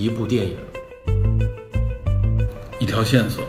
[0.00, 0.56] 一部电影，
[2.78, 3.44] 一条线索，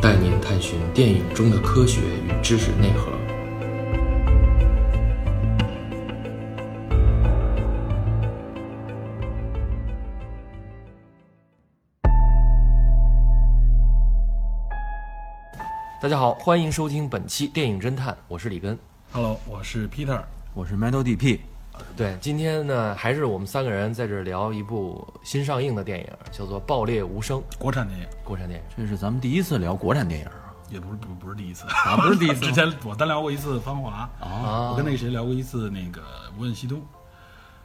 [0.00, 3.12] 带您探寻电影中的科学与知识内核。
[16.00, 18.78] 大家好，欢迎收听本期电影侦探，我是李根。
[19.12, 20.22] Hello，我是 Peter。
[20.54, 21.40] 我是 Metal DP，
[21.96, 28.66] 对，今天呢，还是我们三个人在这儿聊一部新上映的电影，叫做《爆裂无声》，国产电影国产电影。
[28.76, 36.00] 这是咱们第一次聊国产电影啊，也不是不不是第一次，啊不是第一次 之前我单聊过一次《芳华》，啊我跟那个谁聊过一次那个
[36.36, 36.78] 《无问西东》，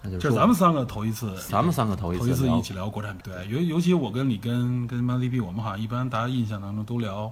[0.04, 3.36] 那就咱们三个头一次，咱们三个头一次聊一次一起聊国产片。
[3.36, 7.32] 对，尤尤其我跟李根跟 m a l 我们好像一般大家印象当中都聊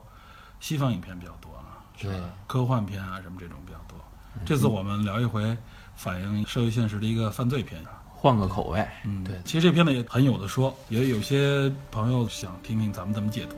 [0.60, 2.10] 西方影片比较多啊，是
[2.48, 3.98] 科幻片啊什么这种比较多。
[4.46, 5.58] 这次我们聊一回
[5.98, 7.82] 反映社会现实的一个犯罪片。
[8.20, 9.36] 换个口味，嗯，对。
[9.46, 13.56] 其实这片子也很有的说，也有些朋友想听听咱们怎么解读。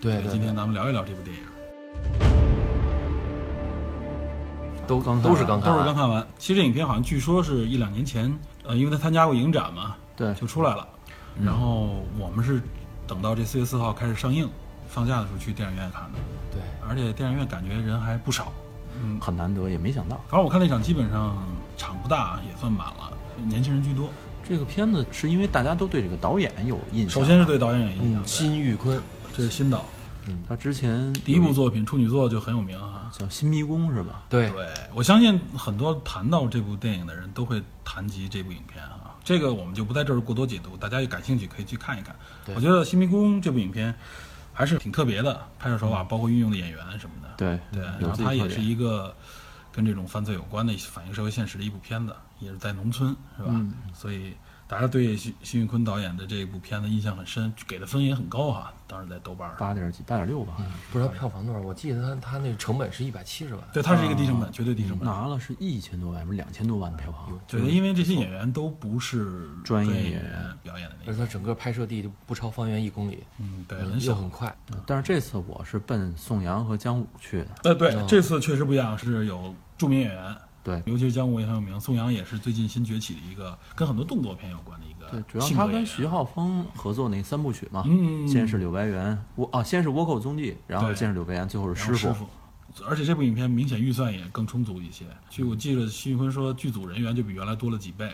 [0.00, 1.42] 对对对，今天咱们聊一聊这部电影，
[4.88, 6.26] 都刚看都是刚看都是完刚看完。
[6.36, 10.88] 其实这影片好像据说是一两年前，呃，因为他参加过影展嘛，对，就出来了。
[11.40, 12.60] 然后我们是
[13.06, 14.48] 等到这四月四号开始上映，
[14.88, 16.18] 放假的时候去电影院看的，
[16.50, 18.52] 对，而且电影院感觉人还不少。
[19.00, 20.16] 嗯，很难得，也没想到。
[20.28, 21.36] 反正我看那场基本上
[21.82, 23.12] 场不大，也算满了，
[23.44, 24.08] 年轻人居多。
[24.48, 27.10] 这个片子是因为大家都对这个导演有印象。
[27.10, 29.00] 首先是对导演有印象嗯，，辛玉坤，
[29.36, 29.84] 这是新导，
[30.28, 33.10] 嗯他之前第一部作品处女作就很有名啊。
[33.12, 34.22] 叫《新迷宫》是吧？
[34.30, 39.14] 对对，我相信很多谈到这部电影的人都会谈及这部影片啊。
[39.22, 42.14] 这个我们就不在这儿过多解读，大家有感兴趣可以去看一看。
[42.54, 43.94] 我觉得《新迷宫》这部影片
[44.52, 47.28] 还是挺特别的，拍摄手法包括运用的演员什么的。
[47.36, 48.60] 对对，然后它也是。
[48.62, 49.14] 一个
[49.72, 53.48] 跟这种犯罪有关的反映社会现实的一部片子，也是在农村，是吧？
[53.50, 54.34] 嗯所以
[54.72, 59.58] 大家对辛辛玉坤导演的这部片子印象很深，给的分也很高哈，当时在豆瓣上。
[59.58, 60.56] 八点几，八点六吧，
[60.90, 63.62] 不知道票房多少，我记得他他那个成本是一百七十万。
[63.70, 65.06] 对，他是一个低成本，绝对低成本。
[65.06, 67.38] 拿了是一千多万，不是两千多万的票房。
[67.46, 74.12] 对，因为这些演员都不是专业演演员表演的那个，而且他整个拍摄地就不超方圆一公里，嗯，对，嗯很小。
[74.12, 74.56] 又很快。
[74.86, 80.34] 但是这次我是奔宋阳和姜武去的，呃，对哦，这次确实不一样，是有著名演员，
[80.64, 92.26] 对尤其是姜武也很有名，宋阳也是最近新崛起的一个跟很多动作片有关的一个对，主要他跟徐浩峰合作那三部曲嘛，嗯，先是柳白猿，倭啊，先是倭寇踪迹，然后对先是柳白猿，最后是师师傅。
[92.88, 95.04] 而且这部影片明显预算也更充足一些。
[95.28, 98.10] 据我记得，徐玉坤说剧组人员就比原来多了几倍，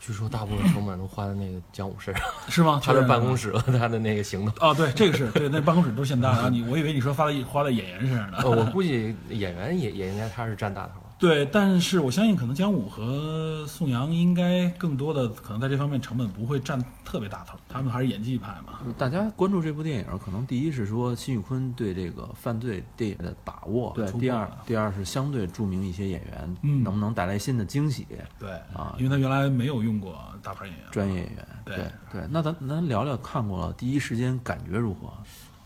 [0.00, 2.80] 据说大部分成本都花在那个姜武身上， 是吗？
[2.82, 3.52] 他的办公室。
[3.58, 4.54] 和他的那个行动。
[4.60, 6.48] 哦，对，这个是对，那办公室都是现搭的。
[6.48, 8.38] 你，我以为你说花在花在演员身上呢。
[8.38, 10.92] 呃，我估计演员也也应该他是占大头。
[11.20, 18.80] 对，但是我相信可能姜武和宋阳应该更多的可能在这方面成本不会占特别大头，他们还是演技派嘛。
[18.96, 28.06] 大家关注这部电影，可能第一是说辛宇坤对这个犯罪电影的把握，对第二了第二是相对著名一些演员，嗯能不能带来新的惊喜，
[28.38, 32.22] 对啊因为他原来没有用过大牌演员，专业演员，对对对。
[32.30, 35.12] 那咱咱聊聊看过了，第一时间感觉如何？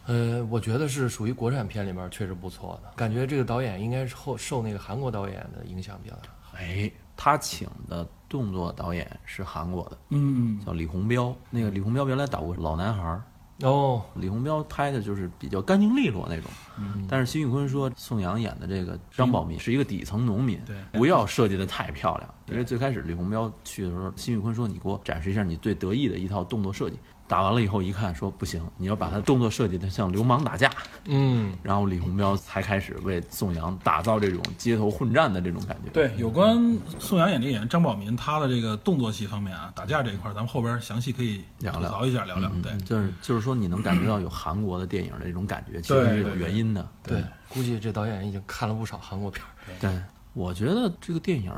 [0.06, 6.28] 呃，我觉得是属于国产片里面确实不错的，感觉这个导演应该是后受那个韩国导演的影响比较大。
[6.59, 11.34] 哎，他请的动作导演是韩国的，嗯嗯，叫李洪彪。
[11.50, 13.20] 那个李洪彪原来导过《老男孩》，
[13.66, 16.50] 哦，李洪彪拍的就是比较干净利落那种。
[16.78, 22.34] 嗯但是辛宇坤说，宋阳演的这个张宝民是一个底层农民，对不要设计的太漂亮。
[22.47, 30.71] 因为最开始李洪彪去的时候，辛宇坤说：“你给我展示一下你最得意的一套动作设计。”打完了以后一看，说不行，你要把他动作设计的像流氓打架。
[31.07, 35.91] 嗯，然后李洪彪才开始为宋阳打造这种街头混战的这种感觉。
[35.91, 42.51] 对，有关宋阳演这个演员张宝民，他的这个动作戏方面啊，打架这一块，咱们后边详细可以聊聊吐槽一下，聊聊。
[42.55, 46.87] 嗯，对，就是就是说，你能感觉到有韩国的电影的这种感觉，其实是有原因的。
[47.03, 49.51] 对，估计这导演已经看了不少韩国片儿。
[49.81, 49.91] 对，
[50.34, 51.53] 我觉得这个电影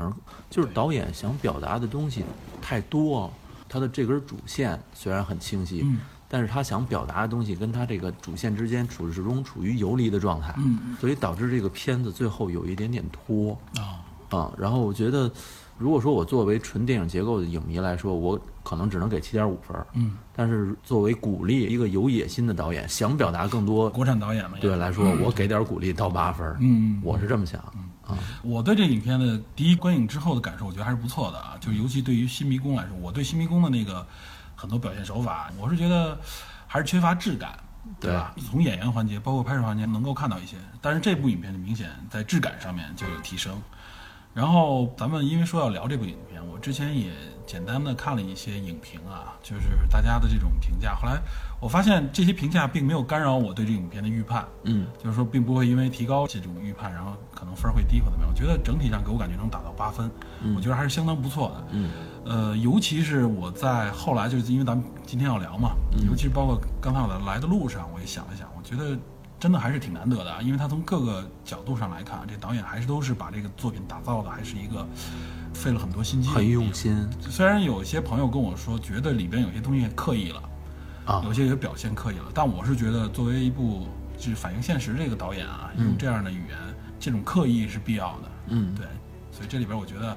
[0.49, 2.23] 就是导演想表达的东西
[2.61, 3.33] 太多了，
[3.69, 5.99] 他的这根主线虽然很清晰，嗯
[6.29, 14.51] 但是他想表达的东西跟他这个主线之间处始终处于游离的状态，嗯所以导致这个片子最后有一点点拖啊，啊。
[14.57, 15.31] 然后我觉得，
[15.77, 19.87] 如果说我作为纯电影结构的影迷来说，我可能只能给七点五分儿。
[19.93, 26.57] 嗯，但是作为鼓励一个有野心的导演，想表达更多国产导演嘛，对来说，我给点鼓励到八分儿。
[26.59, 27.63] 嗯，我是这么想
[28.07, 28.17] 啊。
[28.41, 31.57] 我对这影片的第一观影之后的感受，我觉得还是不错的啊。
[31.59, 34.05] 就尤其对于《新迷宫》来说，我对《新迷宫》的那个
[34.55, 36.17] 很多表现手法，我是觉得
[36.65, 37.57] 还是缺乏质感，
[37.99, 38.33] 对吧？
[38.49, 40.57] 从演员环节，包括拍摄环节，能够看到一些。
[40.81, 43.61] 但是这部影片就明显在质感上面就有提升。
[44.33, 47.11] 然后咱们因为说要聊这部影片，我之前也
[47.47, 50.93] 简单的看了一些影评啊，就是大家的这种评价。
[50.93, 51.19] 后来
[51.59, 58.29] 我发现这些评价并没有干扰我对这影片的预判，嗯，就是说并不会因为提高这种预判，然后可能分儿会低或怎么样。
[58.29, 60.09] 我觉得整体上给我感觉能打到八分，
[60.55, 61.67] 我觉得还是相当不错的。
[61.71, 61.89] 嗯，
[62.25, 65.71] 呃，尤其是我在后来就是因为咱们今天要聊嘛，
[66.07, 68.95] 尤其是包括刚才我在来的路上，我也想了想，我觉得
[69.39, 74.87] 真的还是挺难得的啊，因为他从各个角度上来看，这导演还是都是把这个作品打造的还是一个
[75.55, 76.71] 费了很多心机，很用。
[76.71, 80.41] 心虽然有些朋友跟我说，觉得里边有些东西刻意了，
[81.07, 83.87] 啊有些也表现刻意了，但我是觉得作为一部
[84.17, 86.57] 就是反映现实这个导演啊，用这样的语言，
[86.99, 88.31] 这种刻意是必要的。
[88.47, 88.85] 嗯对，
[89.31, 90.15] 所以这里边我觉得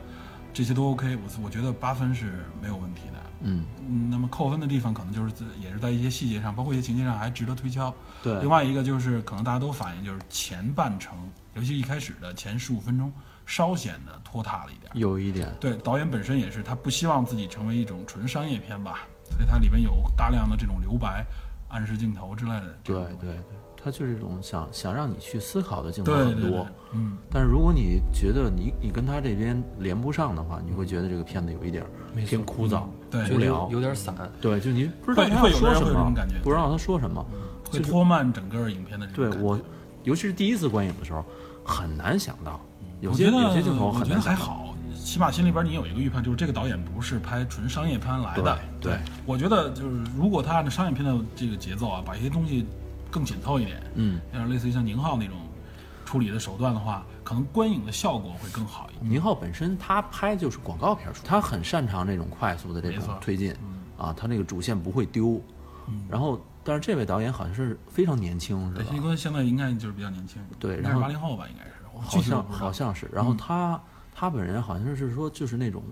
[0.53, 3.21] 这些都 OK，我我觉得八分是没有问题的。
[3.43, 7.95] 嗯，嗯，那么扣分的地方可能就是在也是在一些细节上，包括一些情节上还值得推敲。
[8.23, 11.17] 对另外一个就是可能大家都反映，就是前半程，
[11.55, 13.11] 尤其一开始的前十五分钟，
[13.47, 14.91] 稍显的拖沓了一点。
[14.95, 21.25] 有一点，对，导演本身也是，他不希望自己成为一种纯商业片吧，所以它里面有大量的这种留白、
[21.69, 22.97] 暗示镜头之类的对。
[22.97, 23.39] 对对，
[23.83, 32.83] 他就是这种想想让你去思考的镜头很多对对，，嗯，但是如果你觉得你你跟他这边连不上的话，你会觉得这个片子有一点儿没错偏枯燥、
[33.33, 34.15] 无聊有，有点散。
[34.41, 37.25] 对，就你不知道会他会说什么会有这种感觉，不知道他说什么。
[37.71, 39.31] 会拖慢整个影片的这种。
[39.31, 39.57] 对我，
[40.03, 41.25] 尤其是第一次观影的时候，
[41.65, 42.61] 很难想到，
[43.01, 44.41] 有我觉得些有些镜头我觉得很难想到。
[44.41, 44.70] 还好，
[45.03, 48.59] 起码心里边你有一个预判，就是这个导演不是拍纯商业片来的。
[48.81, 52.67] 对对我觉得就是如果他按照商业片的这个节奏啊，把一些东西
[53.11, 55.37] 更紧凑一点，嗯，有点类似于像宁浩那种
[56.05, 59.11] 处理的手段的话，可能观影的效果会更好一点。
[59.13, 63.55] 宁浩本身他拍就是广告片儿，他很擅长这种快速的这种推进，
[63.97, 65.43] 啊，他那个主线不会丢。
[66.09, 69.03] 然后，但是这位导演好像是非常年轻，是对，吧新？
[69.03, 71.71] 哥现在应该就是比较年轻，应该对然后是八零后吧，应该是。
[72.01, 73.11] 好像好像是。
[73.13, 73.81] 然后他
[74.21, 75.83] 他本人好像是说就是那种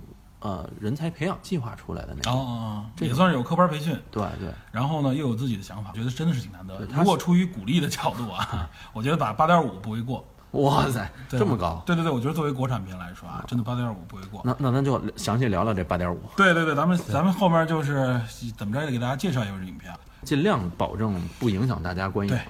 [0.40, 2.84] 呃人才培养计划出来的那种。
[2.94, 10.22] 这也算是有科班培训，对对，然后呢又有自己的想法，觉得真的是挺难得如果出于鼓励的角度啊，我觉得打八点五不为过。
[10.50, 11.82] 哇塞，这么高！
[11.86, 14.42] 对对对，我觉得作为国产片来说啊，真的八点五不为过。
[14.44, 18.20] 那那咱就详细聊聊这八点五，对对对，咱们咱们后面就是
[18.58, 19.90] 怎么着也得给大家介绍一下这影片。
[20.22, 22.42] 尽量保证不影响大家观影对。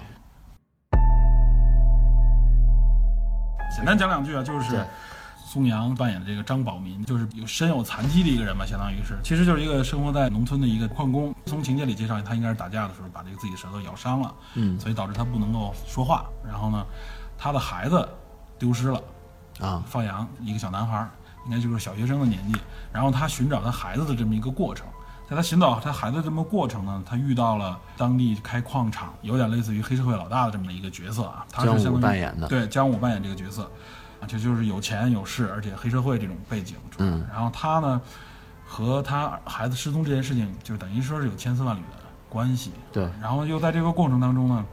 [3.77, 4.85] 简单讲两句啊，就是对
[5.49, 11.35] 宋阳扮演的这个张宝民，就是有身有残疾的一个人吧，相当于是，其实就是一个生活在农村的一个矿工。
[11.47, 16.27] 从情节里介绍，他应该是打架的时候把这个自己的舌头咬伤了，嗯所以导致他不能够说话。
[16.47, 16.85] 然后呢，
[17.39, 18.07] 他的孩子
[18.59, 19.03] 丢失了，
[19.59, 21.11] 啊，放羊，一个小男孩儿，
[21.47, 22.61] 应该就是小学生的年纪。
[22.93, 24.87] 然后他寻找他孩子的这么一个过程，
[25.31, 31.47] 在他寻找他孩子这么过程呢，他遇到了当地开矿场，有点类似于黑社会老大的这么一个角色啊。
[31.51, 33.71] 他是相当于扮演的对，姜武扮演这个角色，
[34.21, 36.77] 啊，这就是有钱有势，而且黑社会这种背景。
[36.99, 38.01] 嗯然后他呢，
[38.67, 41.99] 和他孩子失踪这件事情，就等于说是有千丝万缕的
[42.29, 42.73] 关系。
[42.93, 44.65] 对，然后又在这个过程当中呢，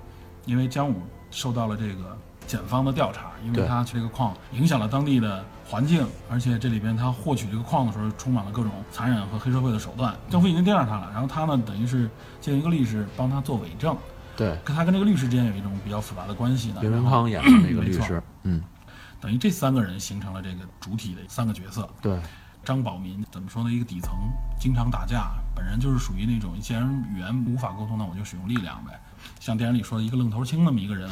[0.45, 11.09] 因为姜武受到了这个检方的调查，因为他去这个矿影响了当地的环境，而且这里边他获取这个矿的时候充满了各种残忍和黑社会的手段，政府已经盯上他了。
[11.11, 12.09] 然后他呢，等于是
[12.41, 13.95] 借一个律师帮他做伪证，
[14.35, 16.81] 对，跟他跟这个律师之间有一种比较复杂的关系呢。
[16.81, 18.61] 刘然后仁康演的那个律师，嗯，
[19.25, 21.89] 等于这三个人形成了这个主体的三个角色。
[21.99, 22.15] 对，
[22.63, 23.73] 张宝民怎么说呢？
[23.73, 24.11] 一个底层，
[24.59, 28.91] 经常打架，本人就是属于那种既然语言无法沟通，那我就使用力量呗。
[29.39, 31.09] 像电影里说的一个愣头青那么一个人，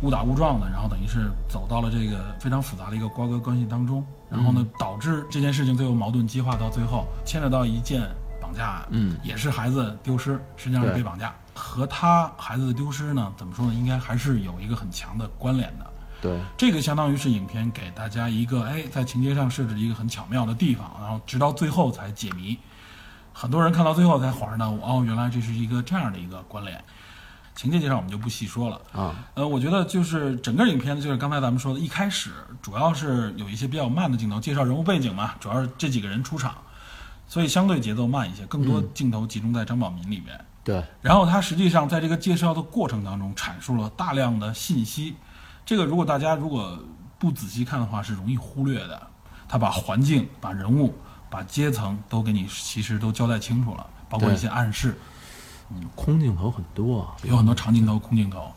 [0.00, 8.00] 误打误撞的，然后等于是走到了这个非常复杂的一个瓜葛关系当中，然后呢，导致这件事情最后矛盾激化到最后，牵扯到一件
[8.40, 13.74] 绑架案，嗯也是孩子丢失，实际上是被绑架，和他孩子的丢失呢，怎么说呢？
[13.74, 15.91] 应该还是有一个很强的关联的。
[16.22, 22.56] 对，这个相当于是影片给大家一个哎，在情节上设置一个很巧妙的地方，然后直到最后才解谜。
[23.32, 26.82] 很多人看到最后才恍然大悟，哦，原来这是一个这样的一个关联。
[27.54, 28.80] 情节介绍我们就不细说了。
[28.92, 32.30] 啊，呃，我觉得就是整个影片就是刚才咱们说的，一开始
[32.62, 36.54] 主要是有一些比较慢的镜头，介绍人物背景嘛，主要是这几个人出场，
[37.26, 40.38] 所以相对节奏慢一些，更多镜头集中在张宝民里面。
[40.64, 45.16] 对，然后他实际上在这个介绍的过程当中阐述了大量的信息，
[45.64, 46.78] 这个如果大家如果
[47.18, 49.08] 不仔细看的话是容易忽略的。
[49.48, 50.94] 他把环境、把人物、
[51.28, 54.98] 把阶层都给你其实都交代清楚了，包括一些暗示，
[55.68, 58.50] 嗯空镜头很多啊，有很多长镜头、空镜头，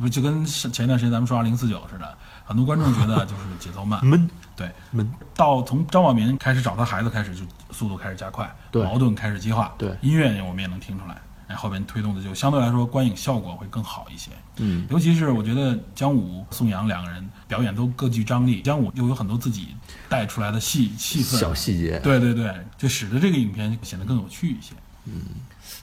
[0.00, 11.20] 不就跟是前一段时间咱们说二零四九似的，很多观众觉得就是节奏慢， 闷对，闷，到从张宝民开始找他孩子开始，就速度开始加快，对矛盾开始激化，对音乐我们也能听出来。
[11.46, 14.30] 然，后边推动的就相对来说观影效果会更好一些。
[14.60, 19.68] 嗯，尤其是我觉得姜武、宋阳两个人表演都各具张力，姜武又有很多自己
[20.08, 24.74] 带出来的戏戏份，小细节，对对对，就使得这个影片显得更有趣一些。
[25.06, 25.22] 嗯。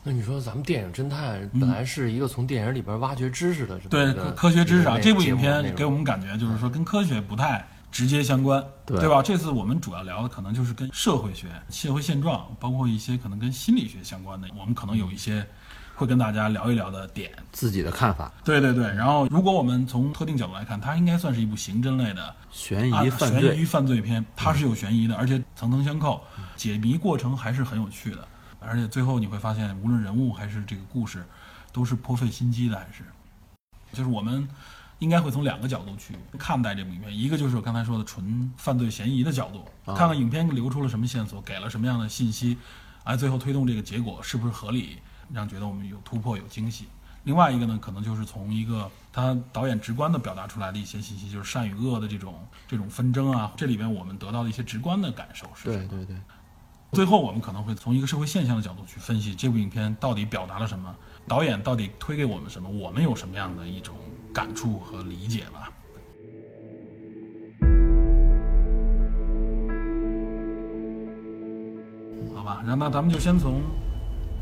[0.04, 9.22] 那你说咱们电影侦探本来是一个从电影里边挖掘知识的对科科学知识啊，这部影片给我们感觉就是说跟科学不太直接相关，对吧？
[9.22, 15.46] 这次我们主要聊的可能就是跟社会学、社会现状，包括一些可能跟心理学相关的，我们可能有一些
[15.98, 17.32] 会跟大家聊一聊的点。
[17.52, 26.24] 自己的看法，对对对，然后如果我们从特定角度来看，它应该算是一部刑侦类的悬啊疑犯悬疑，犯罪片，它是有悬疑的，而且层层相扣，
[26.56, 28.28] 解谜过程还是很有趣的。
[28.60, 31.26] 而且最后你会发现，无论人物还是这个故事，
[31.74, 33.04] 都是颇费心机的，还是
[33.92, 34.48] 就是我们
[35.00, 42.58] 应该会从两个角度去看待这部影片，一个就是我刚才说的纯犯罪嫌疑的角度，啊看看影片流出了什么线索，给了什么样的信息，
[43.04, 44.98] 哎，最后推动这个结果是不是合理，
[45.34, 46.86] 让觉得我们有突破、有惊喜。
[47.24, 52.36] 另外一个呢，可能就是从一个他导演直观的表达出来的一些信息，就是善与恶的这种
[52.68, 55.88] 这种纷争啊，这里边我们得到的一些直观的感受是什么？
[55.90, 56.16] 对对对，
[56.94, 60.96] 最后，我们可能会从一个社会现象的角度去分析这部影片到底表达了什么，
[61.28, 63.94] 导演到底推给我们什么，我们有什么样的一种
[64.34, 65.70] 感触和理解吧。
[72.34, 73.62] 好吧，然后那咱们就先从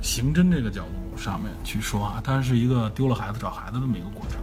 [0.06, 4.40] 刑侦这个角度上面去说啊，它是一个丢了孩子找孩子这么一个过程。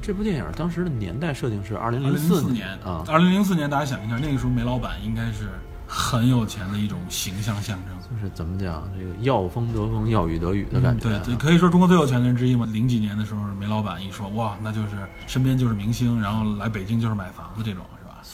[0.00, 5.50] 这部电影当时的年代设定是二零二零零四四年啊，二零零四年，大家想一下，那个时候煤老板应该是
[5.86, 7.94] 很有钱的一种形象象征。
[8.08, 11.22] 就是怎么讲，这个要风得风，要雨得雨的感觉啊。
[11.26, 12.66] 嗯对，可以说中国最有钱的人之一嘛。
[12.72, 14.88] 零几年的时候，煤老板一说，哇，那就是
[15.26, 17.84] 身边就是明星，然后来北京就是买房子这种？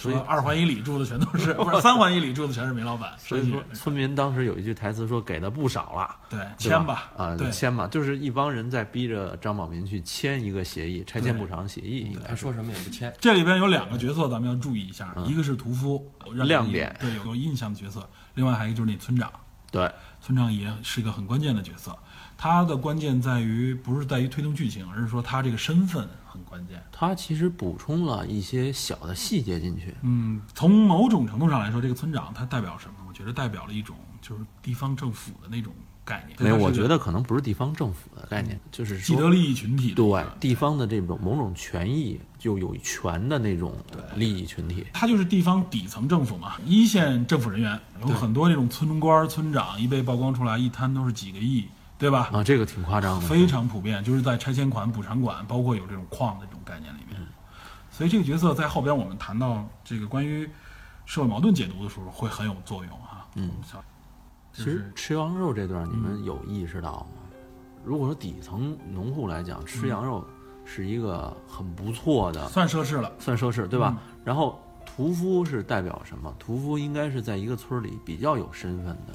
[0.04, 3.12] 所以二环以里住的全都是，不是三环以里住的全是煤老板。
[3.18, 13.12] 所以说，村民当时有一句台词说给的不少了，对，签吧，啊，对，签吧，就是一帮人在逼着张宝民去签一个协议，拆迁补偿协议，应该是他说什么也不签。
[13.20, 18.00] 这里边有两个角色，咱们要注意一下，一个是屠夫，亮点对，有有印象的角色；
[18.34, 19.32] 另外还有一个就是那村长，
[19.70, 21.96] 对，村长也是一个很关键的角色。
[22.44, 26.78] 他的关键在于不是在于推动剧情，而是说他这个身份很关键。
[26.92, 32.96] 他其实补充了一些小的细节进去，嗯，从某种程度上来说，这个村长他代表什么？
[33.08, 35.72] 我觉得代表了一种就是地方政府的那种
[36.04, 36.36] 概念。
[36.38, 43.74] 没有，我觉得得可能不是地方政府的概念，就是既得利益群体对地方的这种某种权益，就有权的那种
[44.16, 44.84] 利益群体。
[44.92, 51.64] 他就是地方底层政府嘛，一线政府人员有很多这种村官、村长，一被曝光出来，一摊都是几个亿，
[51.98, 52.30] 对吧？
[52.32, 53.26] 啊，这个挺夸张的。
[53.26, 57.20] 非常普遍，就是在拆迁款、补偿款，包括有这种矿的这种概念里面。
[57.90, 60.48] 所以这个角色在后边我们谈到这个关于
[61.06, 63.26] 社会矛盾解读的时候，会很有作用啊。
[63.36, 63.50] 嗯，
[64.52, 67.22] 其实吃羊肉这段你们有意识到吗？
[67.84, 70.26] 如果说底层农户来讲，吃羊肉
[70.64, 73.12] 是一个很不错的，算奢侈了。
[73.18, 73.96] 算奢侈，对吧？
[74.24, 76.34] 然后屠夫是代表什么？
[76.38, 79.14] 屠夫应该是在一个村里比较有身份的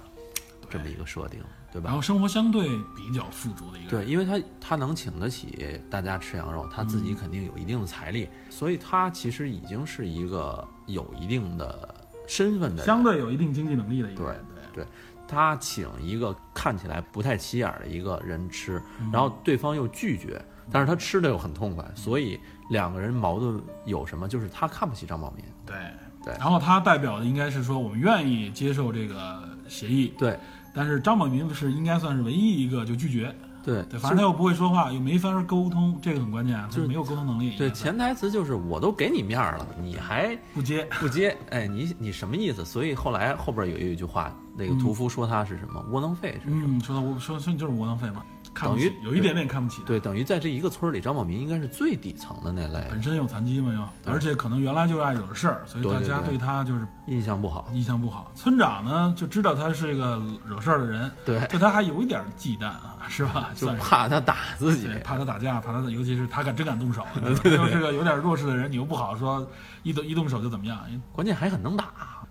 [0.69, 1.87] 这么一个设定，对吧？
[1.89, 11.93] 然后生活相对比较富足的一个人，对，因为他他能请得起大家吃羊肉，他自己肯定有一定的财力，所以他其实已经是一个有一定的
[12.27, 12.85] 身份的人。
[12.85, 14.43] 相对有一定经济能力的一个人。
[14.73, 14.85] 对，
[15.27, 19.09] 他请一个看起来不太起眼儿的一个人吃，嗯。
[19.11, 24.27] 然后对方又拒绝，但是他吃的又很痛快，所以两个人矛盾有什么？
[24.27, 25.75] 就是他看不起张宝民，对。
[26.23, 26.33] 对。
[26.33, 30.37] 然后他代表的应该是说，我们愿意接受这个协议，对
[30.79, 33.35] 但是张宝民是应该算是唯一一个就拒绝。
[33.61, 37.57] 对对，反正他又不会说话，又没法沟通，这个很关键啊，就是没有沟通能力。
[37.57, 40.87] 对，潜台词就是我都给你面儿了，你还不接。
[41.01, 42.63] 不接，哎，你你什么意思？
[42.63, 49.81] 所以后来后边有一句话，那个屠夫说他是什么窝囊废是，嗯，说他我说说你就是窝囊废嘛，看不起等于有一点点看不起。
[49.85, 57.69] 对，等于在这一个村儿里，张宝民应该是最底层的那类，本身有残疾嘛又，而且可能原来就爱惹事儿，所以大家对他就是印象不好。
[57.73, 58.31] 印象不好。
[58.35, 63.49] 村长呢就知道他是一个惹事儿的人，对，对他还有一点忌惮啊，是吧？
[63.55, 64.99] 就是怕他打自己对，。
[64.99, 69.45] 怕他打架，怕他，尤其是他敢真敢动手， 又是个有点弱势的人，你又不好说
[69.83, 70.79] 一动一动手就怎么样，
[71.11, 71.85] 关键还很能打。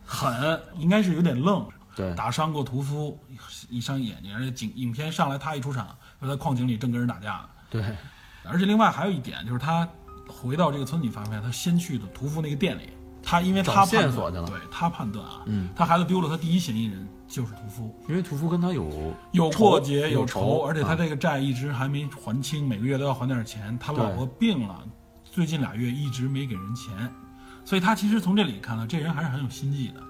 [0.04, 3.18] 狠，应该是有点愣，对，打伤过屠夫
[3.68, 7.48] 一伤眼睛，而且影影片上来他一出场，就在矿井里正跟人打架呢。
[7.70, 7.84] 对，
[8.44, 9.88] 而且另外还有一点就是他
[10.26, 12.90] 回到这个村里，发现他先去的屠夫那个店里，
[13.22, 23.78] 他因为他线判索去了断对他判断啊，嗯，他孩子丢了，他第一嫌疑人就是屠夫，因为屠夫跟他有有过节有仇，而且他啊这个债一直还没还清，每个月都要还点钱。
[23.78, 24.82] 他老婆病了，
[25.24, 27.12] 最近俩月一直没给人钱，
[27.64, 30.02] 所以他其实从这里看到，这人还是很有心计的，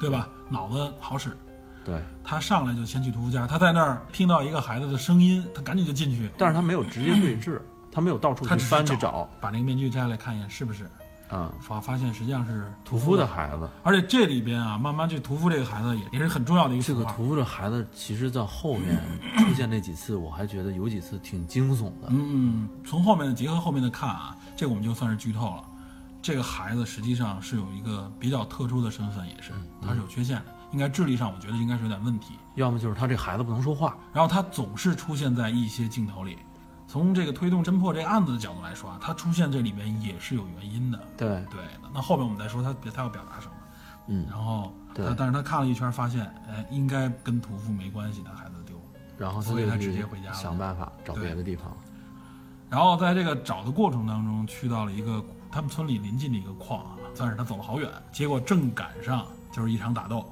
[0.00, 0.28] 对吧？
[0.48, 1.36] 脑子好使。
[1.84, 7.60] 对，他上来就先去屠夫家，他在那儿听到一个孩子的声音，他赶紧就进去，但是他没有直接对峙，
[7.90, 10.88] 他没有到处去翻去只是找找，把那个面具摘下来看一眼是不是，
[11.28, 13.68] 啊、发发现实际上是屠夫的孩子。
[13.82, 19.02] 而且这里边啊，慢慢这屠夫这个孩子也也是很重要的一个符号这个屠夫的孩子，其实在后面
[19.38, 22.08] 出现那几次，我还觉得有几次挺惊悚的。
[22.10, 25.64] 嗯，从后面的结合后面的看啊，这个我们就算是剧透了。
[26.20, 29.50] 这个孩子实际上是有一个比较特殊的身份，也是
[29.84, 32.38] 他是有缺陷的，应该智力上我觉得应该是有点问题。
[32.56, 36.38] 要么就是他这孩子不能说话，然后他总是出现在一些镜头里。
[36.88, 40.98] 从这个推动侦破这个案子的角度来说啊，他出现这里面也是有原因的。
[41.16, 41.60] 对，对，
[41.94, 43.52] 那后面我们再说他他要表达什么。
[44.08, 48.82] 嗯，然后但是他看了一圈，发现哎，应该跟屠夫没关系，他孩子丢了。
[49.16, 51.74] 然后他所以他直接回家了想办法找别的地方。
[52.68, 60.30] 然后在这个找的过程当中，去到了一个他们村里临近的一个矿啊，算是他走了好远，结果正赶上就是一场打斗。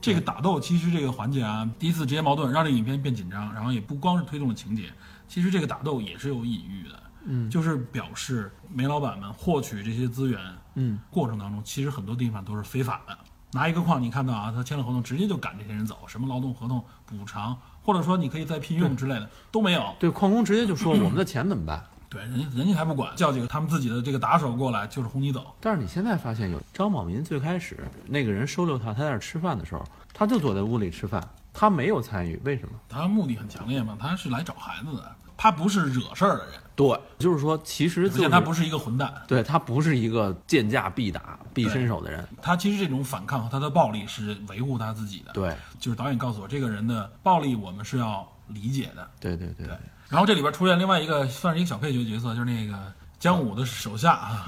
[0.00, 4.92] 这个打斗其实这个环节啊，第一次直接矛盾，让这个影片变紧张，然后也不光是推动了情节，
[5.28, 10.40] 其实这个打斗也是有隐喻的，嗯就是表示煤老板们获取这些资源
[10.74, 13.16] 嗯，过程当中，其实很多地方都是非法的。
[13.52, 19.94] 拿一个矿，你看到啊，他签了合同，直接就赶这些人走，什么劳动合同、补偿，或者说你可以再聘用之类的都没有。
[19.98, 21.84] 对，矿工直接就说 我们的钱怎么办？
[22.10, 25.54] 对，人家人家还不管，叫几个他们自己的这个打手过来，就是轰你走。
[25.60, 32.74] 但是你现在发现有张宝民最开始那个人收留他，他在那儿吃饭的时候，他就躲在屋里吃饭，他没有参与，为什么？
[32.88, 42.26] 他目的很强烈嘛，他是来找孩子的，他不是惹事儿的人，对，就是说，其实而就是他不是一个混蛋，对他不是一个见架必打、必伸手的人。
[42.42, 49.08] 他其实这种反抗和他的暴力是维护他自己的。，对，就是导演告诉我，这个人的暴力我们是要理解的。
[49.20, 49.76] 对对对对，
[50.10, 54.46] 然后这里边出现另外一个算是一个小配角角色，就是那个姜武的手下啊，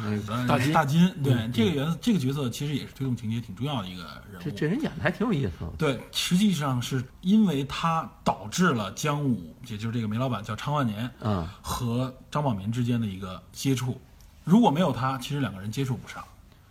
[0.48, 1.08] 大金大金。
[1.22, 4.44] 对，这个原这个角色其实也是推动情节挺重要的一个人物。
[4.44, 5.70] 这这人演的还挺有意思的。
[5.78, 14.00] 对，实际上是因为他导致了姜武，也就是这个煤老板叫昌万年，嗯，和张宝民之间的一个接触。
[14.42, 16.24] 如果没有他，其实两个人接触不上，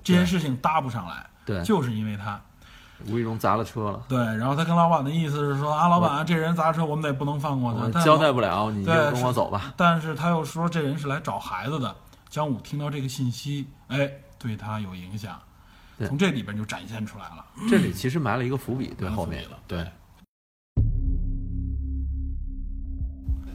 [0.04, 1.26] 这件事情搭不上来。
[1.46, 2.40] 对就是因为他。
[3.10, 8.04] 无意中砸了车了，对，然后他跟老板的意思是说啊，老板，这人砸车，我们得不能放过他。
[8.04, 9.74] 交代不了，你就跟我走吧。
[9.78, 11.96] 但是他又说这人是来找孩子的。
[12.30, 14.10] 姜武听到这个信息，哎，
[14.40, 15.38] 对他有影响，
[16.08, 17.46] 从这里边就展现出来了。
[17.70, 19.86] 这里其实埋了一个伏笔，对后面伏笔了对，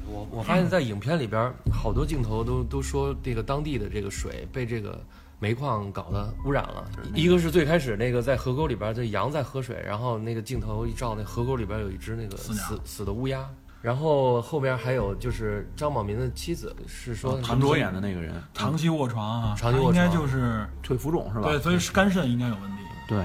[0.06, 5.02] 我我发现，在影片里边，好多镜头都都说这个当地的这个水被这个
[5.38, 6.84] 煤矿搞的污染了。
[7.14, 13.46] 一个是最开始那个在河沟里边儿，这羊在喝水，然后那个镜头一照，那河沟里边儿有一只那个死死死的乌鸦。
[13.82, 21.48] 然后后边还有就是张宝民的妻子是说谭卓演的那个人，长期卧床啊，长期卧床应该就是腿浮肿是吧？
[21.48, 22.78] 对，所以是肝肾应该有问题。
[23.06, 23.24] 对，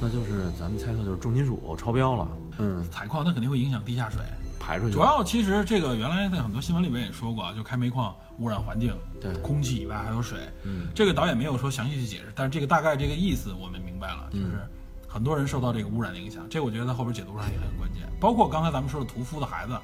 [0.00, 4.20] 那就是咱们猜测就是重金属超标了，嗯，采矿它肯定会影响地下水，
[4.60, 10.38] 排出去主要其实这个原来在很多新闻里边也说过啊，就开煤矿污染环境，对空气以外还有水。
[10.64, 14.66] 嗯，这个导演没有说详细去解释，但是这个大概这个意思我们明白了，嗯就是
[15.08, 18.02] 很多人受到这个污染的影响，这我觉得在后边解读上也很关键。
[18.20, 19.78] 包括刚才咱们说的屠夫的孩子，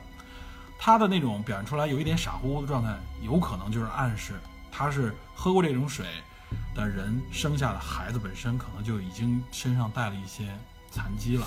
[0.79, 4.35] 他的那种表现出来有一点傻乎乎的状态，有可能就是暗示
[4.71, 6.07] 他是喝过这种水
[6.75, 10.45] 的人生下的孩子本身可能就已经身上带了一些
[10.91, 11.47] 残疾了。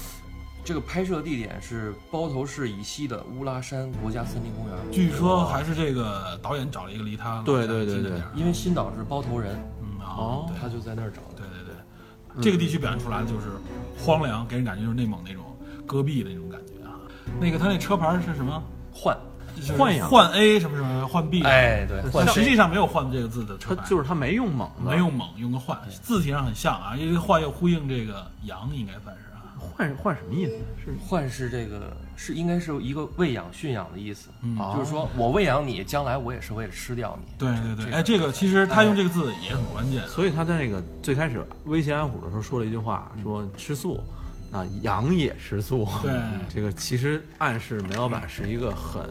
[0.66, 4.76] 这个拍摄地点是包头市以西的乌拉山国家森林公园。
[4.92, 8.20] 据说还是这个导演找了一个离他对对对对。
[8.34, 10.52] 因为新导是包头人，嗯啊，哦。
[10.60, 11.38] 他就在那儿找的。
[11.38, 13.52] 对对对，这个地区表现出来的就是
[13.96, 15.44] 荒凉，给人感觉就是内蒙那种
[15.86, 16.98] 戈壁的那种感觉啊。
[17.40, 18.64] 那个他那车牌是什么？
[18.92, 19.16] 换，
[19.56, 29.22] 就是换阳换 A 什么什么换 B，，哎，对，换实际上没有换这个字的车他牌，就是他没用猛，没用猛，用个换，字体上很像啊，因为换又呼应这个羊，应该算是
[29.66, 29.74] 啊。
[29.76, 30.52] 换换什么意思？
[30.84, 34.30] 是换是这个是应该是一个喂养驯养的意思，
[34.74, 37.34] 就是说我喂养你，将来我也是为了吃掉你。
[37.38, 40.06] 对对对，这个哎，这个其实他用这个字也很关键。
[40.08, 44.04] 所以他在那个最开始威胁安虎的时候说了一句话，说吃素，
[44.52, 45.88] 啊，羊也吃素。
[46.02, 46.14] 对
[46.54, 49.04] 这个其实暗示梅老板是一个很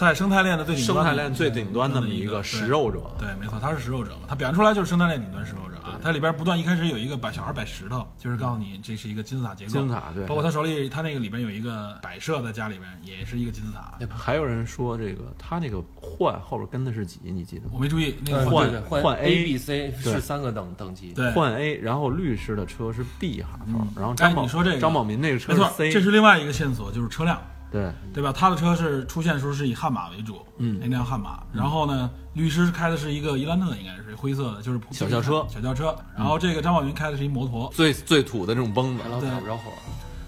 [0.00, 3.00] 在生态链的最顶端生，态链最顶端的的一个食肉者。
[3.18, 5.98] 对，没错，他是食肉者嘛，他表现出来就是生态链顶端食肉者啊。
[6.02, 9.72] 它里边不断一开始有一个摆小孩摆石头，就是告诉你这是一个金字塔结构。
[9.72, 13.92] 金字塔对包括他手里他那个里边有一个摆设在家里边也是一个金字塔。
[14.08, 17.20] 还有人说这个他那个换后边跟的是几？
[17.22, 17.72] 你记得吗？
[17.74, 21.12] 我没注意那个呃换换换 A、A B、C 是三个等等级。
[21.12, 27.38] 对，换 A，然后律师的车是 B 哈头，然后哎张宝你说这个张宝民那个车没错是，C，这是另外一个线索，就是车辆。
[27.70, 28.32] 对对吧？
[28.32, 31.42] 他的车是出现的时候是以悍马为主，嗯那辆悍马。
[31.52, 35.94] 然后呢，律师开的是一个伊兰特，应该是灰色的，就是普小轿车小轿车。
[36.16, 37.70] 然后这个张宝云开的是一摩托。
[37.74, 39.70] 最最土的这种崩子然，后对打不着火，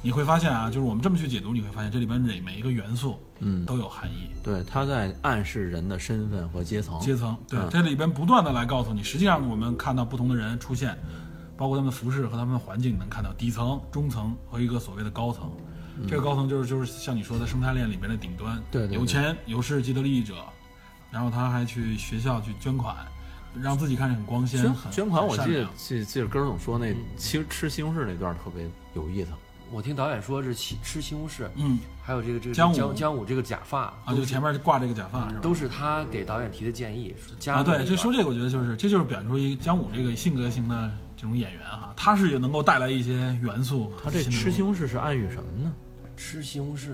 [0.02, 4.30] 你会发现啊，就是我们这么去解读，你会发现这里边每每一个元素，嗯都有含义。
[4.42, 6.98] 对，他在暗示人的身份和阶层。
[7.00, 10.96] 阶层，对，嗯这里边不断的来告诉你，实际上我们看到不同的人出现，
[11.56, 15.50] 包括他们的服饰和他们的环境，能看到底层、中层和一个所谓的高层。
[16.08, 20.36] 这个高层就是就是像你说的生态链里面的顶端，嗯对有钱有势既得利益者，
[21.10, 22.96] 然后他还去学校去捐款，
[23.60, 29.30] 让自己看着很光鲜、捐款，我记得记记得根儿总说那其实吃西红柿那段特别有意思。
[29.70, 35.40] 我听导演说是吃吃西红柿，嗯还有这个这个姜武姜姜武这个假发啊，就前面挂这个假发是吧？
[35.40, 37.14] 都是他给导演提的建议，
[37.46, 43.90] 啊，对，入那个这说这个，我觉得就是这就是表现出一姜武这个性格型的这种演员哈，他是也能够带来一些元素。
[44.04, 45.72] 他这吃西红柿是暗喻什么呢？
[46.16, 46.88] 吃西红柿，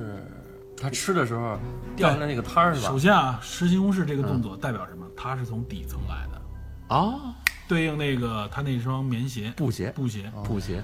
[0.77, 1.59] 他吃的时候
[1.97, 2.99] 掉下来那个汤儿是吧首？
[2.99, 5.07] 先啊，吃西红柿这个动嗯作代表什么？
[5.17, 7.35] 它是从底层来的，啊，
[7.67, 10.31] 对应那个他那双棉鞋、布鞋，布鞋。
[10.45, 10.83] 布鞋。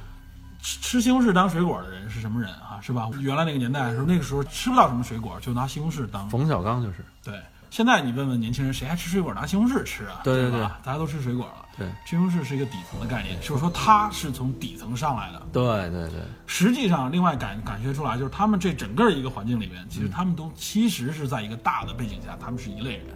[0.60, 2.80] 吃吃西红柿当水果的人是什么人啊？
[2.80, 3.08] 是吧？
[3.20, 7.34] 原来那个年代的时候，那个时候吃不到什么水果，就拿西红柿当冯小刚就是对。
[7.74, 10.20] 现在你问问年轻人，谁还吃水果拿西红柿吃啊？
[10.22, 11.66] 对对对吧，大家都吃水果了。
[11.76, 15.42] 对西红柿是一个底层的概念，就是说它是从底层上来的。
[15.52, 23.06] 对对对，实际上，另外感感觉出来，就是他们这整个一个环境里面，其实他们都其实是在一个大的背景下，他们是一类人。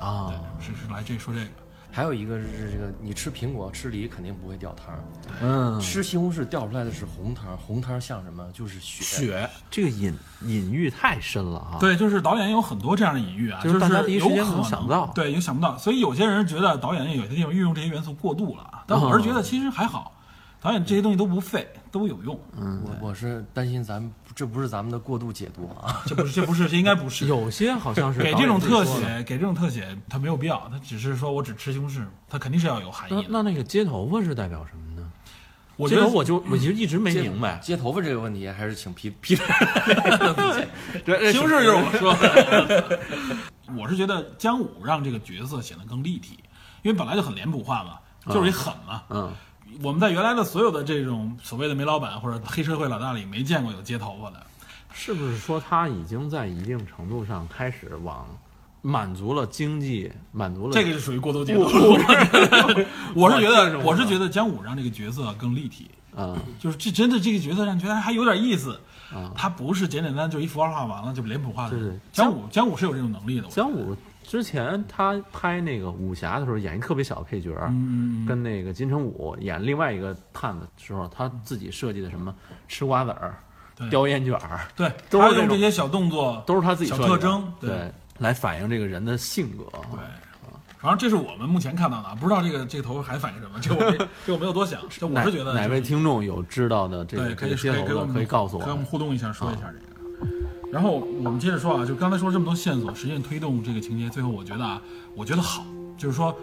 [0.00, 1.50] 啊，对，是是来这说这个。
[1.94, 5.04] 还有一个是这个，你吃苹果吃梨肯定不会掉汤儿，
[5.42, 8.44] 嗯，吃西红柿掉出来的是红汤儿，红汤儿像什么？
[8.54, 9.04] 就是血。
[9.04, 10.12] 血，这个隐
[10.46, 11.76] 隐喻太深了啊。
[11.78, 15.76] 对，就是导演有很多这样的隐喻啊，就是大家第一时间有可能能想不到对，也想不到。
[15.76, 20.14] 所以有些人觉得导演有些地方运用这些元素过度了啊，但我是觉得其实还好，
[20.62, 22.38] 导演这些东西都不废，都有用。
[22.56, 26.00] 我我是担心咱们这不是咱们的过度解读啊。
[26.06, 27.26] 这不是，这不是，这应该不是。
[27.28, 28.84] 有些好像是给这种特。
[28.84, 33.22] 写，给这种特写，它没有必要，它只是说我只吃西红柿，它肯定是要有含义的。
[33.28, 35.10] 那那那个接头发是代表什么呢？
[35.76, 37.58] 我觉得接头我就我就一直没明白。
[37.58, 39.44] 接头发这个问题，还是请皮皮特。
[41.04, 43.00] 这西红柿就是我说的。
[43.76, 46.38] 我是觉得姜武让这个角色显得更立体，
[46.82, 47.98] 因为本来就很脸谱化嘛，
[48.32, 49.02] 就是一狠嘛。
[49.08, 49.32] 嗯，
[49.82, 54.44] 我们在原来的所有的这种所谓的煤老板或者黑社会老大里，没见过有接头发的。
[54.92, 58.26] 是不是说他已经在一定程度上开始往
[58.82, 61.62] 满足了经济，满足了这个是属于过度解读。
[63.14, 68.78] 我是觉得，我是觉得姜武让这个角色更立体，嗯 就是这真的这个角色让你觉得还有点意思。
[69.12, 72.00] 啊，他不是简简单单就一幅画画完了就脸谱化的人对对。
[72.12, 73.46] 姜武姜武是有这种能力的。
[73.48, 77.50] 姜武之前他拍那个武侠的时候演一特别小的配角，
[78.26, 82.34] 跟那个金城武演另外一个探子的时候，他自己设计的什么
[82.68, 83.34] 吃瓜子儿、
[83.90, 89.64] 叼烟卷儿，对，他用这些小动作都是他自己小特征，对，来反映这个人的性格。
[89.90, 90.00] 对，
[90.78, 98.86] 反正这是我们目前看到的，啊，不知道这个这个头还反映什么， 这我没这我没有多想，这我是觉得哪位听众有知道的这个这可以可以个接头的，给我们可以告诉我跟我们们。
[98.86, 99.91] 互动一下，说一下这个。
[100.72, 104.80] 然后我们接着说啊，就刚才说了这么多线索，实际上推动这个情节，最后我觉得啊，
[105.14, 105.66] 我觉得好，
[105.98, 106.34] 就是说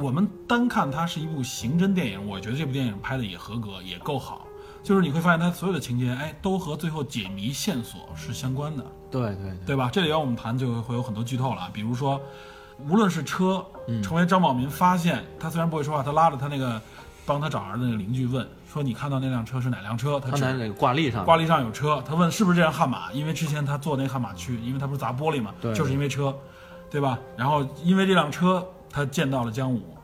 [0.00, 4.46] 我们单看它是一部刑侦电影，我觉得这部电影拍的也合格，也够好。
[4.84, 8.86] 就是你会发现它所有的情节，哎，都和最后解谜线索是相关的。
[9.10, 9.90] 对对对，对吧？
[9.92, 12.20] 这里要我们谈就会有很多剧透了，比如说，
[12.88, 16.80] 无论是车嗯成为张宝民发现，他虽然不会说话，他拉着他那个
[17.26, 23.12] 帮他找儿子那个邻居问说：“你看到那辆车是哪辆车？”他在那个挂历上，挂历上有车，他问是不是这辆悍马？
[23.12, 26.36] 因为之前他坐那悍马去，因为他不是砸玻璃嘛，就是因为车，
[26.90, 27.18] 对吧？
[27.36, 29.96] 然后因为这辆车，他见到了姜武，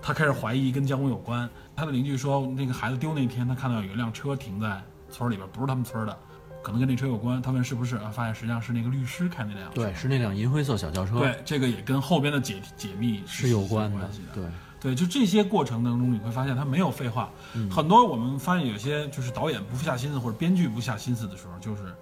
[0.00, 1.48] 他开始怀疑跟姜武有关。
[1.76, 6.18] 他的邻居说，那个孩子丢那天，他看到有一辆车停在村里边，不是他们村的，
[6.62, 7.42] 可能跟那车有关。
[7.42, 9.82] 他问是不是，啊，发现实际上是那个律师开那辆车。
[9.82, 14.32] 对，是那辆银灰色小轿车，对，这个也跟后边的解解密是有关的关系的。
[14.34, 14.44] 对，
[14.80, 17.30] 对，就这些过程当中，你会发现他没有废话。
[17.54, 21.94] 嗯很多我们发现有些就是导演不下心思或者编剧不下心思的时候，就是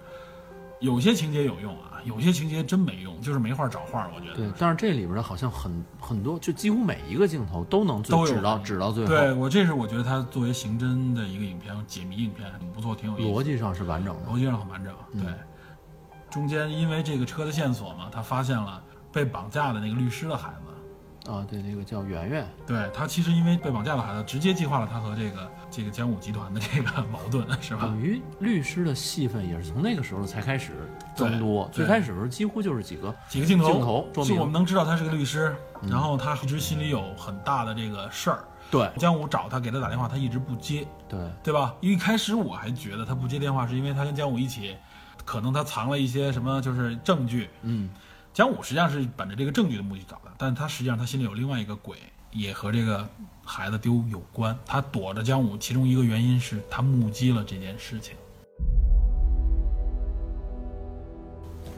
[0.81, 4.09] 有些情节有用啊，有些情节真没用，就是没话找话。
[4.13, 14.29] 我觉得对，但是这里边好像很很多，就几乎每一个镜头都能最都有指到指到最后，对我这是我觉得他作为刑侦的一个影片，解谜影片很不错，挺有意思，逻辑上是完整的。
[14.29, 14.93] 逻辑上很完整。
[15.13, 15.33] 嗯对，
[16.29, 18.83] 中间因为这个车的线索嘛，他发现了
[19.13, 20.64] 被绑架的那个律师的孩子。
[21.27, 27.81] 啊，对，那个叫圆圆，对他其实因为被绑架的孩子，直接激化了他和这个这个江武集团的这个 矛盾，是吧？
[27.83, 30.73] 等于律师的戏份也是从那个时候才开始
[31.15, 31.69] 增多。
[31.73, 35.55] 最开始的时候几乎就是几个几个镜头，镜头就我们能知道他是个律师，
[35.89, 38.43] 然后他一直心里有很大的这个事儿。
[38.71, 41.75] 对江武找他给他打电话，他一直不接，对对吧？
[41.81, 44.75] 一开始我还觉得他不接电话是因为他跟江武一起，
[45.23, 47.47] 可能他藏了一些什么就是证据。
[47.61, 47.89] 嗯，
[48.33, 51.97] 江武实际上是本着这个证据的目的找的，但他实际上，他心里有另外一个鬼，
[52.31, 53.07] 也和这个
[53.43, 54.57] 孩子丢有关。
[54.65, 58.15] 他躲着江武，其中一个原因是他目击了这件事情。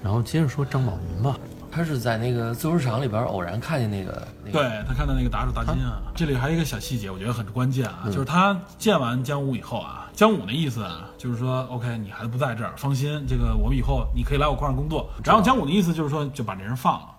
[0.04, 1.38] 然后接着说张宝云吧，
[1.72, 4.28] 他是在那个自由市场里边偶然看见那个。
[4.52, 15.10] 对他看到那个打手大金啊，这里还有一个小细节，我觉得很关键啊，就是他见完江武以后啊，江武的意思啊，就是说 OK，你孩子不在这儿，放心，这个我们以后你可以来我矿上工作。
[15.26, 17.10] 然后江武的意思就是说，就把这人放了。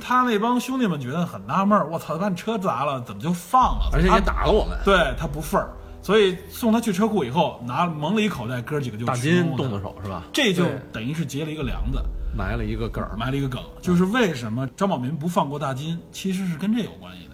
[0.00, 3.90] 他那帮兄弟们觉得很纳闷儿，我操，他把你车砸了，怎么就放了？
[3.92, 4.78] 而且也打了我们。
[4.84, 5.70] 对他不忿儿，
[6.02, 10.24] 所以送他去车库以后，拿蒙了一口袋，哥几个就大金动的手是吧？
[10.32, 12.02] 这就等于是结了一个梁子，
[12.36, 17.33] 埋了一个梗儿，埋了一个梗，就是为什么张宝民不放过大金，其实是跟这有关系的。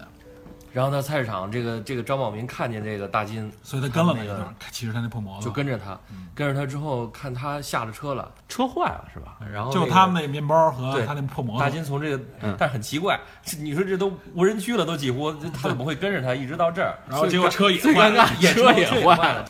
[0.73, 5.99] 然后呢，菜市场这个这个张宝民看见这个大金，所以他跟了那个，骑着他那破摩托，就跟着他，
[6.33, 9.37] 跟着他之后看他下了车了，车坏了是吧？
[9.51, 13.19] 然后就他们那面包和他那破摩托大，金从这个嗯，但是很奇怪，
[13.59, 16.97] 你说这都无人区了，都几乎他怎么会跟着他一直到这儿？
[17.09, 18.25] 然后结果 车也坏了。
[18.53, 19.33] 车也坏。
[19.33, 19.45] 了。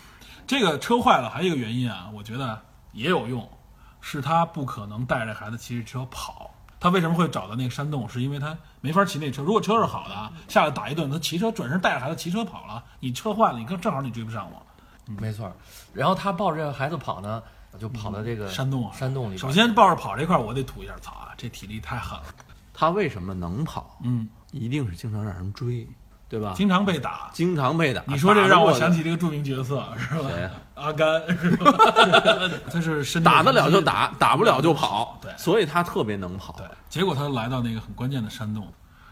[0.47, 2.59] 这个车坏了，还有一个原因啊，我觉得
[2.93, 3.47] 也有用，
[4.01, 6.40] 是他不可能带着孩子骑着车跑。
[6.81, 8.09] 他为什么会找到那个山洞？
[8.09, 9.43] 是因为他没法骑那车。
[9.43, 14.65] 如果车是好的啊，下来打一顿，他骑车转身带着孩子骑车跑了，你车坏了，你看正好你追不上我。
[15.19, 15.53] 没错儿，
[15.93, 17.43] 然后他抱着孩子跑呢，
[17.79, 19.37] 就跑到这个山洞啊，山洞里。
[19.37, 22.25] 首先抱着跑这块儿，我得吐一下槽啊，这体力太狠了。
[22.73, 23.99] 他为什么能跑？
[24.03, 25.87] 嗯，一定是经常让人追，
[26.27, 26.53] 对吧？
[26.55, 27.29] 经常被打。
[27.31, 28.01] 经常被打。
[28.07, 30.29] 你说这让我想起起这个著名角色是吧？
[30.29, 31.71] 谁呀阿甘是吧？
[32.71, 35.19] 他是身打得了就打，打不了就跑。
[35.21, 35.31] 对。
[35.37, 36.53] 所以他特别能跑。
[36.57, 38.67] 对，结果他来到那个很关键的山洞，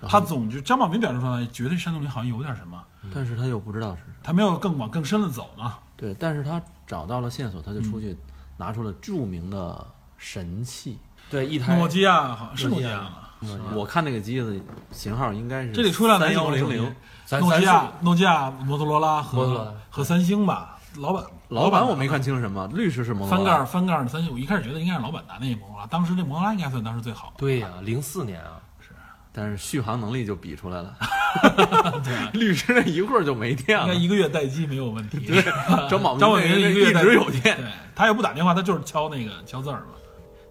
[0.07, 2.81] 他总就张宝民表示出来，觉得山洞里好像有点什么，
[3.13, 5.75] 但是他又不知道是他没有更往更深的走嘛。
[5.95, 8.17] 对，但是他找到了线索，他就出去
[8.57, 9.85] 拿出了著名的
[10.17, 10.97] 神器。
[11.29, 13.57] 对一台诺基亚好像是诺诺基亚基亚。
[13.57, 14.59] 嘛，我看那个机子
[14.91, 16.95] 型号应该是这里出了哪三几幺零零。
[17.39, 23.65] 诺基亚、诺基亚、摩托罗拉和和三星吧，老板老板我没看清是什么，律师是摩托翻盖儿。
[23.65, 27.33] 翻盖儿的三星，我一开始觉得应该是老板拿那摩托罗拉，当时那摩托罗拉应该算当时最好的。
[27.37, 28.89] 对呀，零四年啊，是
[29.31, 30.95] 但是续航能力就比出来了。
[32.03, 33.85] 对 律师那一会儿就没电了。
[33.85, 35.19] 应该一个月待机没有问题。
[35.27, 35.41] 对
[35.87, 37.55] 张宝民张宝民那个一一个月待直有电。
[37.55, 39.93] 对他也不打电话，他就是敲那个敲字儿嘛。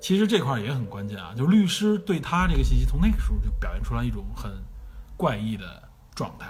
[0.01, 4.53] 其实这块儿也很关键啊，就是律师对他这个信息，从那个时候就表现出来一种很
[5.17, 5.83] 怪异的
[6.15, 6.47] 状态。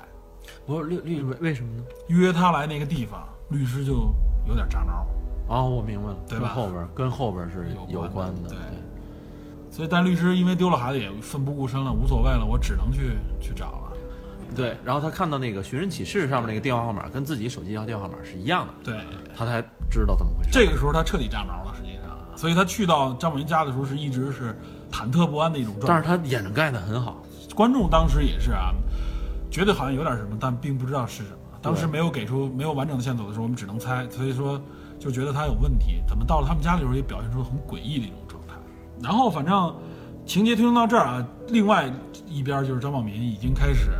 [0.66, 1.82] 不是律律师为什么呢？
[2.08, 4.14] 约他来那个地方，律师就
[4.46, 5.06] 有点炸毛，
[5.48, 8.48] 哦，我明白了，对吧跟后边跟后边是有有关的的。
[8.50, 8.58] 对
[9.70, 13.92] 所以但律师因为丢了孩子也奋不顾身了，无所谓了，我只能去去找了。
[14.56, 19.00] 对，然后他看到那个寻人启事上面那个电话号码跟自己手机号电话号码是一样的，对，
[19.36, 20.50] 他才知道怎么回事。
[20.50, 24.58] 这个时候他彻底炸毛了，实际上啊，所以他去到张宝云家的时候是一直是
[24.90, 25.88] 忐忑不安的一种状态。
[25.88, 27.22] 但是他眼睛盖的很好，
[27.54, 28.72] 观众当时也是啊，
[29.50, 31.37] 觉得好像有点什么，但并不知道是什么。
[31.60, 34.60] 当时没有给出没有完整的线索的时候，我们只能猜，所以说
[34.98, 36.02] 就觉得他有问题。
[36.06, 38.54] 怎么到了他们家里时候也表现出很诡异的一种状态。
[39.02, 39.74] 然后反正
[40.26, 41.90] 情节推动到这儿啊，另外
[42.26, 43.90] 一边就是张宝民已经开始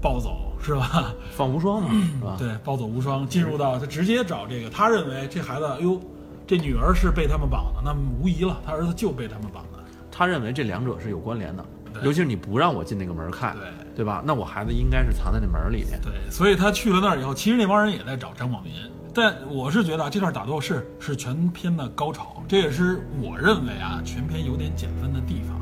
[0.00, 1.12] 暴走，是吧？
[1.34, 2.36] 放无双嘛，是吧？
[2.38, 6.00] 对，暴走无双，进入到他直接找这个，他认为这孩子，哎呦，
[6.46, 9.78] 这女儿是被他们绑的，那么无疑了，他儿子就被他们绑的。
[10.10, 14.22] 他认为这两者是有关联的，对尤其是你不让我进那个门看，对对吧？
[14.24, 16.00] 那我孩子应该是藏在那门里面。
[16.00, 18.72] 对，所以他去了那儿以后，其实那帮人也在找张广民。
[19.14, 25.60] 但我是觉得啊，这段打斗是是全片的高潮，这也是我认为啊，全片有点减分的地方，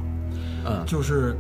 [0.66, 1.36] 嗯，就是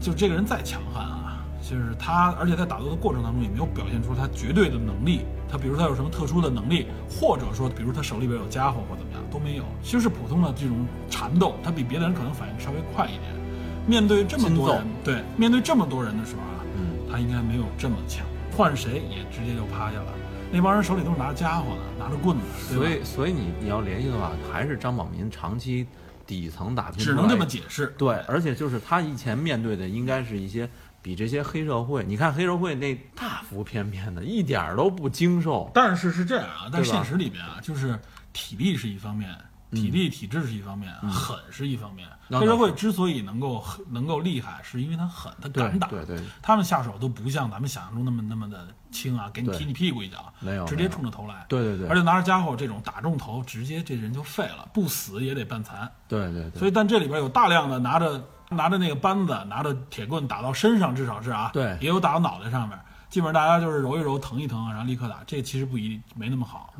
[0.00, 5.26] 就这个人再强悍啊，就是他，而且在打斗的过程当中也没有表现出他绝对的能力。
[5.48, 13.45] 他比如他有什么特殊的能力，或者说比如他手里边有家伙或怎么样都没有，就是普通的这种缠斗，他比别的人可能反应稍微快一点。
[13.86, 20.12] 面对这么多人，对，面对这么多人的时候啊，嗯，他应该没有这么强，换谁也直接就趴下了。
[20.52, 25.86] 那帮人手里都是拿着家伙的，拿着棍子，所以所以你你要联系的话，还是张宝民长期
[26.24, 27.94] 底层打拼只能这么解释。
[27.98, 30.68] 对，而且就是他以前面对的应该是一些
[31.02, 37.98] 比这些黑社会，你看黑社会那大腹便便的，一点儿都不精瘦，但是是这样啊，但现实里边啊，就是
[38.32, 39.28] 体力是一方面，
[39.76, 42.08] 体力体质是一方面，狠是一方面。
[42.28, 45.86] 那黑社会之所以能够能够厉害，是因为他狠，他敢打。
[45.88, 51.44] 对对，他们下手都不像咱们想象中那么那么的轻啊，给你踢你屁股一脚，没有直接冲着头来。
[51.48, 55.88] 对对对而且拿着家伙这种打中头，直接这人就废了，不死也得半残。
[56.08, 62.76] 对对对，所以，但这里边有大量的拿着拿着那个扳子，拿着铁棍打到身上，至少是啊，对也有打到脑袋上面。
[63.08, 65.20] 基本上大家就是揉一揉，疼一疼，然后立刻打。
[65.26, 66.74] 这其实不一定没那么好。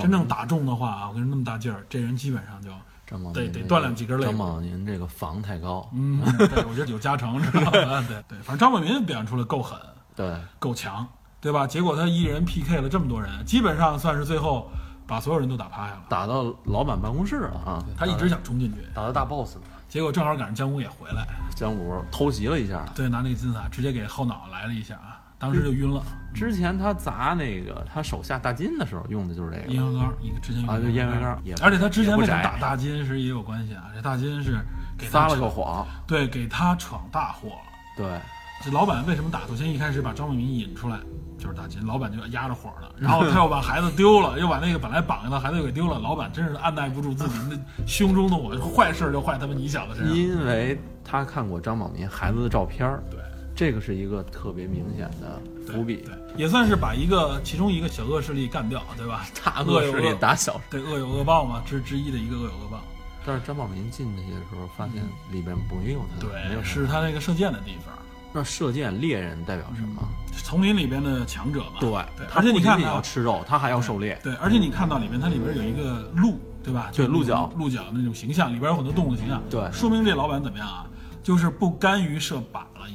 [0.00, 8.04] 真正打中的话啊，我跟你说那么大劲儿，这人基本上就，得张宝民这个得锻炼几根肋骨张宝您这个防太高，嗯，对我觉得有加成，知道吧？
[8.06, 9.78] 对对，反正张宝民表现出来够狠，
[10.14, 11.06] 对够强，
[11.40, 11.66] 对吧？
[11.66, 14.70] 结果他一人 PK 了这么多人，基本上算是最后
[15.06, 16.02] 把所有人都打趴下了。
[16.08, 17.84] 打到老板办公室了啊！
[17.96, 19.62] 他一直想冲进去，打到大 boss 了。
[19.88, 26.00] 结果正好赶上江武也回来，江武偷袭了一下，对，拿那个金字塔直接给后脑来了一下啊，当时就晕了。
[26.32, 33.90] 之前他砸那个他手下大金的时候用的就是这个烟灰缸，一个之前用啊，的就烟灰缸，也而且他之前为什么打大金是也有关系啊？
[33.92, 34.58] 这大金是
[34.96, 37.54] 给他撒了个谎，对，给他闯大祸了。
[37.96, 38.20] 对，
[38.62, 39.40] 这老板为什么打？
[39.48, 41.00] 首先一开始把张梦民引出来，
[41.36, 50.16] 就是大金，老板就压着火了，然后他又把孩子丢了， 又把那个本来绑着的孩子又给丢了，老板真是按耐不住自己那胸中的火，坏事就坏他们你小子身上。
[50.16, 53.19] 因为他看过张宝民孩子的照片儿，对
[53.60, 55.38] 这个是一个特别明显的
[55.70, 55.96] 伏笔。
[55.96, 59.26] 对，也算是把一个其中一个小恶势力干掉，对吧？
[59.44, 62.80] 大恶势力打小，对恶有恶报嘛，之之一的一个恶有恶报。
[63.22, 67.94] 但是张宝民进去的时候发现里边没有他，没有对，是他那个射箭的地方，
[68.32, 70.02] 那射箭猎人代表什么？
[70.42, 71.80] 丛林里边的强者嘛。
[71.80, 71.92] 对
[72.34, 74.18] 而且你看啊要吃肉，他还要狩猎。
[74.24, 76.90] 对，而且你看到里面，它里边有一个鹿，对吧？
[76.94, 79.42] 对鹿角鹿角那种形象，里边有很多动物的形象。
[79.50, 80.86] 对说明这老板怎么样啊？
[81.22, 82.88] 就是不甘于射靶了，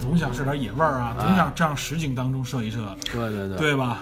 [0.00, 4.00] 总想射点野味儿啊，总想这样实景当中射一射，对对对，对吧？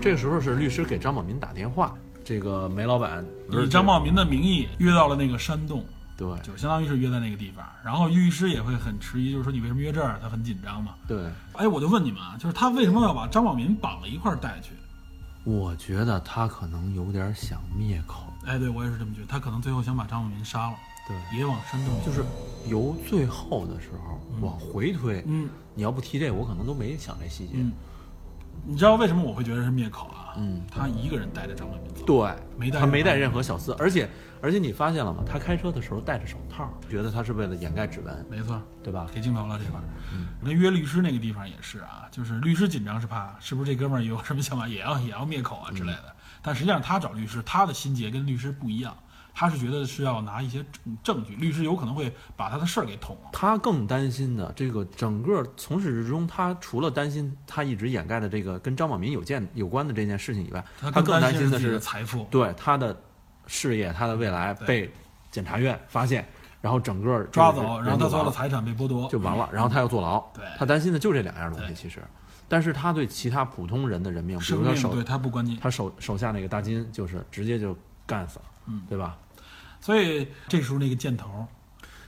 [0.00, 1.92] 这个时候是律师给张宝民打电话，
[2.24, 5.84] 这个梅老板以张茂民的名义约到了那个山洞，
[6.16, 7.64] 对就相当于是约在那个地方。
[7.84, 10.18] 然后律师也会很迟疑，就是说你为什么约这儿？
[10.22, 10.94] 他很紧张嘛。
[11.08, 11.18] 对，
[11.54, 14.70] 哎，我就问你们啊，就是他为什么要把张宝民绑了一块儿带去？
[15.44, 22.24] 我觉得他可能有点想灭口，哎，对我也是这么觉得，他可能最后想把张宝民杀了，对，也往山洞里就是
[22.68, 25.22] 由最后的时候往回推。
[25.26, 27.52] 嗯你要不提这个，我可能都没想这细节。
[27.54, 27.72] 嗯，
[28.64, 30.34] 你知道为什么我会觉得是灭口啊？
[30.38, 34.08] 嗯他一个人带着张茂民走，对，没带他没带任任何小厮，而且
[34.40, 35.22] 而且你发现了吗？
[35.26, 39.06] 他开车的时候戴着手套，觉得他是为了掩盖指纹，没错，对吧？
[39.14, 39.84] 给镜头了这块儿。
[40.40, 46.14] 那约律师那个地方也是啊，就是律师紧张是怕是不是这哥们儿有什么想法，也要也要灭口啊之类的。
[46.42, 48.96] 但实际上他找律师，他的心结跟律师不一样，
[49.38, 53.28] 他是觉得是要拿一些证证据，律师有可能会把他的事儿给捅了。
[53.32, 62.26] 他更担心的这个整个从始至终，他除了担心他一直掩盖的这个跟张宝民有件有关的这件事情以外，他更更担心的是财富。
[62.30, 62.98] 对他的
[63.46, 64.90] 事业、他的未来被
[65.30, 66.26] 检察院发现，
[66.62, 70.18] 然后整个抓走，然后他所有的财产被剥夺，就完了，然后他要坐牢。
[70.32, 72.02] 对他担心的就这两样东西，其实，
[72.48, 75.58] 但是他对其他普通人的人命，比如他手对他不关心。
[75.60, 79.18] 他手手下那个大金，就是直接就干死了，嗯对吧？
[79.86, 81.46] 所以这时候那个箭头，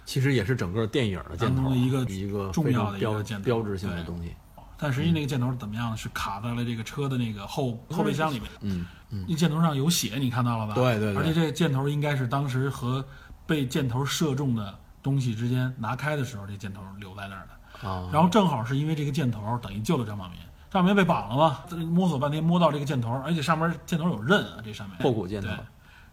[0.05, 4.35] 其实也是整个电影的箭头，当中的一个一个重要的一个标箭头标志性的东西。
[4.77, 5.97] 但实际那个箭头是怎么样呢？
[5.97, 8.51] 是卡在了这个车的那个后后备箱里面。
[8.63, 10.75] 嗯嗯，那箭头上有血，你看到了吧？
[10.75, 13.05] 对对对而且这个箭头应该是当时和
[13.47, 17.89] 被箭头射中的东西之间拿开的时候，这箭头留在那儿的。
[17.89, 20.37] 啊，然后正好是因为这个箭头等于救了张宝民，
[20.69, 25.57] 张宝民被绑了嘛，摸索半天摸到这个箭头，而且上面箭头有刃啊，这上面后骨箭头对，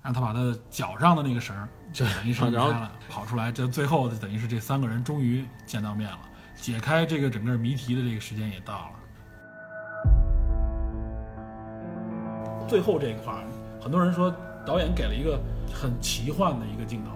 [0.06, 2.44] 让他把他脚上的那个绳儿，就等于是
[3.10, 3.52] 跑出来。
[3.52, 6.20] 这最后等于是这三个人终于见到面了，
[6.56, 8.90] 解开这个整个谜题的这个时间也到了。
[12.68, 13.44] 最后这一块儿，
[13.82, 14.32] 很多人说
[14.64, 15.40] 导演给了一个
[15.74, 17.12] 很奇幻的一个镜头。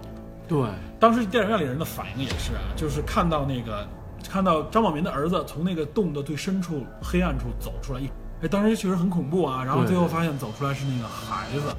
[0.48, 3.86] 对，当时电影院里人的反应也是啊，就是看到那个
[4.28, 8.10] 看到张宝民的儿子从那个洞的最深处黑暗处走出来，一
[8.42, 9.62] 哎，当时确实很恐怖啊。
[9.62, 11.72] 然后最后发现走出来是那个孩子，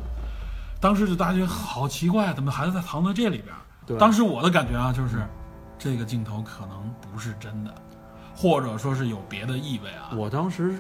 [0.82, 5.18] 当时就大家觉得好奇怪，怎么孩子在藏在这里边当时我的感觉啊，就是
[5.78, 7.74] 这个镜头可能不是真的，
[8.36, 10.10] 或者说是有别的意味啊。
[10.16, 10.74] 我当时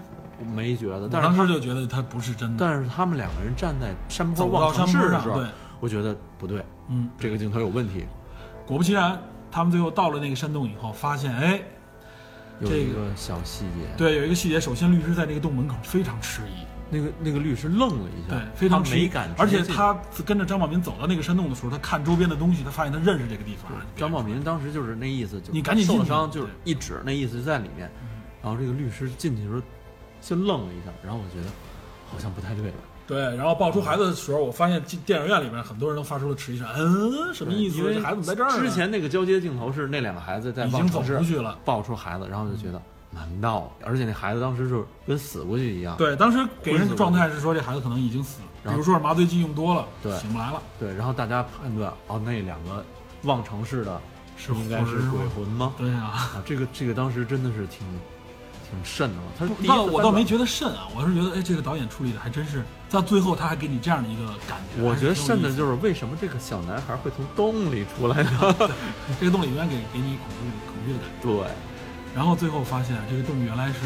[0.55, 2.57] 没觉得，但是当时就觉得它不是真的。
[2.59, 5.47] 但是他们两个人站在山坡望城山市的时候对，，
[5.79, 8.05] 我觉得不对，嗯，这个镜头有问题。
[8.65, 9.19] 果不其然，
[9.51, 11.61] 他们最后到了那个山洞以后，发现哎，
[12.59, 23.71] 有这个一个小细节，对，有一个细节，首先律师在这个洞门口非常迟疑，那个那个律师愣了一下，对，非常没感觉而且他跟着张宝民走到那个山洞的时候，他看周边的东西，他发现他认识这个地方。
[23.95, 27.89] 张宝民当时就是那意思，就你赶紧受了伤，就是一指那意思就在里面。
[28.43, 29.61] 然后这个律师进去的时候，
[30.19, 31.49] 先愣了一下，然后我觉得
[32.11, 32.73] 好像不太对了，
[33.07, 37.77] 对，然后抱出孩子的时候，我发现进电影院里面很多人都发出了迟疑声，嗯，什么意思？
[37.77, 38.49] 因为这孩子在这儿？
[38.59, 41.57] 之前那个交接镜头是那两个孩子在已经走出去了。
[41.63, 42.81] 抱出孩子，然后就觉得
[43.11, 43.71] 难道？
[43.83, 45.95] 而且那孩子当时就跟死过去一样。
[45.97, 50.61] 对，当时给人的状态是说这孩子可能已经死了，比然后如说是麻醉剂用多了，对醒不来了。
[50.79, 52.83] 对，然后大家判断哦，那两个
[53.23, 54.01] 望城市的
[54.37, 55.73] 是应该是鬼魂吗？
[55.77, 56.05] 对啊，
[56.35, 57.79] 啊，这个这个当时真的是挺
[58.69, 59.23] 挺瘆的了。
[59.37, 64.81] 他是第一倒次翻转我倒没觉得瘆啊，我是觉得哎，这个导演处理的还真是，到最后他还给你这样的一个感觉。
[64.81, 68.55] 我觉得瘆的就是为什么这个小男孩会从洞里出来呢？
[69.19, 71.27] 这个洞里永远给给你恐惧恐惧的感觉。
[71.27, 71.47] 对
[72.15, 73.79] 然后最后发现这个洞原来是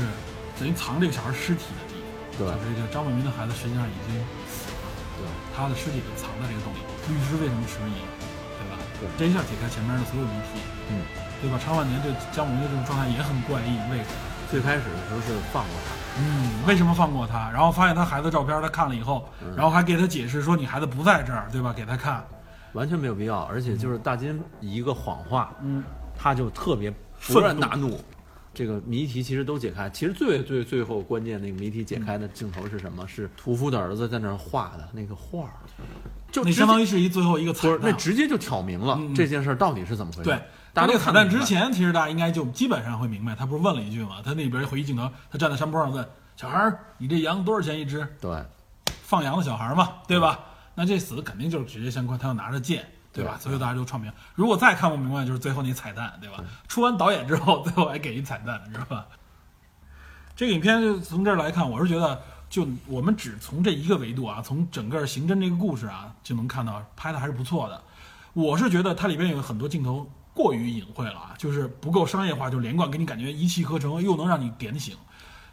[0.59, 1.99] 等于藏这个小孩尸体的地
[2.37, 4.17] 方，对就是这个张伟民的孩子实际上已经
[4.49, 4.87] 死了，
[5.19, 6.79] 对，他的尸体就藏在这个洞里。
[7.07, 8.01] 律师为什么迟疑，
[8.57, 8.81] 对吧？
[8.99, 11.05] 对这一下解开前面的所有谜题，嗯，
[11.41, 11.59] 对吧？
[11.63, 14.33] 常万年对姜武云的这种状态也很怪异，为什么？
[14.49, 17.49] 最开始的时候是放过他，嗯，为什么放过他？
[17.51, 21.73] 然后发现他孩子照片，他看了以后，然后还给他解释说你孩子不在这儿，对吧？
[21.73, 22.23] 给他看，
[22.73, 23.41] 完全没有必要。
[23.45, 25.83] 而且就是大金一个谎话，嗯，
[26.17, 27.99] 他就特别勃然大怒。
[28.55, 33.05] 这个谜题其实都解开，其实最最最后关键那个谜题解开的镜头是什么？
[33.05, 35.59] 是屠夫的儿子在那儿画的那个画儿，
[36.31, 37.91] 就那相当于是一最后一个彩蛋那。
[37.91, 40.29] 直接就挑明了这件事儿到底是怎么回事。
[40.29, 40.41] 对，
[40.73, 44.21] 大家都那个彩蛋之前，其实大家应该就基本上会明白，他不是问了一句吗？
[44.23, 48.31] 他那边回忆镜头，他站在山坡上问小孩儿：“你这羊多少钱一只对，？”
[49.03, 50.39] 放羊的小孩嘛，对吧？
[50.73, 52.85] 那这死肯定就是直接相关，他要拿着剑，
[53.15, 53.37] 对吧？
[53.39, 54.11] 所以大家就创明。
[54.35, 56.43] 如果再看不明白，就是最后那彩蛋，对吧？
[56.67, 59.07] 出完导演之后，最后还给一彩蛋，知道吧？
[60.35, 67.81] 这个影片就从这儿来看，我是觉得，就我们只从这一个维度啊，从整个刑侦这个故事啊，就能看到拍的还是不错的。
[68.33, 74.93] 我是觉得它里边有很多镜头过于隐晦了啊，就是不够商业化，就连贯，给你感觉一气呵成，又能让你点醒。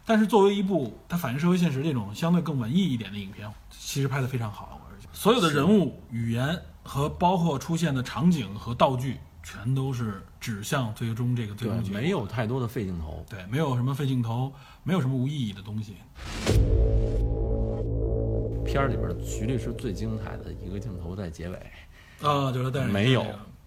[0.05, 4.81] 但是作为一部它反映社会现实这种相对更文艺一点的影片，其实拍得非常好。
[4.85, 12.01] 我是觉得所有的人物、语言和包括出现的场景和道具，全都是指向最终这个最终结对，果。
[12.01, 13.25] 没有太多的废镜头。
[13.29, 14.51] 对，没有什么废镜头，
[14.83, 15.95] 没有什么无意义的东西。
[18.65, 21.55] 片儿里边徐律师最精彩的一个镜头在结尾，
[22.21, 23.25] 啊，就是他戴上眼镜没有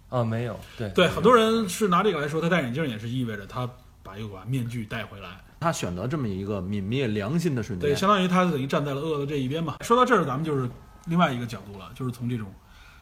[0.08, 3.68] 啊，没有，对对，很多人是拿这个来说，他戴眼镜也是意味着他
[4.02, 5.40] 把又把面具带回来。
[5.60, 9.76] 他选择这么一个泯灭良心的瞬间对，相当于他等于站在了恶的这一边嘛。
[9.80, 10.68] 说到这儿，咱们就是
[11.06, 12.48] 另外一个角度了，就是从这种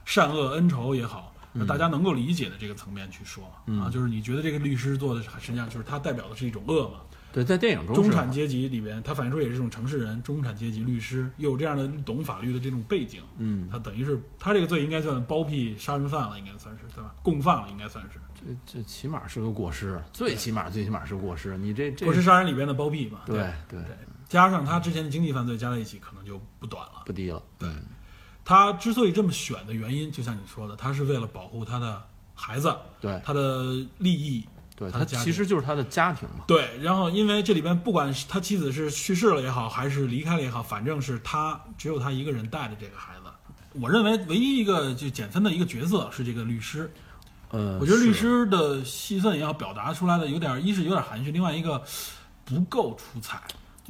[0.05, 3.44] 善恶恩仇也好，那大家能够理解的这个层面去说、
[3.80, 7.00] 啊，就是你觉得这个律师做的实际上就是他代表的是一种恶嘛。
[7.32, 17.12] 对，在电影中中产阶级里边，他反映出也是这种城市人，中产阶级律师，又有这样的懂法律的这种背景，嗯，他等于是他这个罪应该算包庇杀人犯了，应该算是对吧？
[17.24, 21.59] 共犯了，应该算是这这起码是个过失，最起码最起码是过失。
[21.59, 23.22] 你这这过失杀人里边的包庇嘛？
[23.26, 23.36] 对
[23.68, 23.96] 对对
[24.28, 27.02] 加上他之前的经济犯罪加在一起，可能就不短了。
[27.05, 27.42] 不低了。
[27.59, 27.68] 对，
[28.45, 32.03] 他之所以这么选的原因，就像你说的，他是为了保护他的
[32.34, 36.45] 孩子，对他的利益，对，他他的家庭其实就是他的家庭嘛。
[36.47, 36.76] 对。
[36.82, 43.20] 然后，因为这里边不管是他妻子是去世了也好，还是离开了也好，反正是他只有他一个人带着这个孩子。
[43.80, 46.92] 我认为唯一一个就减分的一个角色是这个律师，
[47.51, 51.82] 呃，我觉得律师的戏份也好，表达出来的有点，一是有点含蓄，另外一个
[52.45, 53.40] 不够出彩。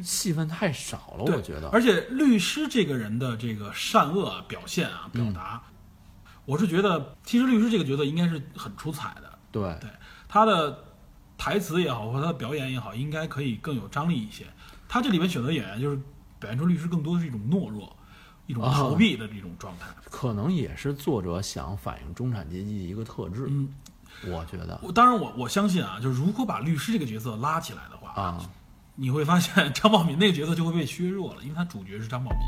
[0.02, 1.68] 戏份太少了，我觉得。
[1.68, 5.62] 而且律师这个人的这个善恶表现啊，表达，
[6.44, 9.38] 我是觉得其实律师这个角色应该是很出彩的。
[9.52, 9.88] 对对
[10.26, 10.76] 他的
[11.38, 14.44] 台词也好，或者他的表演也好，应该可以更有张力一些。
[14.88, 15.96] 他这里面选择演员就是
[16.38, 17.96] 表现出律师更多的是一种懦弱、
[18.46, 19.86] 一种逃避的这种状态。
[20.10, 23.68] 可能也是作者想反映中产阶级的一个特质，嗯，
[24.26, 28.50] 我觉得我当然我我相信啊，就是如果把律师这个角色拉起来的话，啊，
[28.94, 32.40] 你会发现张宝民那个角色就会被削弱了，因为他主角是张宝民。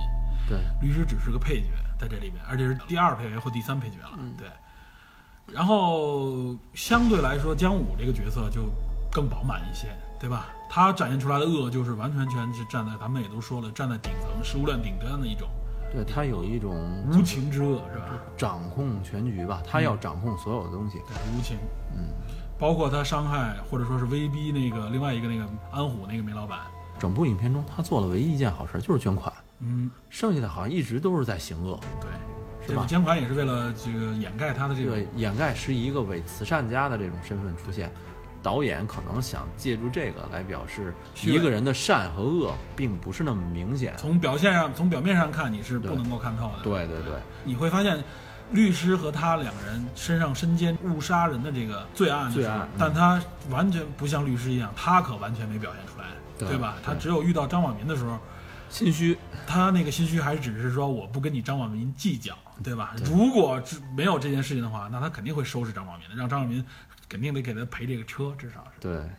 [0.49, 1.68] 对，律师只是个配角
[1.99, 4.18] 在这里面，而且是第二配角或第三配角了。
[4.38, 4.47] 对。
[5.53, 8.62] 然后相对来说，姜武这个角色就
[9.11, 9.88] 更饱满一些，
[10.20, 10.47] 对吧？
[10.68, 15.49] 他展现出来的恶就是完全全是站在咱们也都说了，站在顶层食物链顶端的一种
[15.92, 16.74] 对他有一种
[17.09, 18.07] 无情之恶，是吧？
[18.36, 20.99] 掌控全局吧，他要掌控所有的东西。
[21.07, 21.57] 对，无情。
[21.97, 22.09] 嗯。
[22.59, 26.61] 包括他伤害或者说是威逼那个另外一个那个安虎那个煤老板，
[26.98, 32.86] 整部影片中，他做的唯一一件好事就是捐款，嗯，剩下的好像一直都是在行恶，对，是吧？
[32.88, 37.92] 捐款也是为了这个掩盖他的这个，掩盖是一个伪慈善家的这种身份出现。
[38.42, 40.94] 导演可能想借助这个来表示
[41.24, 43.92] 一个人的善和恶并不是那么明显。
[43.96, 46.62] 从表现上，从表面上看，你是不能够看透的。
[46.62, 47.98] 对对对，你会发现，
[48.53, 52.32] 律师和他两个人身上身兼误杀人的这个罪案
[52.78, 53.20] 但他
[53.51, 56.07] 完全不像律师一样，他可完全没表现出来，
[56.38, 56.76] 对吧？
[56.84, 58.18] 他只有遇到张婉民的时候，
[58.68, 62.94] 心虚，他那个心虚还只是说我不跟你张婉民计较，对吧？
[63.05, 66.64] 如果只没有这件事情的话，那他肯定会收拾张婉民的，让张婉民
[67.09, 68.80] 肯定得给他赔这个车，至少是。
[68.80, 69.11] 对。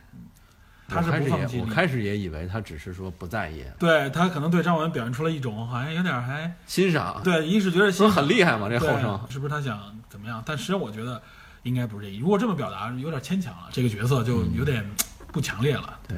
[0.87, 8.69] 他是我开始不放弃我开始也以为他只是说不在意，对他可能对张婉民表现出了一种好像有点还欣赏，对，一是觉得不是很厉害嘛？
[8.69, 9.79] 这后生，是不是他想
[10.09, 10.41] 怎么样？
[10.45, 11.21] 但实际上我觉得
[11.63, 12.19] 应该不是这意。
[12.19, 14.85] 如果这么表达，有点牵强了，这个角色就有点
[15.33, 15.99] 不强烈了。
[16.07, 16.17] 对，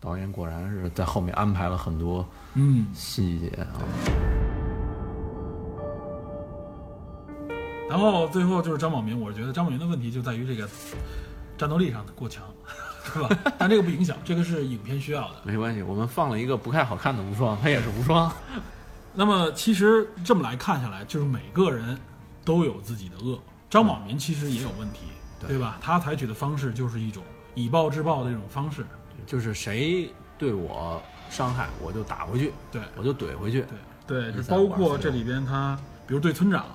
[0.00, 3.68] 导演果然是在后面安排了很多嗯，细节啊。
[7.88, 10.68] 然后最后就是张宝民，我觉得张宝民的问题就在于这个
[11.58, 12.42] 战斗力上的过强，
[13.04, 13.28] 是吧？
[13.58, 15.36] 但这个不影响，这个是影片需要的。
[15.44, 18.30] 没关系，我们放了一个不太好看的无双，它也是无双。
[19.14, 21.98] 那么其实这么来看下来，就是每个人
[22.44, 23.38] 都有自己的恶。
[23.68, 25.00] 张宝民其实也有问题，
[25.46, 25.78] 对吧？
[25.80, 27.22] 他采取的方式就是一种
[27.54, 28.86] 以暴制暴的这种方式。
[29.24, 31.00] 就是谁对我
[31.30, 33.64] 伤害，我就打回去，对我就怼回去。
[34.06, 36.66] 对对，就包括这里边他，比如对村长，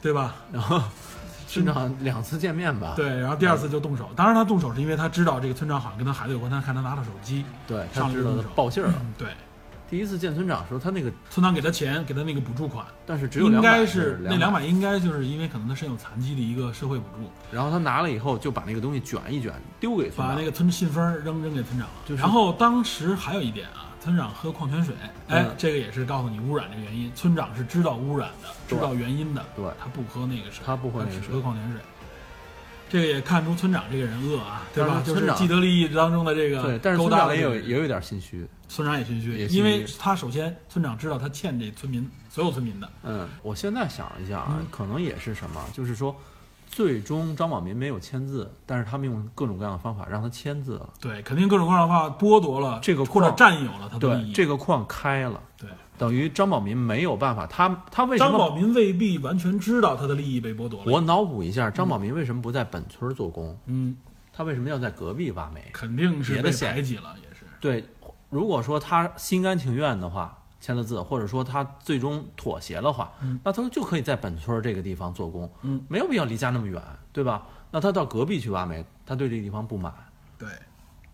[0.00, 0.34] 对吧？
[0.52, 0.82] 然后
[1.52, 4.08] 村长两次见面吧，对，然后第二次就动手。
[4.16, 8.94] 当然他动手是因为他知道这个村长好像跟他孩子有关，他看他拿着手机，对，他知道报信儿了。
[9.00, 9.28] 嗯，对，
[9.90, 20.28] 第一次见村长的时候，他那个村长给他钱，给他那个补助款，但是只有应两百，该是那两两百，应该就是因为可能他身有残疾的一个社会补助，然后他拿了以后就把那个东西卷一卷丢给村长。
[20.28, 22.16] 把那，个村信封扔扔给村长了。
[22.16, 24.94] 然后当时还有一点啊，村长喝矿泉水，
[25.28, 27.12] 哎，嗯这个也是告诉你污染这个原因。
[27.14, 31.80] 村长是知道污染的，知对道原因的，对他不喝那个水，他不喝那个只水喝矿泉水。
[32.90, 35.00] 这个也看出村长这个人恶啊，对吧？
[35.02, 38.46] 村长既得利益当中的这个对，但是勾村长也有也有点心虚。
[38.68, 46.14] 村长也心虚，也心虚因为他首先村长知道他欠这村民所有村民的，嗯，我现在想一下啊，嗯可能也是什么，就是说，
[46.72, 50.88] 最终张宝民没有签字，但是他们用各种各样的方法让他签字了。
[50.98, 54.32] 对，肯定各种各样的话剥夺了这个或者矿占有了他的利对，益。
[54.32, 55.68] 这个矿开了，对，
[55.98, 58.30] 等于张宝民没有办法，他他为什么？
[58.30, 60.90] 张宝民未必完全知道他的利益被剥夺了。
[60.90, 63.54] 我脑补一下，张宝民为什么不在本村做工？
[63.66, 63.94] 嗯，
[64.32, 65.62] 他为什么要在隔壁挖煤？
[65.74, 67.44] 肯定是被别的县排挤了，也是。
[67.60, 67.84] 对，
[68.30, 73.38] 如果说他心甘情愿的话，签了字，或者说他最终妥协的话，嗯。
[73.42, 76.80] 那他就可以在本村这个地方做工，嗯，没有必要离家那么远，
[77.12, 77.42] 对吧？
[77.72, 79.92] 那他到隔壁去挖煤，他对这个地方不满，
[80.38, 80.48] 对，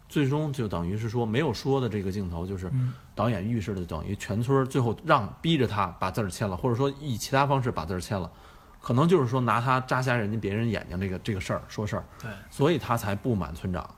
[0.06, 2.92] 最终就等于是说没有说的这个镜头，就是嗯。
[3.14, 8.30] 导演预示的，等于全村最后让逼着他把字儿签了，或者说以其他方式把字儿签了，
[8.80, 12.30] 可能就是说拿他扎瞎人家别人眼睛这个这个事儿说事儿，对。
[12.50, 13.88] 所以他才不满村长。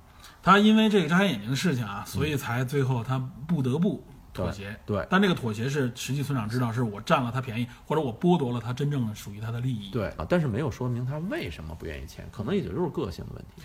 [0.42, 4.74] 他因为这个扎瞎眼睛的事情啊，所以才最后他不得不妥协。
[4.86, 13.62] 对但这个妥协是实际村长知道是我占了他便宜，或者我剥夺了他真正的属于他的利益。，对啊，但是没有说明他为什么不愿意签，可能也就是个性的问题，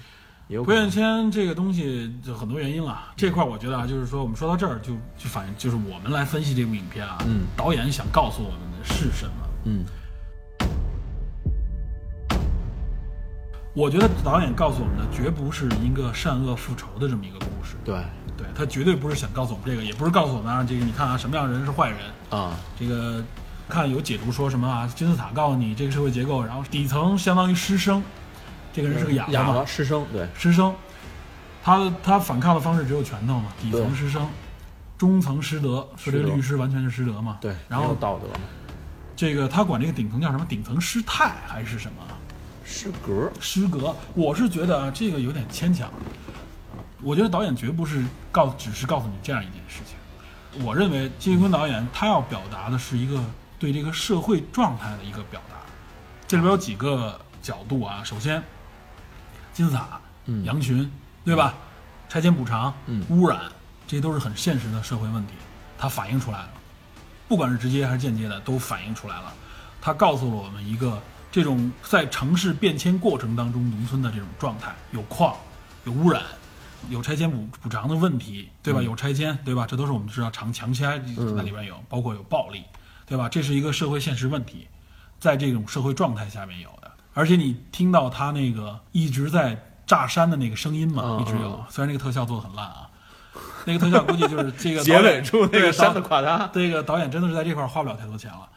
[0.48, 3.14] 也有不愿意签这个东西就很多原因了。
[3.16, 9.48] 这块我觉得啊，就是说我们说到这儿就就反映就是我们来分析这部影片啊，嗯导演想告诉我们的是什么？
[9.66, 9.86] 嗯
[13.78, 18.02] 我觉得导演告诉我们的绝不是一个善恶复仇的这么一个故事，对
[18.38, 23.24] 对他绝对不是想告诉我们这个，也不是告诉我们啊，这个你看啊，什么样的人是坏人，啊这个
[23.70, 28.04] 看有解读说什么啊，金字塔告诉你这个社会结构，然后底层相当于师生，
[28.74, 30.74] 这个人是个哑巴，哑巴师生对师生，
[31.64, 34.28] 他他反抗的方式只有拳头嘛，底层师生，
[34.98, 38.28] 中层师德，说这个律师完全是师德嘛，对，然后道德
[39.16, 40.46] 这个他管这个顶层叫什么？
[40.50, 42.04] 顶层师太还是什么？
[42.66, 45.90] 师格，师格，我是觉得啊，这个有点牵强。
[47.06, 50.66] 我觉得导演绝不是告，只是告诉你这样一件事情。
[50.66, 53.24] 我认为金宇坤导演他要表达的是一个
[53.60, 55.56] 对这个社会状态的一个表达。
[56.28, 58.42] 这里边有几个角度啊，首先，
[59.54, 60.92] 金字塔、嗯羊群，
[61.24, 61.54] 对吧？
[62.10, 63.40] 拆迁补偿、嗯污染，
[63.86, 65.34] 这些都是很现实的社会问题，
[65.78, 66.50] 它反映出来了。
[67.28, 69.32] 不管是直接还是间接的，都反映出来了。
[69.80, 71.00] 它告诉了我们一个
[71.32, 75.36] 这种在城市变迁过程当中，农村的这种状态，有矿，
[75.84, 76.24] 有污染，
[76.90, 78.82] 有拆迁补补偿的问题，对吧？
[78.82, 79.66] 有拆迁，对吧？
[79.68, 82.64] 这都是我们知道强强拆那里边有，包括有暴力，
[83.06, 83.28] 对吧？
[83.30, 84.68] 这是一个社会现实问题，
[85.20, 86.92] 在这种社会状态下面有的。
[87.14, 89.58] 而且你听到他那个一直在
[89.88, 91.64] 炸山的那个声音嘛，嗯一直有嗯。
[91.70, 92.90] 虽然那个特效做的很烂啊，
[93.66, 98.50] 那个特效估计就是这个 结尾处那个山的垮塌，这个导演真的是在这块儿花不了太多钱了。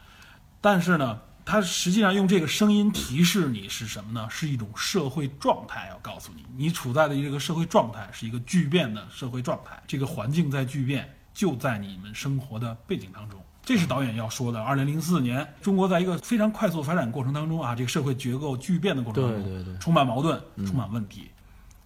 [0.61, 4.29] 但是呢，他实际上用这个声音提示你是什么呢？
[4.29, 13.43] 是一种社会状态，要告诉你，你处在的这个社会状态是一个巨变的社会状态，这个环境在巨变，就在你们生活的背景当中。
[13.65, 14.63] 这是导演要说的。
[14.63, 21.31] 二零零四年，中国在一个非常快速发展过程当中啊，这个社会结构巨变的过程当中，充满矛盾，充满问题。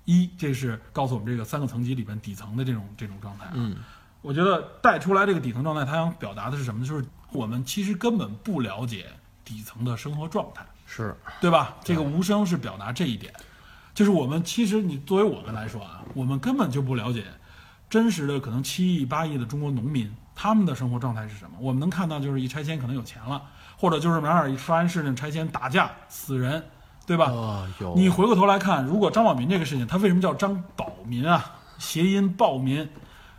[0.07, 3.53] 一，这是告诉我们这个三个层级里边底层的这种这种状态啊。
[3.55, 3.77] 嗯
[4.23, 6.87] 我觉得带出来这个底层状态，他想表达的是什么呢？
[6.87, 9.07] 就是我们其实根本不了解
[9.45, 11.77] 底层的生活状态，是对吧？
[11.85, 13.33] 这个无声是表达这一点，
[13.95, 17.25] 就是我们其实你作为我们来说啊，我们根本就不了解
[17.91, 21.57] 真实的可能七亿八亿的中国农民他们的生活状态是什么。
[21.61, 23.43] 我们能看到就是一拆迁可能有钱了，
[23.77, 26.65] 或者就是哪儿一发完事情拆迁打架死人，
[27.07, 27.31] 对吧？
[27.31, 31.57] 啊有你回过头来看，如果张宝民这个事情，他为什么叫张宝民啊？
[31.79, 32.89] 谐音暴民，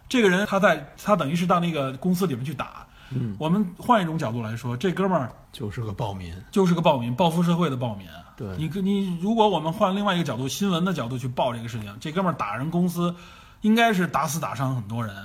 [0.10, 2.83] 这个人他在他等于是到那个公司里面去打。
[3.16, 8.34] 嗯，我们换一种角度来说，这哥们儿就是个暴民，就是个暴民，报复社会的暴民啊。
[8.36, 13.14] 对你你如果我们换另外一个角度，新闻的角度去报这个事情，这哥们儿打人公司，
[13.62, 15.16] 应该是打死打伤很多人，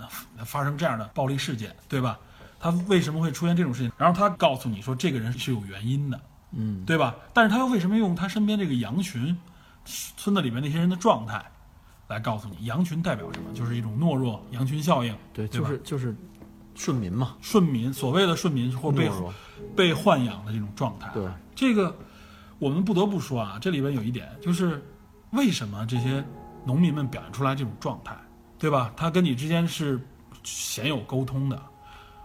[0.44, 2.18] 发生这样的暴力事件，对吧？
[2.60, 3.92] 他为什么会出现这种事情？
[3.96, 6.20] 然后他告诉你说这个人是有原因的，
[6.52, 7.14] 嗯，对吧？
[7.32, 9.36] 但是他又为什么用他身边这个羊群，
[9.84, 11.42] 村子里面那些人的状态，
[12.08, 13.54] 来告诉你羊群代表什么？
[13.54, 16.14] 就是一种懦弱，羊群效应，对，对就是就是
[16.78, 19.10] 顺民嘛，顺民，所谓的顺民或被，
[19.76, 21.10] 被豢养的这种状态。
[21.12, 21.94] 对，这个
[22.60, 24.80] 我们不得不说啊，这里边有一点就是，
[25.32, 26.24] 为什么这些
[26.64, 28.16] 农民们表现出来这种状态，
[28.58, 28.92] 对吧？
[28.96, 30.00] 他跟你之间是
[30.44, 31.60] 鲜有沟通的。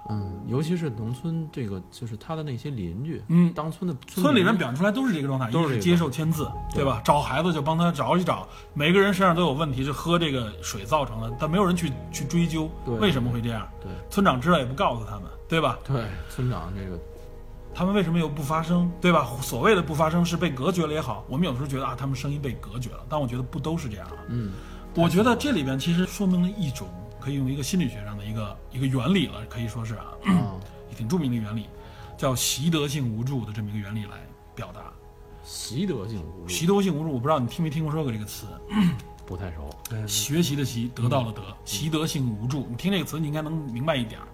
[0.10, 7.02] 嗯，尤其是农村这个，就是他的那些邻居，嗯当村的村里人人表现出来都是这个状态，都是接受签字，对吧？
[7.06, 13.68] 找孩子就帮他找一找，每个人身上都有问题，是喝这个水造成的，但没有人去去追究对为什么会这样。
[13.82, 15.80] 对村长知道也不告诉他们，对吧？
[15.86, 17.00] 对村长这个
[17.76, 19.26] 他们为什么又不发声，对吧？
[19.42, 24.18] 所谓的不发声是被隔绝了也好，我们有时候觉得啊，他们声音被隔绝了，但我觉得不都是这样啊。
[24.28, 24.52] 嗯，
[24.96, 26.88] 我觉得这里边其实说明了一种
[27.24, 30.12] 可以用一个心理学上的一个一个原理了，可以说是啊，
[30.98, 31.68] 挺著名的原理，
[32.18, 34.18] 叫习得性无助的这么一个原理来
[34.54, 34.92] 表达。
[35.42, 38.46] 习得性无助习得性无助，我不知道你听没听过说过这个词？
[39.26, 39.70] 不太熟，
[40.06, 42.68] 学习的习，得到了得，习得性无助。
[42.70, 44.28] 你听这个词，你应该能明白一点儿。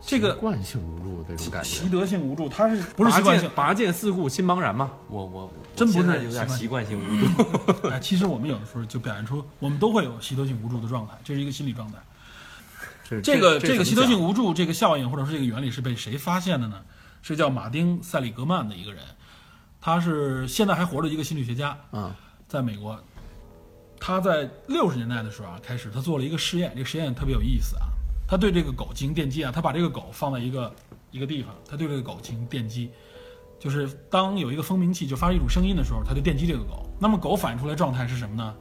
[0.00, 3.50] 这个习惯性无助这种感觉习，得性无助，他是不是习惯性？
[3.54, 7.88] 拔剑四顾心茫然嘛，我我真不是有点习惯性无助。
[7.90, 11.98] 哎，其实我们有的时候就表现出，我们都会有习得性无助的状态，这是一个心理状态。
[13.08, 16.80] 这这个这个习得性无无助这个效应或者说这个原理是被谁发现的呢？
[17.22, 19.02] 是叫马丁·塞里格曼的一个人，
[19.78, 22.16] 他是现在还活着一个心理学家，啊，
[22.48, 22.98] 在美国，
[23.98, 27.89] 他在六十年代的时候啊，开始他做了一个实验，这个实验特别有意思啊。
[28.30, 30.72] 他对这个狗进行电击啊，他把这个狗放在一个
[31.10, 32.88] 一个地方，他对这个狗进行电击，
[33.58, 36.86] 就是当有一个蜂鸣器就发出一种声音的时候，他就电击这个狗。
[37.00, 38.54] 那么狗反映出来状态是什么呢？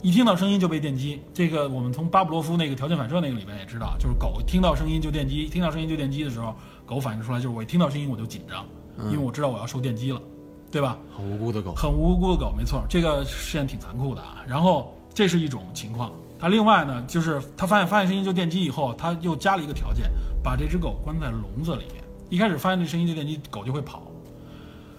[0.00, 6.54] 一听到声音就被电击，这个我们从巴甫洛夫那个条件反射那个里面也知道，就是狗听到声音就电击，听到声音就电击的时候，
[6.86, 8.64] 狗反映出来就是我一听到声音我就紧张，
[9.10, 10.22] 因为我知道我要受电击了，
[10.70, 10.96] 对吧？
[11.16, 14.44] 很无辜的狗，很无辜的狗，没错，这个实验挺残酷的啊。
[14.46, 20.10] 然后这是一种情况，他另外呢，就是他发现发现声音就电击以后，他又加了一个条件，
[20.42, 22.04] 把这只狗关在笼子里面。
[22.28, 24.02] 一开始发现这声音就电击，狗就会跑，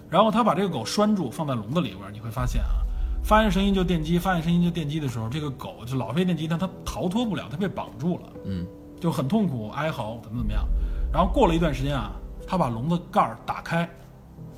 [0.08, 2.82] 然后他把这个狗拴住，放在笼子里边，你会发现啊，
[3.22, 8.22] 发现声音就电击，发现声音就电击的时候，这个狗就老被电击，但它逃脱不了，它被绑住了。
[8.44, 8.66] 嗯，
[9.00, 10.66] 就很痛苦、哀嚎，怎么怎么样。
[11.12, 12.12] 然后过了一段时间啊，
[12.46, 13.88] 他把笼子盖儿打开，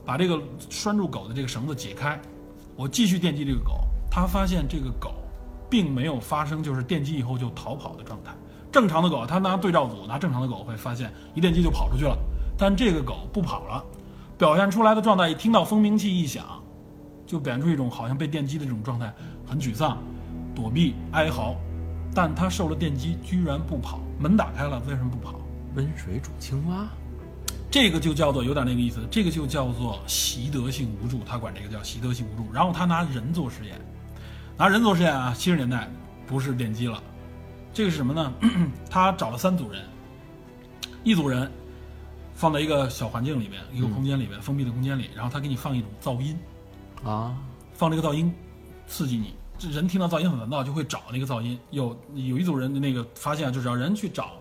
[0.04, 2.20] 把这个拴住狗的这个绳子解开，
[2.76, 3.80] 我继续电击这个狗。
[4.10, 5.14] 他发现这个狗
[5.70, 8.32] 并没有发生就是电击以后就逃跑的状态。
[8.70, 12.16] 正常的狗，它拿对照组拿正常的狗会发现一电击就跑出去了，
[12.56, 13.82] 但这个狗不跑了，
[14.36, 16.44] 表现出来的状态一听到蜂鸣器一响，
[17.26, 19.12] 就表现出一种好像被电击的这种状态，
[19.46, 19.98] 很沮丧、
[20.54, 21.54] 躲避、哀嚎。
[22.14, 25.38] 但它受了电击，居然不跑，门打开了，为什么不跑？
[25.74, 26.88] 温水煮青蛙，
[27.70, 32.52] 这个就叫做有点那个意思，这个就叫做习得性无助，他管这个叫习得性无助。
[32.52, 33.78] 然后他拿人做实验，
[34.58, 35.88] 拿人做实验啊，七十年代
[36.26, 37.00] 不是电击了，
[37.72, 38.32] 这个是什么呢？
[38.90, 39.84] 他找了三组人，
[41.04, 41.48] 一组人
[42.34, 46.36] 放在一个小环境里面，一个空间里面，封闭的空间里，然后他给你放一种噪音，
[47.04, 47.36] 啊，
[47.72, 48.34] 放这个噪音
[48.88, 51.56] 刺激你，这人听到噪音很烦躁，就会找那个噪音。
[51.70, 54.32] 有有一组人的那个发现啊，就是让人去找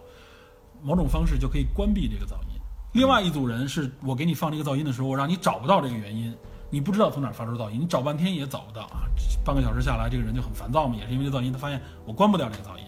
[0.81, 2.59] 某种方式就可以关闭这个噪音。
[2.93, 6.35] 另外一组人是我给你放这个噪音的时候，我让你找不到这个原因，
[6.69, 9.07] 你不知道从哪儿发出噪音，你找半天也找不到啊。
[9.45, 12.83] 半个小时下来，这个人就很烦躁嘛，也是因为这噪音，他发现我关不掉这个噪音。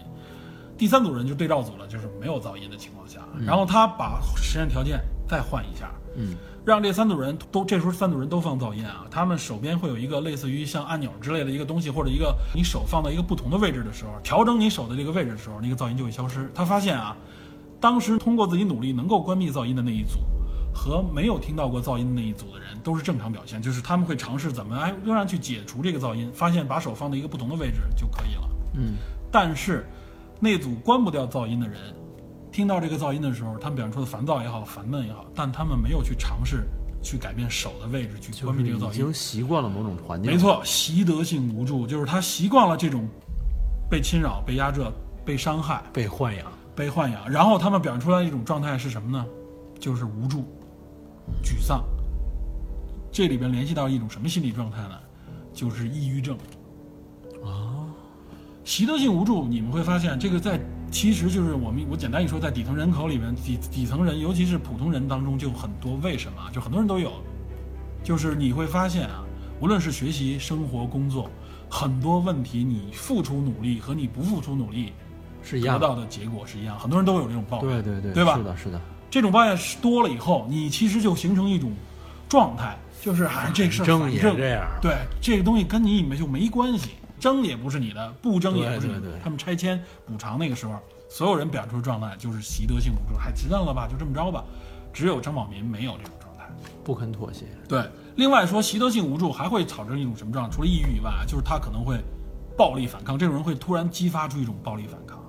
[0.78, 16.50] 第三组人就对照组了，就是没有噪音的情况下，然后他把实验条件再换一下，嗯，让这三组人都这时候三组人都放噪音啊，他们手边会有一个类似于像按钮之类的一个东西，或者一个你手放到一个不同的位置的时候，调整你手的这个位置的时候，那个噪音就会消失。
[16.56, 17.16] 他发现啊，
[17.82, 20.20] 当时通过自己努力能够关闭噪音的那一组。
[20.80, 28.50] 和没有听到过噪音的那一组的人都是正常表现，就是他们会尝试怎么哎仍然去解除这个噪音，发现把手放在一个不同的位置就可以了。
[28.76, 28.94] 嗯，
[29.30, 29.86] 但是
[30.40, 31.78] 那组关不掉噪音的人，
[32.50, 36.64] 听到这个噪音的时候，他们表现出的烦躁也好、烦闷也好，但他们没有去尝试
[37.04, 39.14] 去改变手的位置去关闭这个噪音已经。
[39.14, 43.06] 习惯了某种环境，没，错，习得性无助就是他习惯了这种
[43.90, 44.82] 被侵扰、被压制、
[45.26, 49.26] 被伤害、被豢养，被豢养，然后他们表现出来的一种状态是什么呢？
[49.80, 50.46] 就是无助、
[51.44, 51.84] 沮丧。
[53.12, 54.96] 这里边联系到一种什么心理状态呢？
[55.54, 56.38] 就是抑郁症。
[57.44, 57.88] 啊，
[58.64, 60.60] 习得性无助，你们会发现这个在
[60.92, 65.96] 其实就是我们我简单一说，在底层人口里面，底底层人，尤其是普通人当中就很多。
[65.98, 66.50] 为什么？
[66.52, 67.12] 就很多人都有，
[68.04, 69.24] 就是你会发现啊，
[69.60, 71.30] 无论是学习、生活、工作，
[71.70, 74.94] 很多问题你付出努力和你不付出努力，
[75.42, 75.80] 是一样。
[75.80, 77.84] 得到的结果是一样，很多人都有这种抱怨。
[77.84, 81.72] 对对对，对吧是的，是的，这种抱怨是多了以后，你其实就形成一种
[82.28, 84.68] 状态，就是哎，这个事反正这样。
[84.82, 89.00] 对这个东西跟你没就没关系，争也不是你的，不争也不是你的。
[89.00, 90.80] 对对对他们拆迁补偿那个时候，
[91.10, 94.44] 所有人表现出状态就是习得性无助，还知道了吧，就这么着吧。
[94.94, 96.50] 只有张宝民没有这种状态。
[96.84, 97.46] 不肯妥协。
[97.68, 97.84] 对，
[98.16, 100.56] 另外说习得性无助还会产生一种什么状态？
[100.56, 102.00] 除了抑郁以外，就是他可能会
[102.58, 105.24] 暴力反抗，这种人会突然激发出一种暴力反抗、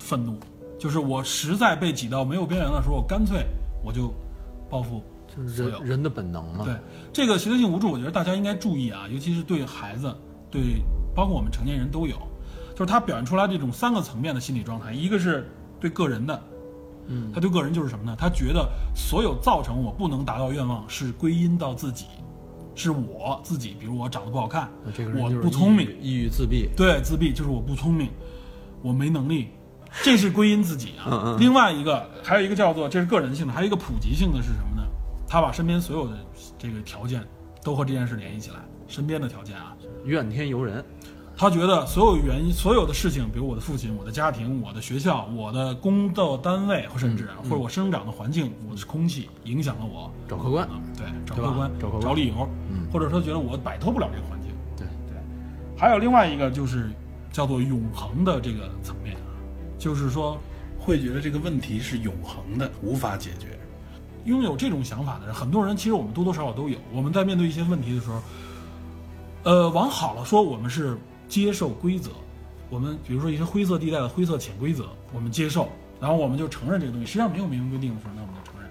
[0.00, 0.38] 愤怒，
[0.84, 3.46] 就是我实在被挤到没有边缘的时候，我干脆
[3.82, 4.12] 我就
[4.68, 5.02] 报复
[5.34, 6.62] 就是人人的本能嘛。
[6.62, 6.74] 对
[7.10, 10.14] 这个习得性无助，我觉得大家应该注意啊，尤其是对孩子，
[10.50, 10.82] 对
[11.14, 12.14] 包括我们成年人都有，
[12.74, 16.42] 就是他表现出来这种三个层面的心理状态，一个是对个人的，
[17.06, 18.14] 嗯，他对个人就是什么呢？
[18.18, 22.04] 他觉得所有造成我不能达到愿望是归因到自己，
[22.74, 26.68] 是我自己，比如我长得不好看，这个我不聪明，抑郁自闭。
[26.76, 28.10] 对，自闭就是我不聪明，
[28.82, 29.48] 我没能力，
[30.02, 31.06] 这是归因自己啊。
[31.10, 31.36] 嗯嗯。
[31.38, 34.82] 另外一个还有一个叫做这是个人性的，还有一个普及性的是什么呢？
[35.28, 36.16] 他把身边所有的
[36.58, 37.24] 这个条件
[37.62, 39.74] 都和这件事联系起来，身边的条件啊，
[40.04, 40.84] 怨天尤人。
[41.36, 52.86] 他觉得所有原因、所有的事情，比如我的父亲、我的家庭、我的学校、我的工作单位，或甚至嗯或者我生长的环境、我的空气影响了我，找客观嗯对，找客观，找客观理由，嗯。
[52.92, 54.52] 或者说觉得我摆脱不了这个环境。
[54.76, 54.86] 对。
[55.08, 55.16] 对，
[55.76, 56.88] 还有另外一个就是
[57.32, 59.16] 叫做永恒的这个层面。
[59.16, 59.23] 啊，
[59.78, 60.38] 就是说
[60.78, 63.58] 会觉得这个问题是永恒的，无法解决。
[64.24, 66.78] 拥有这种想法的人，很多人其实我们多多少少都有。
[66.92, 68.22] 我们在面对一些问题的时候，
[69.42, 70.96] 呃，往好了说，我们是
[71.28, 72.10] 接受规则。
[72.70, 75.68] 我们比如说一些灰色地带的灰色潜规则，我们接受，
[76.00, 77.06] 然后我们就承认这个东西。
[77.06, 78.70] 实际上没有明文规定的时候，那我们就承认。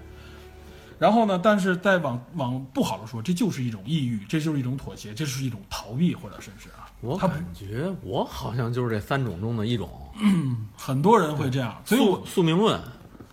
[0.98, 9.90] 然后呢，但是再往往不好的说，这就是一种抑郁，这就是一种妥协，这是一种逃避，或者甚至啊，我感觉我好像就是这三种中的一种。
[10.76, 11.76] 很多人会这样。
[11.84, 12.80] 所以我宿宿命论。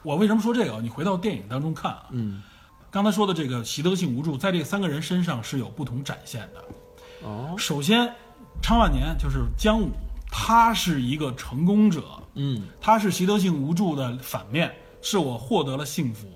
[0.03, 0.82] 我为什么说这个？
[0.82, 2.41] 你回到电影当中看啊，嗯。
[2.89, 7.28] 刚才说的这个习得性无助，在这三个人身上是有不同展现的。
[7.28, 7.55] 哦。
[7.57, 8.13] 首先，
[8.61, 9.91] 昌万年就是姜武，
[10.30, 12.03] 他是一个成功者，
[12.34, 12.63] 嗯。
[12.82, 16.28] 他是习得性无助的反面，是我获得了幸福，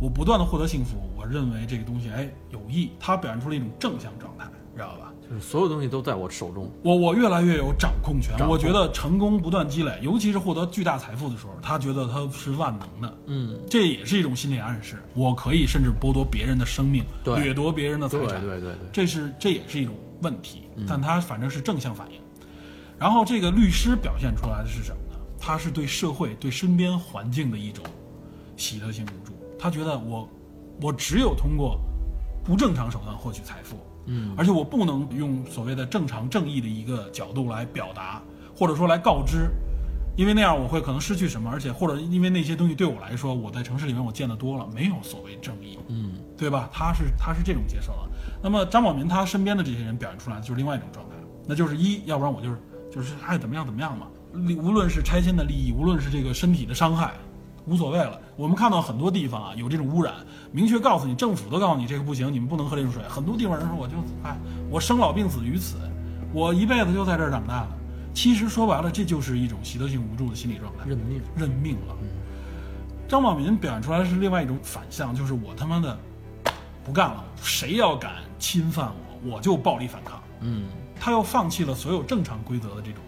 [0.00, 4.44] 我不断的获得幸福，我认为这个东西哎有益，他表现出了一种正向状态，
[4.76, 5.09] 知道吧？
[5.30, 6.68] 就是所有东西都在我手中。
[6.82, 13.56] 我我越来越有掌控权，掌控我觉得成功不断积累，尤其是获得巨大财富的时候，他觉得他是万能的，嗯。
[13.70, 14.96] 这也是一种心理暗示。
[15.14, 18.88] 我可以甚至剥夺别人的生命，对掠夺别人的财对产，对对对。
[18.92, 22.20] 这是这也是一种问题，但他反正是正向反应。
[22.98, 25.20] 然后这个律师表现出来的是什么呢？
[25.38, 27.84] 他是对社会、对身边环境的一种
[28.56, 29.32] 习得性无助。
[29.56, 30.28] 他觉得我，
[30.82, 31.80] 我只有通过
[32.44, 33.76] 不正常手段获取财富，
[34.06, 38.22] 嗯，而且我不能用所谓的正常正义的一个角度来表达，
[38.56, 39.50] 或者说来告知，
[40.16, 46.68] 因为那样我会可能失去什么，而且或者因为那些东西对我来说，我在城市里面我见得多了，没有所谓正义，嗯，对吧？
[46.72, 48.10] 他是他是这种接受的。
[48.42, 51.14] 那么张宝民他身边的这些人表现出来的就是另外一种状态，
[51.46, 52.58] 那就是一，要不然我就是
[52.90, 57.14] 就是爱怎么样怎么样嘛，利无论是拆迁的利益，无论是这个身体的伤害，
[57.70, 58.20] 无所谓了。
[58.36, 60.12] 我们看到很多地方啊有这种污染，
[60.50, 63.00] 明确告诉你，政府都告诉你这个不行，你们不能喝这种水。
[63.08, 63.94] 很多地方人说我就
[64.24, 64.36] 哎，
[64.68, 65.76] 我生老病死于此，
[66.32, 67.68] 我一辈子就在这儿长大的。
[68.12, 71.22] 其实说白了，这就是一种习得性无助的心理状态，认命。
[71.36, 71.96] 认命了。
[73.06, 75.96] 张宝民表现出来的是另外一种反向，就是我他妈的
[76.84, 78.92] 不干了，谁要敢侵犯
[79.22, 80.20] 我，我就暴力反抗。
[80.40, 80.64] 嗯。
[81.02, 83.02] 他又放弃了所有正常规则的这种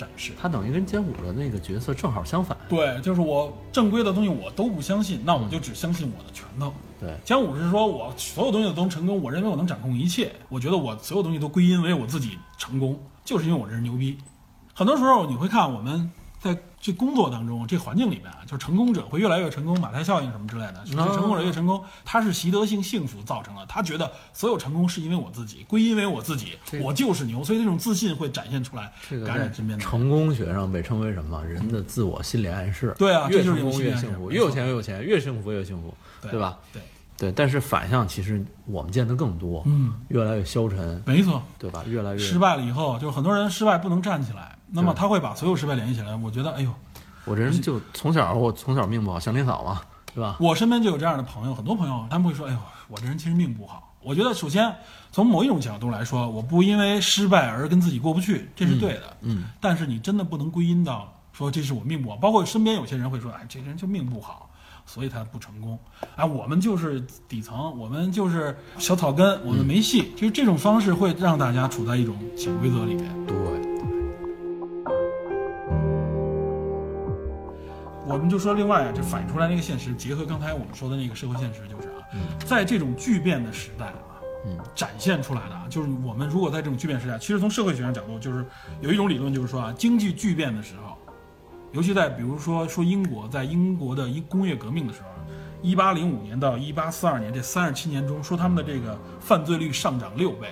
[0.00, 0.32] 展示。
[0.40, 2.56] 他等于跟姜武的那个角色正好相反。
[2.68, 6.72] 对，就是我正规的东西我都不相信，那我就只相信我的拳头。
[6.98, 14.16] 对，姜武是说我所有东西都能成功，我认为我能掌控一切，我觉得我所有东西都归因为我自己成功，就是因为我这人牛逼。
[14.74, 16.10] 很多时候你会看我们
[16.40, 29.84] 在这工作当中，这环境里面啊，就是成功者会越来越成功，马太效应什么之类的，这成功者越成功，他是习得性幸福造成的，他觉得所有成功是因为我自己，归因为我自己，我就是牛，所以这种自信会展现出来，这个感染身边的。
[29.84, 31.44] 成功学上被称为什么？
[31.44, 32.94] 人的自我心理暗示。
[32.98, 36.58] 对啊越成功越幸福，越有钱越有钱，越幸福越幸福，对吧？
[36.72, 36.82] 对，
[37.16, 41.42] 对，但是反向其实我们见得更多，嗯，越来越消沉，没错。
[41.58, 41.84] 对吧？
[41.86, 46.14] 越来越失败了以后，就是很多人失败不能站起来，那么他会把所有失败联系起来。
[46.16, 46.72] 我觉得，哎呦，
[47.24, 49.80] 我这人就从小我从小命不好，祥林嫂嘛，
[50.14, 50.36] 对吧？
[50.40, 52.58] 我身边就有这样的朋友，很多朋友他们会说，哎呦，
[52.88, 53.94] 我这人其实命不好。
[54.02, 54.74] 我觉得首先
[55.12, 59.16] 从某一种角度来说，我不因为失败而跟自己过不去，这是对的。
[59.20, 64.48] 嗯，但是你真的不能归因到说这是我命不好，包括身边有些人会说，哎，这人就命不好。
[64.86, 65.78] 所以他不成功，
[66.16, 70.10] 哎，我们就是底层，我们就是小草根，我们没戏。
[70.16, 73.26] 其实这种方式会让大家处在一种潜规则里面。
[73.26, 73.36] 对。
[78.16, 82.06] 们就说另外啊，这反映出来那个现实，结合刚才我们说的那个社会现实，就是啊，
[82.46, 88.44] 在这种巨变的时代啊，嗯，展现出来的啊，就是我们如果在这种巨变时代，其实从社会学上角度，就是
[88.80, 90.96] 有一种理论，就是说啊，经济巨变的时候，
[91.72, 95.08] 尤其在比如说说英国，在英国的一工业革命的时候，
[95.62, 100.48] 一八零五年到一八四二年这三十七年中，说他们的这个犯罪率上涨六倍。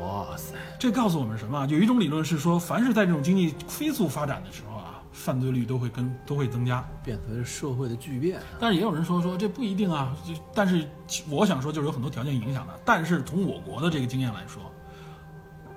[0.00, 1.66] 哇塞，这告诉我们什么啊？
[1.66, 4.73] 有一种理论是说，凡是在这种经济飞速发展的时候啊，
[5.14, 6.84] 犯罪率都会跟都会增加。
[7.02, 10.86] 变随着社会的巨变，但是也有人说说这不一定啊，就但是
[11.30, 12.78] 我想说就是有很多条件影响的。
[12.84, 14.60] 但是从我国的这个经验来说，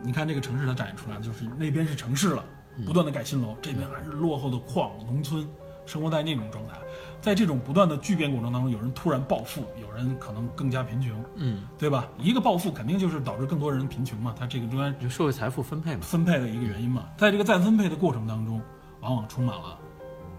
[0.01, 2.43] 你看这个城市它展现出来，就是那边是城市了，
[2.85, 5.47] 不断的盖新楼，这边还是落后的矿农村，
[5.85, 6.73] 生活在那种状态。
[7.19, 12.07] 在这种不断的巨变过程当中，有人突然暴富，有人可能更加贫穷，嗯，对吧？
[12.19, 17.05] 一个暴富肯定就是导致更多人贫穷嘛，它这个中间就社会财富分配嘛，分配的一个原因嘛。
[17.17, 18.61] 在这个再分配的过程当中，
[19.07, 19.77] 往往充满了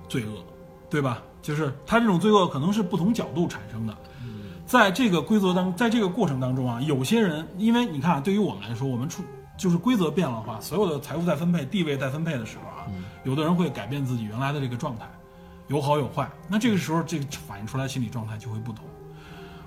[0.09, 0.45] 罪恶，
[0.91, 1.23] 对吧？
[1.41, 3.97] 就是他这种罪恶可能是不同角度产生的。
[4.67, 9.23] 在这个规则当，在这个过程当中啊，有些人，因为你看啊，对于我们来说，我们出
[9.57, 12.85] 就是规则变了的话，所有的财富再分配、地位再分配的时候啊，
[13.25, 15.09] 有的人会改变自己原来的这个状态，
[15.69, 16.31] 有好有坏。
[16.49, 18.85] 那这个时候，这个反映出来心理状态就会不同。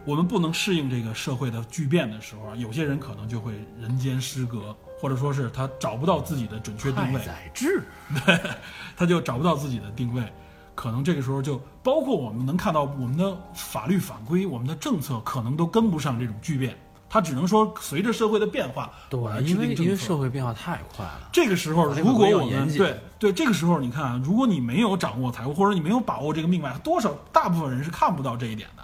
[0.05, 7.83] 我们不能适应这个社会的巨变的时候啊，有些人可能就会人间失格，或者说是他找不到自己的准确定太位，宰治，
[8.25, 8.39] 对
[8.97, 10.23] 他就找不到自己的定位，
[10.73, 16.75] 可能这个时候就包括我们能看到我们的法律法规、我们的政策可能都跟不上这种巨变，
[17.07, 28.83] 他只能说随着社会的变化，我来制因为因为社会变化太快了，这个时候，如果我们对对这个时候，你看啊，如果你没有掌握财务，或者你没有把握这个命脉，多少大部分人是看不到这一点的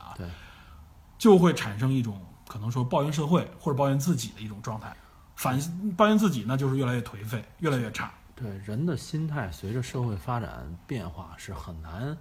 [1.18, 4.95] 就会产生一种可能说抱怨社会或者抱怨自己的一种状态，
[5.36, 5.59] 反
[5.95, 8.11] 抱怨自己那就是越来越颓废，越来越差。
[8.36, 12.15] 对人的心态随着社会发展变化是很难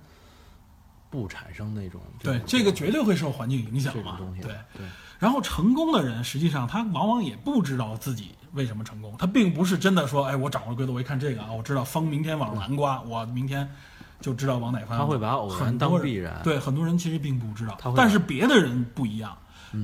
[1.10, 4.54] 不产生那种对，这个绝对会受环境影响嘛对。
[4.74, 4.86] 对
[5.18, 13.70] 然后成功的人，实际上他往往也不知道自己为什么成功，他并不是真的说，哎，我掌握规则，我一看这个啊，我知道风明天往南刮，我明天
[14.20, 14.98] 就知道往哪方向。
[14.98, 19.36] 他会把偶然当很多人必然对，很多人其实并不知道但是别的人不一样，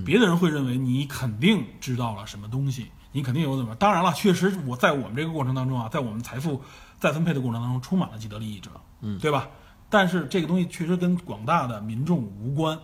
[0.04, 3.74] 别的人会认为你肯定知道了什么东西，你肯定有怎么。
[3.74, 6.60] 当然了，确实我在我们这个过程当中啊，在我们财富
[6.98, 8.70] 再分配的过程当中，充满了既得利益者，
[9.00, 9.48] 嗯对吧？
[9.90, 12.78] 但是这个东西确实跟广大的民众无关。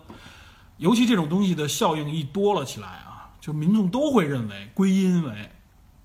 [0.76, 5.50] 尤其这种东西的效应一多了起来啊，就民众都会认为归因为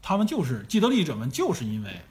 [0.02, 2.02] 他们就是既得利益者们，就是因为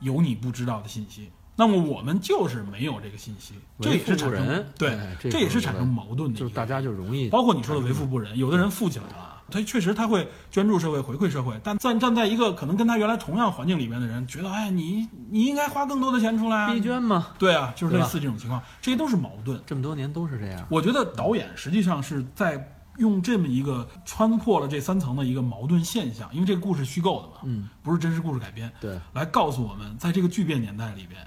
[0.00, 1.30] 有你不知道的信息。
[1.60, 3.52] 那么我们就是没有这个信息，
[3.82, 6.38] 这也是产生对哎，这这也是产生矛盾的。
[6.38, 19.60] 就是大家就容易包括你说的为富不仁，有的人富起来了，他确实他会捐助社会、回馈社会，但站站在一个可能跟他原来同样环境里面的人，觉得哎，你你应该花更多的钱出来啊逼，捐嘛，对啊，就是类似这种情况，这些都是矛盾。
[19.66, 20.66] 这么多年都是这样。
[20.70, 31.20] 我觉得导演实际上是在用这么一个穿破了这三层的一个矛盾现象，因为这个故事虚构的嘛，嗯，不是真实故事改编，对，来告诉我们，在这个巨变年代里边，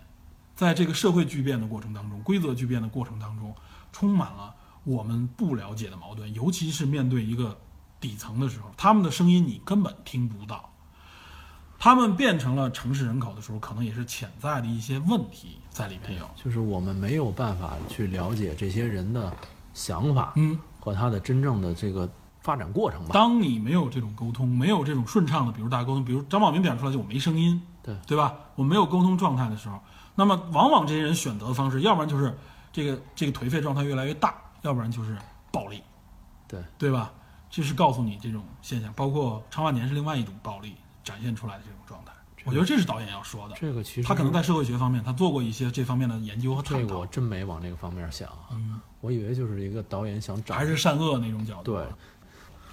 [0.55, 3.53] 在这个社会巨变的过程当中，规则巨变的过程当中，
[3.91, 7.57] 充满了我们不了解的矛盾，尤其是面对一个
[7.99, 10.69] 底层的时候，他们的声音你根本听不到。
[11.79, 16.29] 他们变成了城市人口的时候，可能也是潜在的一些问题在里面有。
[16.41, 19.35] 就是我们没有办法去了解这些人的
[19.73, 23.09] 想法嗯，和他的真正的这个发展过程吧。
[23.11, 28.33] 当你没有这种沟通，没有这种顺畅的，比如大家沟通，比如张宝明表现出来就我没声音，对对吧？
[28.55, 29.79] 我没有沟通状态的时候，
[30.15, 32.35] 那么往往这些人选择的方式，要不然就是
[32.71, 35.17] 这个这个颓废状态越来越大，要不然就是
[35.51, 35.83] 暴力，
[36.47, 37.11] 对对吧？
[37.49, 42.11] 这是告诉你这种现象，包括长万年是另外一种暴力展现出来的这种状态。
[42.45, 43.55] 我觉得这是导演要说的。
[43.55, 51.75] 这个其实他可能在社会学方面，他做过一些这方面的研究和探讨这个我，真没往这个方面想嗯，我以为就是一个导演想找还是善恶那种角度。
[51.75, 51.85] 对，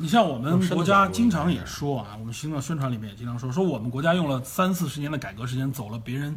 [0.00, 6.34] 你像我们国家经常也说啊，我们行政宣传里面也经常说，说我们国家用了三四十年的改革时间，走了别人，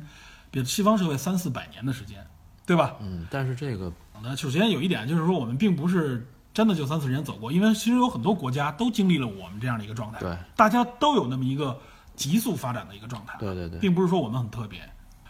[0.52, 2.28] 别西方社会三四百年的时间，
[2.66, 2.96] 对吧？
[3.00, 3.90] 嗯，但是这个
[4.22, 11.80] 那首先有一点就是说，我们并不是真的就三四十年走过，因为其实有很多国家都经历了我们这样的一个状态，对，大家都有那么一个
[12.18, 14.82] 急速发展的一个状态，对对对，并不是说我们很特别，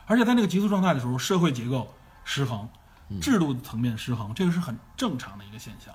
[0.08, 1.88] 而且在那个急速状态的时候，社会结构
[2.24, 2.68] 失衡，
[3.10, 5.94] 嗯制度层面失衡，这个是很正常的一个现象。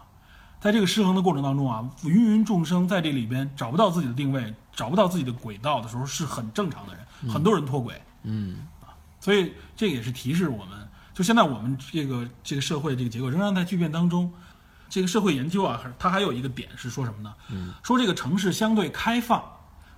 [0.60, 8.00] 在这个失衡的过程当中啊，芸芸众生在这里边找不到自己的定位，找不到自己的轨道的时候，是很正常的人，很多人脱轨。
[8.24, 8.56] 嗯，
[9.20, 14.32] 所以这也是提示我们，就现在我们这个这个社会这个结构仍然在巨变当中。
[14.88, 17.34] 这个社会研究啊，它还有一个点是说什么呢？
[17.50, 19.42] 嗯，说这个城市相对开放，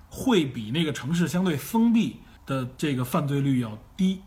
[0.09, 4.21] 会比那个城市相对封闭的这个犯罪率要低。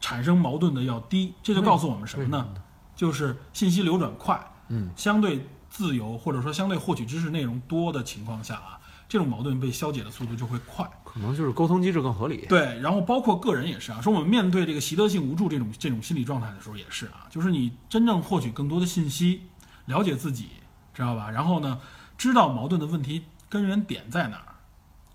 [0.00, 1.34] 产生矛盾的要低。
[1.42, 2.46] 这就告诉我们什么呢？
[2.94, 5.44] 就是信息流转快，嗯，相对
[5.78, 10.84] 自由或者说相对获取知识内容多的情况下啊，这种矛盾被消解的速度就会快。
[11.04, 12.44] 可能就是沟通机制更合理。
[12.48, 19.42] 对，然后包括个人也是啊，说我们面对这个习得性无助这种这种心理状态的时候也是啊，就是你真正获取更多的信息，
[19.84, 20.48] 了解自己，
[20.92, 21.30] 知道吧？
[21.30, 21.78] 然后呢，
[22.16, 24.54] 知道矛盾的问题根源点在哪儿，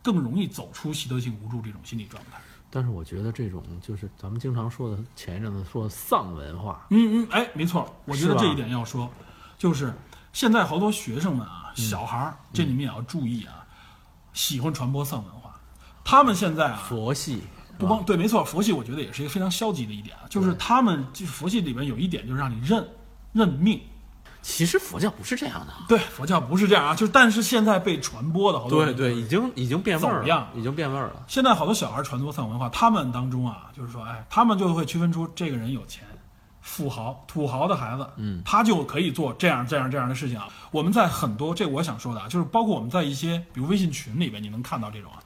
[0.01, 2.39] 更容易走出习得性无助这种心理状态。
[2.70, 9.11] 但是我觉得这种就是咱们经常说的，前一阵子说丧文化，嗯嗯，哎，没错，我觉得这一点要说，
[9.57, 9.93] 就是
[10.34, 13.63] 现在好多学生们啊，小孩儿，这你们也要注意啊，
[14.34, 15.55] 喜欢传播丧文化，
[16.03, 17.41] 他们现在啊，佛系
[17.77, 22.86] 不光对，没错，佛系我觉得也是一个非常消极的一点啊，就是他们就是佛系里面有一点就是让你认
[23.31, 23.79] 认命。
[24.41, 25.73] 其实佛教不是这样的。
[25.88, 31.23] 对，佛教不是这样啊，就是但是现在被传播的好多对对，已经已经变味儿了，已经变味儿了。
[31.29, 36.03] 现在好多小孩传播丧文化，他们当中啊，就是说，哎，他们就会区分出这个人有钱、
[36.64, 40.47] 富豪、土豪的孩子，嗯，他就可以做这样这样这样的事情啊。
[40.72, 45.20] 我们在很多这我想说的啊，就是包括我们在一些比如微信群里边，你能看到这种啊，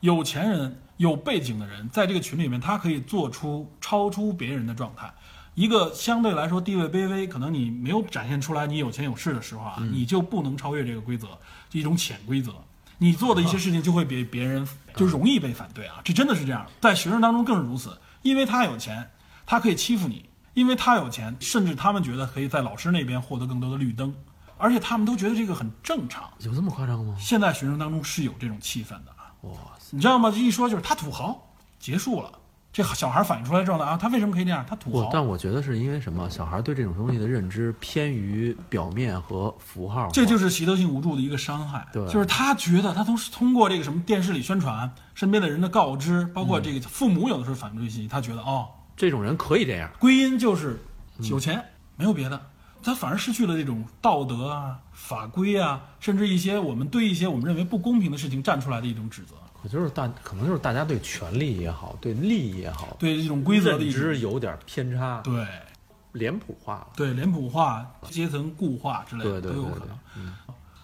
[0.00, 5.10] 有钱人、有背景的人在这个群里面，他可以做出超出别人的状态。
[5.54, 11.28] 一个相对来说地位卑微，可能你没有展现出来你有钱有势的时候啊，你就不能超越这个规则，
[11.70, 12.52] 是一种潜规则。
[12.98, 19.10] 你做的一些事情就会被别人就容易被反对啊，这真的是这样，在学生当中更是如此，因为他有钱，
[19.44, 20.29] 他可以欺负你，
[20.60, 24.14] 因为他有钱，甚至他们觉得可以在老师那边获得更多的绿灯，
[24.58, 26.30] 而且他们都觉得这个很正常。
[26.40, 27.16] 有这么夸张吗？
[27.18, 30.30] 现在学生当中是有这种气氛的啊，哇塞，你知道吗？
[30.30, 32.30] 这一说就是他土豪，结束了。
[32.72, 34.64] 这小孩反映出来状态啊，他为什么可以这样？
[34.68, 35.10] 他土豪。
[35.12, 36.30] 但我觉得是因为什么？
[36.30, 48.68] 小孩对这种东西的认知偏于表面和符号，这就是习得性无助的一个伤害，对就是他觉得他从通过这个什么电视里宣传，身边的人的告知，包括这个父母有的时候反对信息，他觉得哦，
[49.00, 49.90] 这种人可以这样。
[49.98, 50.78] 归因就是
[51.20, 51.64] 有钱，
[51.96, 52.38] 没有别的，
[52.82, 65.46] 他反而失去了这种道德啊、法规啊，甚至一些我们对一些我们认为不公平的事情站出来的一种指责，我就是大，可能就是大家对权力也好，对利益也好，对这种规则的一种认知有点偏差，对
[66.12, 66.88] 脸谱化了。
[66.94, 70.34] 对脸谱化、阶层固化之类的对对对都有可能嗯。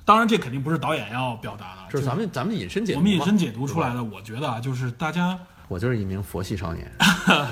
[0.07, 4.03] 当然，这肯定不是导演要表达的，这是咱们咱们隐身解读我们隐身解读出来的。
[4.03, 5.39] 我觉得啊，就是大家。
[5.69, 6.91] 我就是一名佛系少年，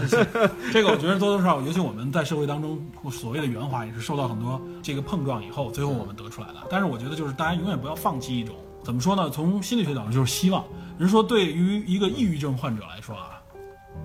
[0.73, 6.55] 这个我觉得多多少少，尤其我们在社会当中所谓的圆滑，也是受到很多这个碰撞以后，最后我们得出来的。
[6.71, 8.55] 但是我觉得，就是大家永远不要放弃一种
[8.85, 9.29] 怎么说呢？
[9.29, 10.65] 从心理学角度就是希望。
[10.97, 13.43] 人说，对于一个抑郁症患者来说啊，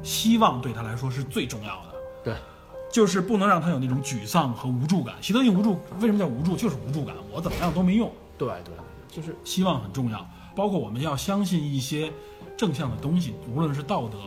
[0.02, 1.94] 希望对他来说是最重要的，
[2.24, 2.36] 对，
[2.92, 5.14] 就是不能让他有那种沮丧和无助感。
[5.22, 6.56] 习得性无助为什么叫无助？
[6.56, 8.12] 就是无助感，我怎么样都没用。
[8.40, 8.74] 对对，
[9.08, 12.12] 就是希望很重要，包括我们要相信一些
[12.60, 14.18] 正向的东西，无论是道德、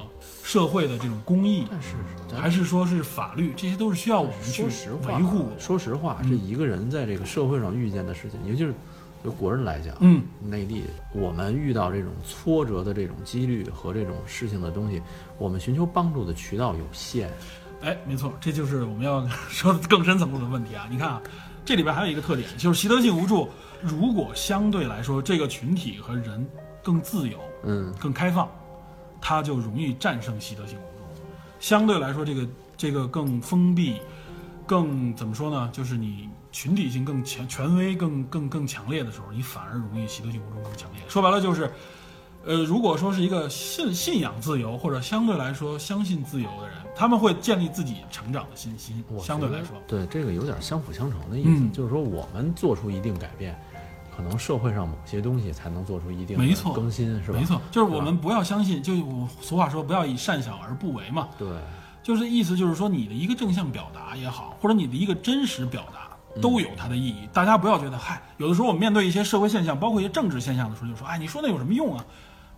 [0.43, 1.89] 社会的这种公益，但是
[2.35, 4.65] 还是说是法律，这些都是需要我们去
[5.07, 5.51] 维护。
[5.59, 8.73] 说实话，这一个人在这个社会上遇见的事情，尤其是
[9.23, 15.03] 对国人来讲，嗯，内地我们遇到这种挫折的这种几率和这种事情的东西，
[15.37, 17.31] 我们寻求帮助的渠道有限。
[17.83, 20.89] 哎，没错，这就是我们要 说的更深层次的问题啊！
[20.91, 21.23] 你看啊，
[21.67, 23.47] 这里边还有一个特点，就是习得性无助。
[23.83, 26.47] 如果相对来说这个群体和人
[26.83, 28.49] 更自由、嗯，更开放，
[29.21, 31.05] 他就容易战胜习得性无助。
[31.61, 34.01] 相对来说，这个这个更封闭、
[34.67, 35.71] 更怎么说呢？
[35.73, 41.03] 就是你群体性更强、权威更更更强烈的时候，你反而容易习得性无助更强烈。
[41.09, 41.71] 说白了就是，
[42.45, 49.03] 呃，如果说是一个信信仰自由或者相对来说相信自由的人，他们会建立自己成长的信心。
[49.21, 53.57] 相对来说，对这个有点相辅相成的意思，嗯就是说我们做出一定改变，
[54.15, 57.39] 可能社会上某些东西才能做出一定的没错更新，是吧？
[57.39, 61.29] 没错，就是我们不要相信，就我俗话说，不要以善小而不为嘛。
[61.39, 61.49] 对，
[62.03, 67.29] 就是意思就是说，你的一个正向表达也好，或者你的一个真实表达，都有它的意义。
[67.33, 72.05] 大家不要觉得，嗨，有的时候我们面对一些社会现象，包括一些政治现象的时候，就说，哎，你说那有什么用啊？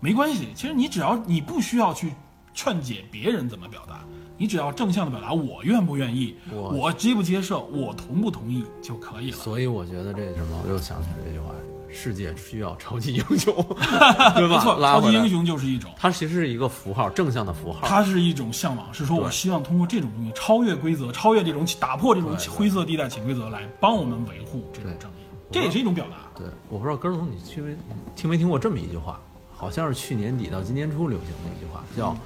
[0.00, 2.12] 没关系，其实你只要你不需要去
[2.52, 4.00] 劝解别人怎么表达，
[4.36, 9.36] 你只要正向的表达，我愿不愿意，我我接不接受，我同不同意就可以了。
[9.36, 11.54] 所以我觉得这什么，我又想起这句话：
[11.88, 13.54] 世界需要超级英雄，
[14.34, 14.60] 对吧？
[14.60, 15.90] 超级英，雄就是一种。
[15.96, 17.86] 它其实是一个符号，正向的符号。
[17.86, 25.14] 它是一种向往，是说我希望通过这种东西超越规则，超越这种打破这种灰色地带、潜规则，来帮我们维护这种正义。
[25.52, 26.16] 这也是一种表达。
[26.36, 27.76] 对，我不知道根儿总你听没
[28.16, 29.20] 听没听过这么一句话，
[29.54, 32.16] 好像是去年底到今年初流行的一句话，叫，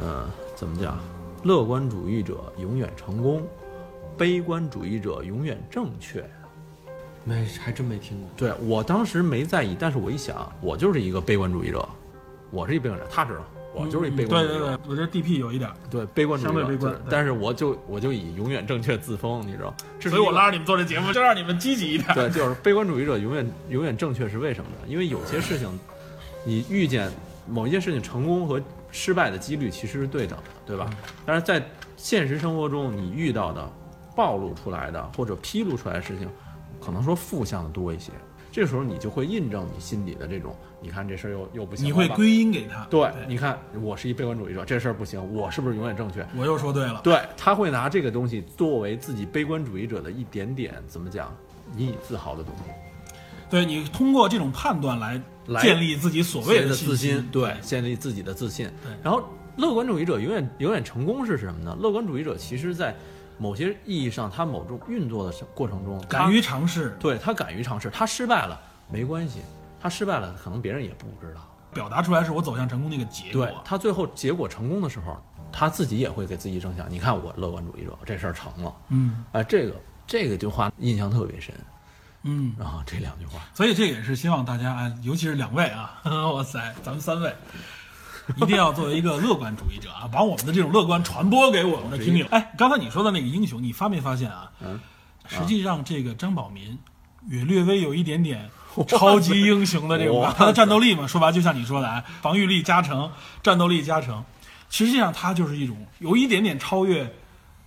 [0.00, 0.24] 呃，
[0.56, 0.98] 怎么讲？
[1.44, 3.46] 乐观主义者永远成功，
[4.16, 6.24] 悲观主义者永远正确。
[7.22, 8.28] 没还真没听过。
[8.36, 11.86] 对我当时没在意，但是我一想，我就是一个悲观主义者，
[12.50, 13.40] 我是一悲观者，他知道，
[13.74, 14.58] 我就是一悲观主义者。
[14.58, 19.74] 对对对，我觉得 DP 有一点，对悲观主义者，相对悲观对就是但是我就我就以永远正确自封，你知道？
[20.00, 22.14] 所以我拉着你们做这节目，就让你们积极一点。
[22.14, 24.76] 对，就是悲观主义者永远永远正确是为什么呢？
[24.86, 25.68] 因为有些事情，
[26.44, 27.10] 你遇见
[27.46, 30.88] 某一件事情成功和失败的几率其实是对等的，对吧？
[31.26, 31.62] 但是在
[31.96, 33.70] 现实生活中，你遇到的
[34.14, 36.28] 暴露出来的或者披露出来的事情，
[36.80, 38.12] 可能说负向的多一些。
[38.52, 46.24] 这时候你就会印证你心底的这种，你看这事儿又又不行你会归因给他，对，你看我是一悲观主义者，这事儿不行，我是不是永远正确？
[46.36, 47.00] 我又说对了。
[47.02, 51.36] 对，他会拿这个东西作为自己悲观主义者的一点点怎么讲
[51.76, 52.70] 引以自豪的东西。
[53.50, 55.22] 对你通过这种判断来来
[55.60, 58.66] 建立自己所谓的自信，对，建立自己的自信。
[58.82, 59.22] 对然后
[59.56, 61.76] 乐观主义者永远永远成功是什么呢？
[61.80, 62.94] 乐观主义者其实在
[63.38, 69.40] 某些意义上，他某种运作的过程中，敢于尝试，对他敢于尝试，他失败了没关系，
[69.80, 71.48] 他失败了可能别人也不知道。
[71.72, 73.54] 表达出来是我走向成功的一个结果对。
[73.64, 75.16] 他最后结果成功的时候，
[75.50, 76.88] 他自己也会给自己正向。
[76.88, 79.74] 你看我乐观主义者，这事儿成了，嗯哎、这个
[80.06, 81.52] 这个句话印象特别深
[82.24, 83.40] 嗯，啊，这两句话。
[83.54, 86.00] 所以这也是希望大家，啊，尤其是两位啊，
[86.34, 87.32] 哇塞，咱们三位。
[88.36, 92.26] 一定要作为一个乐观主义者啊，把我们的这种乐观传播给我们的听友。
[92.30, 94.50] 哎，刚才你说的那个英雄，你发没发现啊？
[94.62, 94.80] 嗯，
[95.26, 96.78] 实际上这个张宝民
[97.28, 98.48] 也略微有一点点
[98.88, 103.12] 超级英雄的这种，他的战斗力嘛，说白了就像你说的，啊，防御力加成，
[103.42, 104.24] 战斗力加成，
[104.70, 107.14] 实际上他就是一种有一点点超越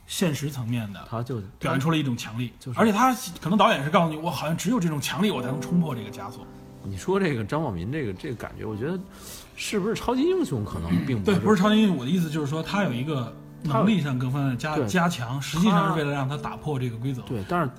[0.07, 6.47] 现实层面的，他就表现出了一种强力，就是而且他可能导演是告诉你，我好像只有这种强力，我才能冲破这个枷锁。
[6.83, 8.97] 你说这个张宝民这个这个感觉，我觉得
[9.57, 17.21] 是不是超级英雄可能并不对，是不是超级英雄，我的意思就是说，他有一个能力上各方面加加强，实际上是为了让他打破这个规则。
[17.23, 17.69] 对，但是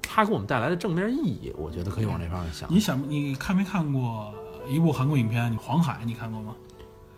[0.00, 2.72] 他给我们带来的正面意义，我觉得可以往这方面想。
[2.72, 4.32] 你想，你看没看过
[4.66, 6.00] 一部韩国影片《黄海》？
[6.06, 6.54] 你看过吗？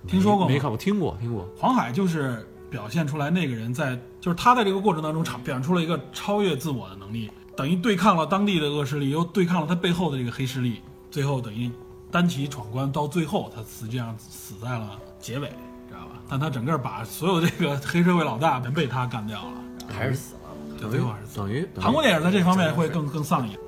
[0.08, 0.76] 听说过吗没看过？
[0.76, 1.46] 听过，听过。
[1.56, 11.70] 黄海就是表现出来那个人在，就是他在这个过程当中，表现出了一个超越自我的能力，等于对抗了当地的恶势力，又对抗了他背后的这个黑势力，最后等于
[12.10, 15.48] 单骑闯关，到最后他实际上死在了结尾，
[15.88, 16.20] 知道吧？
[16.28, 19.52] 但他整个把所有这个 黑社会老大全被他干掉了，
[19.92, 20.40] 还是死了。
[20.78, 21.36] 对，最后还是死。
[21.36, 23.58] 等于等于韩国电影在这方面会更更上瘾。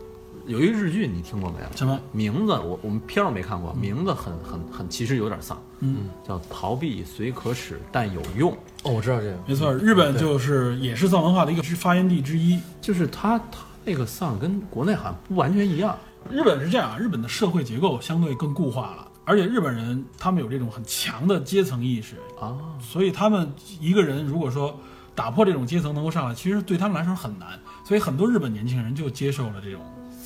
[0.47, 1.77] 有一个日剧，你听过没有？
[1.77, 1.99] 什么？
[2.13, 8.53] 名字我我们片儿没看过，名字很很很，其实有点丧，嗯，叫逃避虽可耻但有用。
[8.83, 9.37] 哦，我知道这个。
[9.47, 12.59] 没错，日本就是也是丧文化的一个发源地之一。
[12.81, 15.97] 就是他他那个丧跟国内好像不完全一样。
[16.31, 24.79] 日本是这样，日本的社会结构相对更固化了，而且日本人他们有这种很强的阶层意识，啊，所以他们一个人如果说
[25.15, 27.59] 打破这种阶层能够上来，其实对他们来说很难。
[27.85, 29.81] 所以很多日本年轻人就接受了这种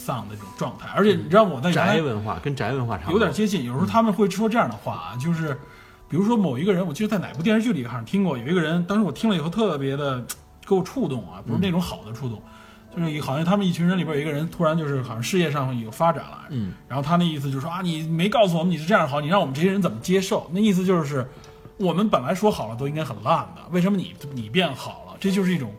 [0.07, 0.89] 丧的这种状态。
[0.95, 5.59] 而且你知道我在宅文化跟宅文化差有点接近，有时候他们会说这样的话啊，就是
[6.09, 10.25] 比如说某一个人，我记得在哪部电视剧里好像听过，有一个人，当时我听了以后特别的
[10.67, 12.41] 给我触动啊，不是那种好的触动。
[12.97, 20.51] 就是好像他们一群人里边有一个人突然就是好像事业上有发展了，嗯，然后他那意思就是说啊，你没告诉我们你是这样好，你让我们这些人怎么接受？
[20.51, 21.29] 那意思就是，
[21.77, 25.17] 我们本来说好了都应该很烂的，为什么你你变好了？
[25.21, 25.75] 这就是一种，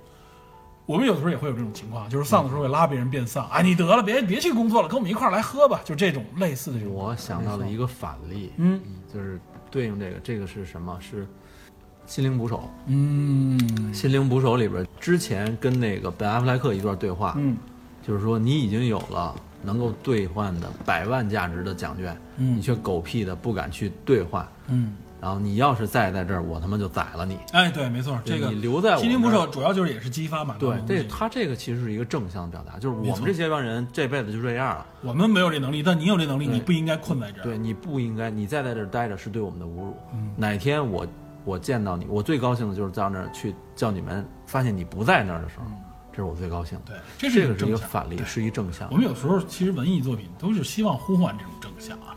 [0.88, 6.94] 我们有的时候也会有这种情况，就是丧的时候会拉别人变丧，啊，你得了，别别去工作了，跟我们一块儿来喝吧，就这种类似的这种。
[6.94, 8.82] 我想到了一个反例，嗯
[9.14, 9.38] 就是
[9.70, 10.98] 对应这个，这个是什么？
[11.02, 11.24] 是
[12.06, 12.58] 《心灵捕手》。
[12.88, 13.60] 嗯
[13.94, 17.58] 《心灵捕手》里边之前跟那个本阿弗莱克一段对话，嗯
[18.02, 27.38] 就是说你已经有了能够兑换的百万价值的奖券，嗯你却狗屁的不敢去兑换，嗯，然后你要是再在这儿，我他妈就宰了你。
[27.52, 30.56] 哎，对，没错，这个你留在我心灵捕手主要就是也是激发嘛。
[30.60, 34.86] 对，这这他这个其实是一个正向表达，就是我们这些帮人这辈子就这样了。
[35.02, 37.44] 我们没有这能力，但你有这能力，你不应该困在这儿。
[37.44, 39.98] 对你不应该，你再在这儿待着是对我们的侮辱。
[40.14, 41.08] 嗯哪天我
[41.46, 45.66] 我见到你，我最高兴的就是到那儿去叫你们发现你不在那儿的时候，
[46.12, 46.94] 这是我最高兴的。
[46.94, 52.14] 对，这是这个是一个反例，是一正向我，们有时候其实文艺作品都是希望呼唤这种正向啊。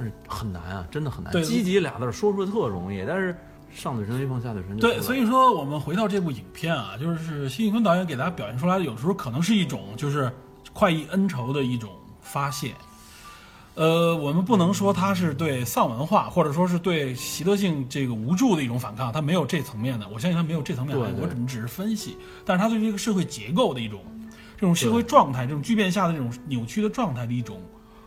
[0.00, 1.30] 但是很难啊，真的很难。
[1.30, 3.36] 对积极俩字儿说出来特容易，但是
[3.70, 10.32] 上嘴唇一碰下嘴唇就对，所以说我们回到这部影片啊，就是辛宇坤导演给大家表现出来的，有时候可能是一种就是
[10.72, 11.90] 快意恩仇的一种
[12.22, 12.74] 发泄。
[13.74, 20.08] 呃，我们不能说他是对丧文化，或者说是对习得性这个无助的一种反抗，他没有这层面的。
[20.08, 24.00] 我相信他没有这层面的，我只只是分析，但是他对这个社会结构的一种，
[24.56, 27.62] 这种社会状态，这种巨变下的这种扭曲的状态的一种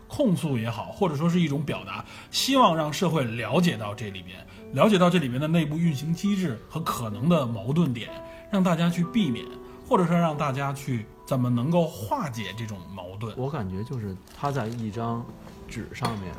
[0.08, 4.38] 控诉也好，或者说是一种表达，希望让社会了解到这里边，
[4.72, 8.10] 了解到这里边的内部运行机制和可能的矛盾点，
[8.50, 9.44] 让大家去避免，
[9.88, 13.34] 或者说让大家去怎么能够化解这种矛盾。
[13.36, 15.24] 我感觉就是他在一张
[15.68, 16.32] 纸上面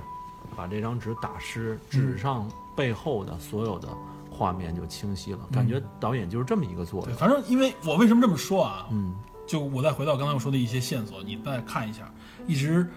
[0.56, 3.90] 把这张纸打湿，纸上背后的所有的
[4.30, 5.40] 画面就清晰了。
[5.52, 7.20] 感觉导演就是这么一个作对，用。
[7.20, 8.88] 反正因为我为什么这么说啊？
[8.92, 9.16] 嗯，
[9.48, 12.10] 就我再回到刚才我说的一些线索，你再看一下，
[12.48, 12.88] 一直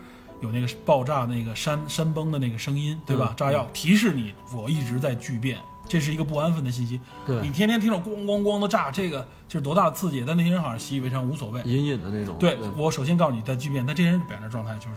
[0.41, 3.31] 有那个爆炸那个山山崩的那个声音，对吧？
[3.31, 5.59] 嗯炸药提示你，我一直在巨变，
[5.89, 7.01] 这是一个不安分的信息。
[7.27, 11.61] 对你天天听着咣咣咣的炸，这个就是多大的刺激，但那些人好像习以为常，无所谓。
[11.63, 12.37] 隐隐的那种。
[12.39, 14.97] 对我首先告诉你在巨变，但这些人表现的状态就是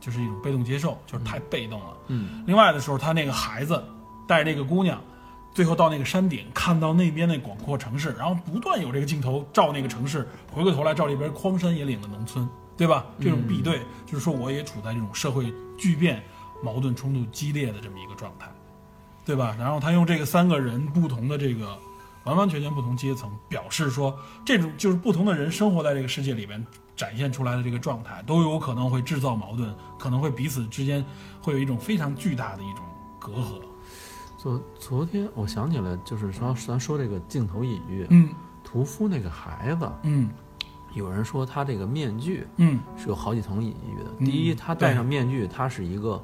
[0.00, 1.86] 就是一种被动接受，就是太被动了。
[2.08, 3.82] 嗯，另外的时候，他那个孩子
[4.26, 5.02] 带着那个姑娘，
[5.52, 12.48] 最后到那个山顶，看到那边那广阔城市，然后不断有这个镜头照那个城市，回过头来照这边荒山野岭的农村，
[12.78, 13.04] 对吧？
[13.20, 16.22] 这种比对，就是说我也处在这种社会巨变、
[16.62, 18.50] 矛盾冲突激烈的这么一个状态，
[19.26, 19.54] 对吧？
[19.58, 21.76] 然后他用这个三个人不同的这个
[22.24, 26.64] 完完全全不同阶层，表示说这种就是不同的人生活在这个世界里边。
[26.98, 31.04] 展现出来的这个状态都有可能会制造矛盾，可能会彼此之间
[31.40, 32.84] 会有一种非常巨大的一种
[33.20, 33.60] 隔阂。
[34.36, 38.30] 昨昨天我想起来，就是说咱说这个镜头隐喻，嗯
[38.64, 40.28] 屠夫那个孩子，嗯
[40.94, 44.10] 有人说他这个面具嗯是有好几层隐喻的。
[44.18, 46.22] 嗯第一，他戴上面具，他是一个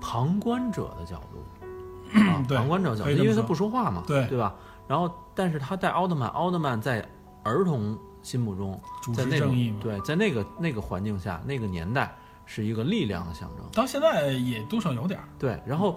[0.00, 4.54] 旁观者的角度， 啊，旁观者角度，因为他不说话嘛，对对吧？
[4.88, 7.06] 然后，但是他戴奥特曼，奥特曼在
[7.44, 8.78] 儿童心目中，
[9.14, 9.54] 在那种。
[9.80, 12.14] 对，在那个那个环境下，那个年代
[12.44, 13.64] 是一个力量的象征。
[13.72, 15.28] 到现在也多少有点儿。
[15.38, 15.96] 对，然后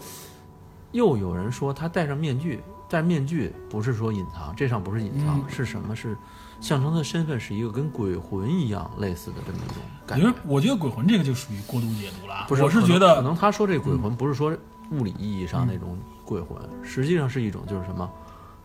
[0.92, 5.96] 又有人说他戴上面具，戴面具不是说隐藏，这上不是隐藏，嗯是什么？
[5.96, 6.16] 是
[6.62, 10.76] 象征他的身份是一个跟鬼魂一样类似的这么一种感觉我觉得。
[10.76, 12.46] 鬼魂这个就属于过度解读了啊。
[12.48, 14.56] 不是，我是觉得可能他说这鬼魂不是说
[14.92, 18.08] 物理意义上那种鬼魂，实际上是一种就是什么，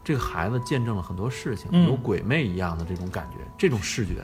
[0.05, 4.23] 这个孩子见证了很多事情，嗯有鬼魅一样的这种感觉，这种视觉。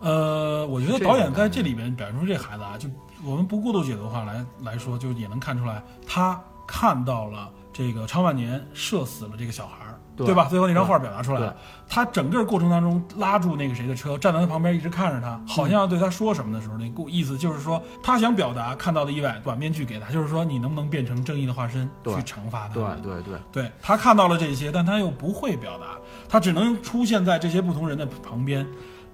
[0.00, 2.88] 呃，我觉得导演在这里边表现出这孩子啊，就
[3.24, 9.83] 我们不过度解读的话来来说，就也能看出来，他看到了这个昌万年射死了这个小孩儿，
[10.16, 10.46] 对吧？
[10.48, 11.56] 最后那张画表达出来了，
[11.88, 23.02] 他整个过程当中拉住那个谁的车，站在他旁边一直看着他，好像要对他说什么的时候，那故意思就是说，他想表达看到的意外，把面具给他，就是说你能不能变成正义的化身去惩罚他对们？
[23.02, 25.96] 对对，对他看到了这些，但他又不会表达，
[26.28, 28.66] 他只能出现在这些不同人的旁边，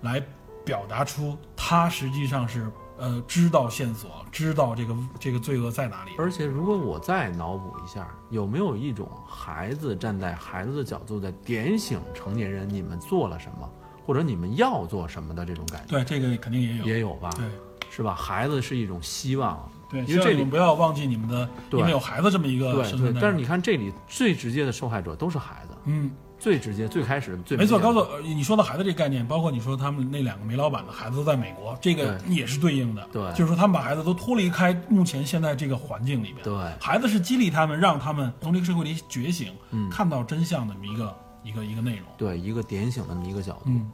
[0.03, 0.23] 来
[0.65, 2.71] 表达出他实际上是
[3.01, 6.13] 呃知道线索，知道这个这个罪恶在哪里。
[6.19, 13.69] 而且如果我再脑补一下，有没有一种孩子站在孩子的角度在点醒成年人，你们做了什么，
[14.05, 15.97] 或者你们要做什么的这种感觉？
[15.97, 16.85] 对，这个肯定也有。
[16.85, 17.31] 也有吧？
[17.37, 17.47] 对
[17.91, 18.15] 是吧？
[18.15, 23.13] 孩子是一种希望，对，因为这里不要忘记你们的，对因为有孩子这么一个身份在。。
[23.15, 26.11] 对但是你看这里最直接的受害者都是孩子，嗯，
[26.41, 33.07] 最直接、最开始、最没错，高总，呃你说到孩子这个概念，包括你说他们那两个煤老板的孩子都在美国，这个也是对应的。
[33.12, 36.43] 对就是说他们把孩子都脱离开目前现在这个环境里边。
[36.43, 42.07] 对孩子是激励他们，让他们从这个社会里觉醒，嗯看到真相的一个一个一个内容。
[42.17, 43.61] 对一个点醒的这么一个角度。
[43.67, 43.91] 嗯，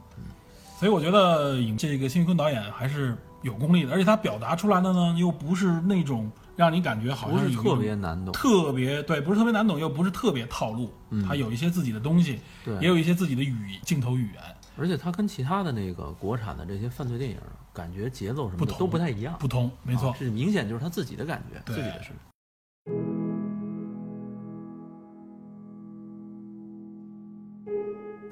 [0.79, 10.91] 所以我觉得影这个辛玉坤导演还是有功力的，而且他表达出来的呢，又不是那种让你感觉好不是特别难懂，特别对，不是特别难懂，又不是特别套路，
[11.25, 12.75] 他有一些自己的东西，对。
[12.81, 14.43] 也有一些自己的语镜头语言，
[14.75, 17.37] 而且它跟其他的那个国产的这些犯罪电影，
[17.71, 19.35] 感觉节奏什么的不同都不太一样。
[19.39, 20.09] 不同，没错。
[20.09, 21.75] 啊，是明显就是他自己的感觉，对。
[21.75, 22.09] 自己的事。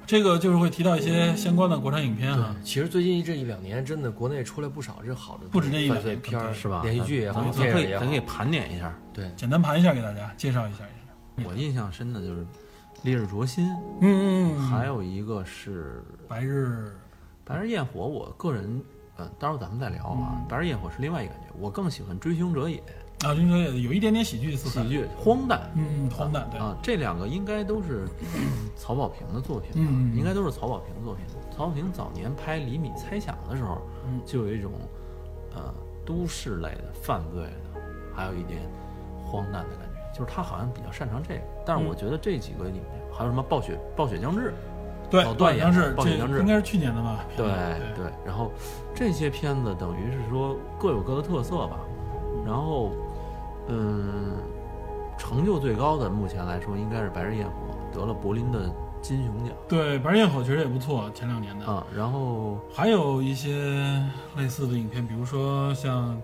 [0.06, 6.82] 这个就是会提到一些相关的国产影片啊，其实最近这一两年，真的国内出来不少这好的不止这一两犯罪年片儿，是吧？
[6.84, 8.96] 连续剧也好，咱咱可以咱可以盘点一下。
[9.12, 10.78] 对，简单盘一下给大家介绍一下。
[11.44, 12.40] 我印象深的就是
[13.02, 13.68] 《烈日灼心》，
[14.00, 16.86] 嗯嗯嗯，还有一个是白日
[17.44, 18.02] 《白日焰火》。
[18.06, 18.80] 我个人，
[19.16, 20.36] 呃，待会儿咱们再聊啊。
[20.38, 22.78] 嗯白日焰火》是另外一个感觉，我更喜欢《追凶者也》，
[23.24, 25.70] 啊，应该也有一点点喜剧色彩，喜剧荒诞。
[25.74, 28.06] 嗯嗯，荒诞对，啊，这两个应该都是
[28.76, 29.70] 曹保平的作品？
[29.74, 31.24] 嗯嗯应该都是曹保平的作品。
[31.50, 34.72] 曹保平早年拍《厘米猜想》的时候，嗯就有一种
[35.54, 35.72] 呃
[36.04, 37.80] 都市类的犯罪的，
[38.14, 38.60] 还有一点
[39.24, 41.40] 荒诞的感觉，就是他好像比较擅长这个。
[41.64, 42.82] 但是我嗯觉得这几个里面，
[43.12, 44.52] 还有什么暴雪暴雪将至，
[45.10, 47.24] 对，老段当是这暴雪将至应该是去年的吧？
[47.34, 48.52] 对对对，然后
[48.94, 51.78] 这些片子等于是说各有各的特色吧，
[52.44, 52.92] 然后
[53.68, 54.36] 嗯，
[55.18, 57.52] 成就最高的目前来说应该是《白日焰火》，
[57.94, 58.70] 得了柏林的
[59.02, 61.66] 金熊奖对，白日焰火其实也不错，前两年的。
[61.66, 64.02] 啊，然后还有一些
[64.36, 66.14] 类似的影片，比如说像《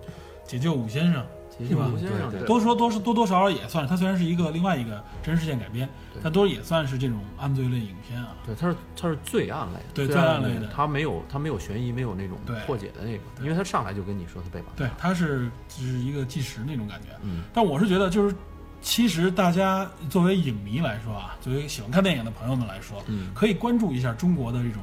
[0.44, 1.26] 解救武先生》，吉
[1.68, 5.88] 是吧木先生对对多说多说多多少少也算是，它虽然是一个另外一个真实事件改编，
[6.22, 8.34] 但都也算是这种案罪类影片啊。
[8.44, 14.74] 对，它是它是罪案类的，对罪罪案类的类它没有它没有悬疑，没有那种破解的那个，因为它上来就跟你说他被绑。
[14.76, 17.08] 对，它是只是一个计时那种感觉。
[17.22, 18.34] 嗯，但我是觉得，就是
[18.80, 24.82] 其实大家作为影迷来说啊，作为喜欢看电影的朋友们来说，嗯可以关注一下中国的这种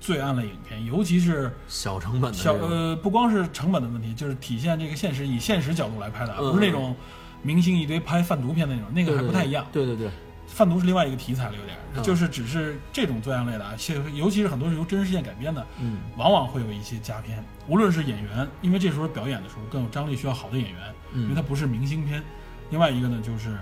[0.00, 6.94] 罪案类影片，尤其是小成本的小呃，不光是成本的问题，就是体现这个现实，以现实角度来拍的，嗯不是那种
[7.42, 9.66] 明星一堆拍贩毒片那种，那个还不太一样。
[9.72, 10.10] 对对对，
[10.46, 17.44] 贩毒是另外一个题材了，有点就是只是这种罪案类的啊，其实尤其是很多是由真实事件改编的，嗯往往会有一些佳片。
[17.66, 22.22] 无论是演员，因为这时候表演的时候更有张力，需要好的演员，因为它嗯，不是明星片。
[22.70, 23.58] 另外一个呢，就是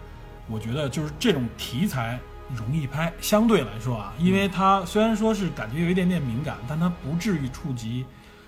[0.48, 2.18] 我觉得就是这种题材
[2.54, 8.04] 容易拍，相对来说啊，因为它虽然说是感觉有一点点敏感，但它不至于触及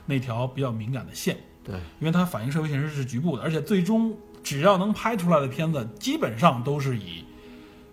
[0.07, 1.37] 那条比较敏感的线。
[1.65, 7.25] 对，因为它反映社会现实是局部的，而且最终只要能拍出来的片子，基本上都是以，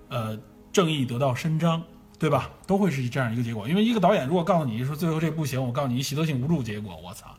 [0.09, 0.37] 呃，
[0.71, 1.81] 正义得到伸张，
[2.17, 2.49] 对吧？
[2.67, 3.67] 都会是这样一个结果。
[3.67, 7.35] 因为一个导演如果告诉你说最后这不行，我告诉你习得性无助结果，我操，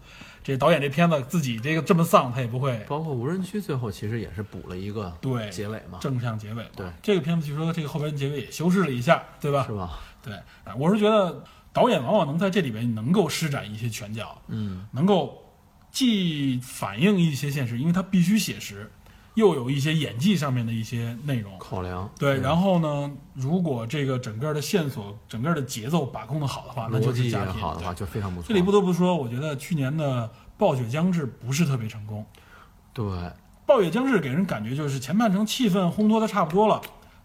[0.46, 6.70] 这导演这片子自己这个这么丧，他也不会包括无人区最后其实也是补了一个对结尾嘛，正向结尾嘛。
[6.76, 9.74] 对这个片子据说这个后边结尾也修饰了一下，对吧是？
[9.74, 9.98] 吧？
[10.22, 11.42] 对，啊我是觉得
[11.72, 15.36] 导演往往能在这里边能够施展一些拳脚，嗯，能够
[15.90, 18.88] 既反映一些现实，因为他必须写实，
[19.36, 21.58] 又有一些演技上面的一些内容。
[21.58, 27.54] 考量对，然后呢，如果这个整个的线索、整个的节奏把控的好的话，那就是佳片。
[27.54, 28.48] 好的话就非常不错。
[28.48, 30.26] 这里不得不说，我觉得去年的
[30.56, 32.24] 《暴雪将至》不是特别成功。
[32.92, 33.04] 对，
[33.66, 36.80] 《暴雪将至》给人感觉就是前半程气氛烘托的差不多了，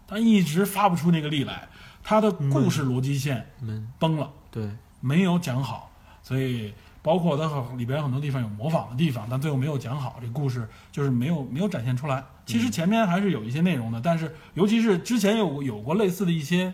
[0.06, 1.68] 但一直发不出那个力来，
[2.02, 4.30] 它的故事逻辑线嗯，崩了。
[4.50, 4.68] 对，
[5.00, 5.90] 没有讲好，
[6.22, 12.24] 所以包括它很里边很多地方有模仿的地方，但最后没有讲好，这故事就是没有没有展现出来。
[12.46, 16.72] 其实前面还是有一些内容的，但是尤其是之前有有过类似的一些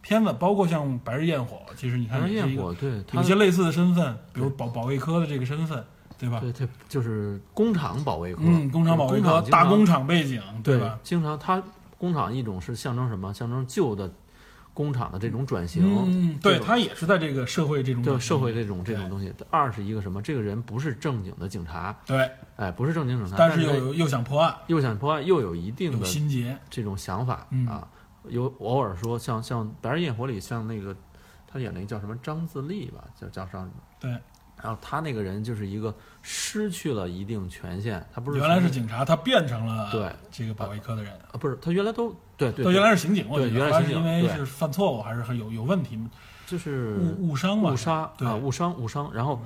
[0.00, 5.84] 片子，包括像《白日焰火》，其实你看白日也是一个焰火，对，有些类似的身份，比如保保卫科的这个身份，
[6.16, 6.38] 对吧？
[6.40, 10.98] 对，它就是工厂保卫科，嗯，工厂保卫科工，大工厂，厂背景，对吧？？
[11.02, 11.62] 经常它
[11.98, 13.34] 工厂一种是象征什么？
[13.34, 14.08] 象征旧的
[14.76, 19.32] 工厂的这种转型，嗯，对，他也是在这个社会这种对社会这种这种东西。
[19.48, 20.20] 二是一个什么？
[20.20, 27.88] 这个人不是正经的警察，对，哎，不是正经警察，但是又又想破案，又想破案，又有一定的心结，这种想法、嗯啊。
[28.28, 30.94] 有偶尔说像像《白日焰火》里，像那个
[31.46, 33.70] 他演那个叫什么张自力吧，叫叫上。
[34.00, 34.10] 对，
[34.60, 41.12] 然后他那个人就是一个失去了一定权限，他不是原来是警察，他变成了对这个保卫科的人。
[41.32, 45.98] 啊，不是他原来都对对他原来是刑警，我对觉得原来是因为是犯错误还是很有有问题，
[46.46, 47.72] 就是误误伤嘛？
[47.72, 49.10] 误杀对啊，误伤误伤。
[49.12, 49.40] 然后，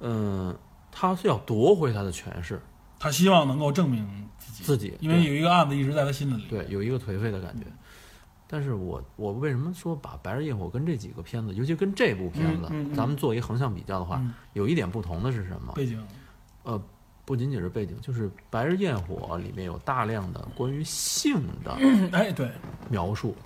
[0.00, 0.56] 嗯、
[0.92, 2.60] 他是要夺回他的权势，
[2.98, 4.06] 他希望能够证明
[4.38, 6.44] 自己，自己因为有一个案子一直在他心里。
[6.48, 7.64] 对有一个颓废的感觉。
[8.48, 15.72] 但是我我为什么说把《白日焰火》跟这几个片子，尤其跟这部片子，嗯嗯嗯咱们做一横向比较的话，嗯有一点不同的是什么？
[15.74, 16.00] 背景，
[16.62, 16.80] 呃，
[17.26, 21.72] 不仅仅是背景，就是《白日焰火》里面有大量的关于性的
[22.12, 22.46] 哎，对，
[22.88, 23.36] 《描述，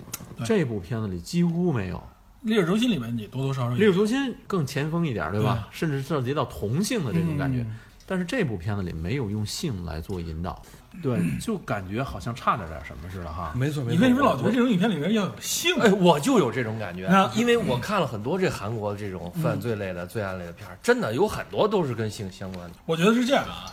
[0.45, 2.01] 这部片子里几乎没有。
[2.43, 4.17] 烈日灼心》里面你多多少少《有烈日灼心》
[4.47, 5.67] 更前锋一点，对吧？
[5.71, 7.61] 甚至涉及到同性的这种感觉。
[7.61, 7.75] 嗯
[8.11, 10.61] 但是这部片子里没有用性来做引导，
[11.01, 13.53] 对， 就感觉好像差着点什么似的哈。
[13.55, 13.95] 没错没错。
[13.95, 15.73] 你为什么老觉得这种影片里面要有性？
[15.79, 22.75] 哎，我就有这种感觉，因为我看了很多这韩国这种犯罪类的、罪案类的片儿，真的有很多都是跟性相关的。
[22.85, 23.71] 我觉得是这样啊，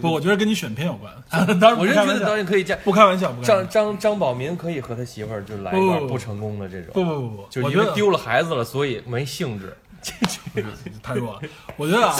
[0.00, 1.12] 不，我觉得跟你选片有关。
[1.60, 3.70] 当然我真觉得导演可以这样，不开玩笑，不开玩张笑。
[3.70, 9.76] 张张宝民可以和他媳妇儿就来一段不不成功的这种，不不不不，就因为丢了孩子了，所以没兴致。
[11.02, 11.48] 太弱了。
[11.76, 12.16] 我觉得啊，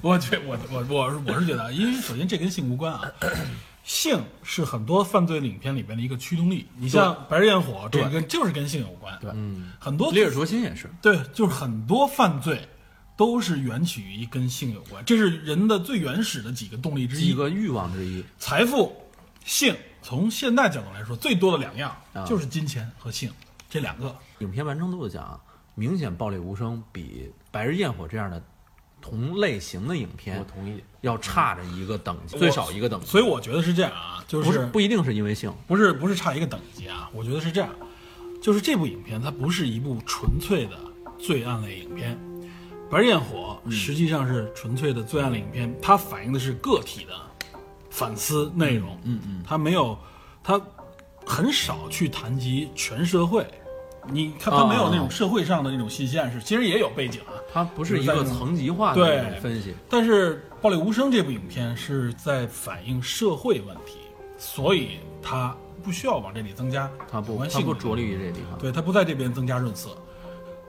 [0.00, 3.10] 我觉我我我是我是觉得啊，因为首先这跟性无关啊，
[3.84, 6.66] 性是很多犯罪影片里边的一个驱动力。
[6.76, 9.16] 你像《白日焰火》，这个跟就是跟性有关。
[9.20, 12.68] 对，嗯，很多烈日灼心也是，对，就是很多犯罪
[13.16, 17.26] 都是源起于跟性有关，这是人的最原始的几个动力之一。
[17.26, 18.24] 几个欲望之一。
[18.38, 18.94] 财富、
[19.44, 23.30] 性，从现代角度来说，最多的两样啊就是金钱和性
[23.68, 24.14] 这两个。
[24.40, 25.38] 影片完成度的讲，
[25.80, 28.42] 明显《暴力无声》比《白日焰火》这样的
[29.00, 30.78] 同类型的影片我同意。
[31.00, 33.06] 要差着一个等级，最少一个等级。
[33.06, 37.70] 所以我觉得是这样啊，就是不是不一定是因为性，不是不是差一个等级啊，我觉得是这样，
[38.42, 40.78] 就是这部影片它不是一部纯粹的
[41.18, 42.14] 罪案类影片，
[42.90, 47.14] 《白日焰火》实际上是纯粹的罪案类影片，它反映的是个体的
[47.88, 49.98] 反思内容，嗯嗯，它没有，
[50.44, 50.60] 它
[51.24, 53.46] 很少去谈及全社会
[54.08, 57.34] 你看他没有那种社会上的那种信息暗示，其实也有背景啊。
[57.52, 63.98] 它不是一个层级化的对分析，但是《暴力无声》这部影片是在反映社会问题，
[64.38, 68.58] 所以它不需要往这里增加它不它不着力于这地方。
[68.58, 69.90] 对它不在这边增加润色。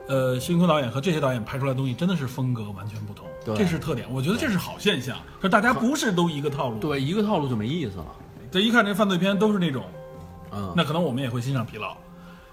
[0.08, 3.26] 呃，辛空导演和这些导演拍出来的东西真的是风格完全不同，
[3.56, 4.06] 这是特点。
[4.12, 6.78] 我觉得这是好现象，可大家不是都一个套路。
[6.80, 8.06] 对，一个套路就没意思了。
[8.50, 9.84] 这一看这犯罪片都是那种，
[10.50, 11.96] 嗯，那可能我们也会欣赏疲劳。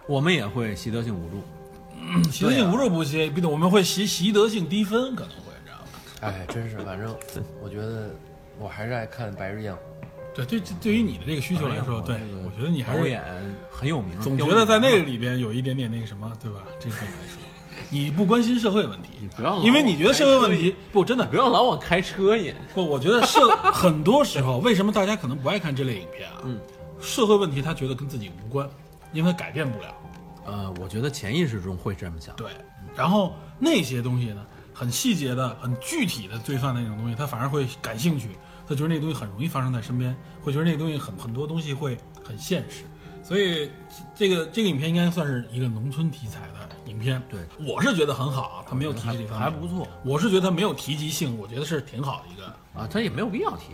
[0.10, 1.44] 我们也会习得性无助。
[2.32, 5.80] 习得性无助不习，必得我们会习习得性低分，可能会这样。
[6.22, 7.16] 哎，真是，反正
[7.62, 8.10] 我觉得
[8.58, 9.80] 我还是爱看白日焰火。
[10.34, 13.22] 对，对，对于你的这个需求来说，对我觉得你还是演
[13.70, 16.62] 很有名，总觉得在那个里边有一点点那个什么，对吧？
[16.80, 17.40] 这个来说，
[17.92, 22.56] 你不关心社会问题，你不要因为你觉得社会问题不真的不要老往开车引。
[22.74, 26.42] 不，我觉得社很多时候，为什么大家可能不爱看这类影片啊？
[26.46, 26.60] 嗯，
[27.00, 28.68] 社会问题他觉得跟自己无关，
[29.14, 29.94] 因为他改变不了。
[30.50, 32.36] 呃，我觉得潜意识中会这么想。
[32.36, 32.50] 对，
[32.96, 38.30] 然后那些东西呢，很细节的、很具体的罪犯的那种东西，他反而会感兴趣，
[38.68, 42.84] 他觉得那东西很容易发生在身边，会觉得那东西很很多东西会很现实。
[43.22, 43.70] 所以
[44.16, 47.22] 这个这个影片应该算是一个农村题材的影片。
[47.30, 49.88] 对，我是觉得很好啊，他没有提及这方面，还不错。
[50.04, 52.46] 我是觉得他没有提及性，我觉得是挺好的一个。
[52.80, 53.66] 啊，他也没有必要提。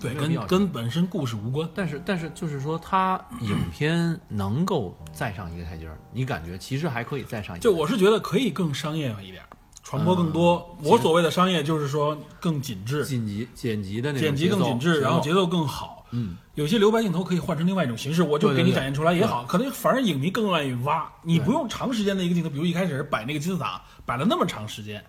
[0.00, 1.68] 对，跟跟本身故事无关。
[1.74, 7.62] 但是，但是就是说，他影片能够再上一个台阶儿，你感觉其实还可以再上一个。
[7.62, 9.42] 就我是觉得可以更商业化一点，
[9.82, 10.76] 传播更多。
[10.82, 16.06] 我所谓的商业就是说更紧致，剪辑剪辑的那种剪辑更紧致，然后节奏更好。
[16.12, 19.44] 嗯，有些留白镜头可以换成另外一种形式，我就给你展现出来也好。
[19.44, 25.04] 可能反而影迷更愿意挖，你不用长时间的一个镜头，比如一开始摆那个金字塔，摆了那么长时间，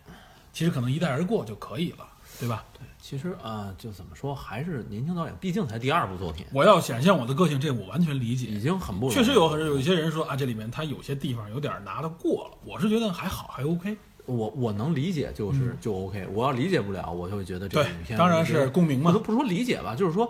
[0.52, 2.08] 其实可能一带而过就可以了，
[2.40, 2.66] 对吧？
[2.74, 8.60] 对，其实啊、呃就怎么说，还是年轻导演，毕竟才第二部作品，我要显现我的个性，这我完全理解已。
[8.60, 13.96] 经很不容易确实有很有一些人说啊，这里面他有些地方有点拿得过了，我是觉得还好，还 OK。
[14.26, 16.28] 我我能理解，就是、就 OK。
[16.34, 20.30] 我要理解不了，我就会觉得这个影片当然是共鸣嘛我都不说理解吧，就是说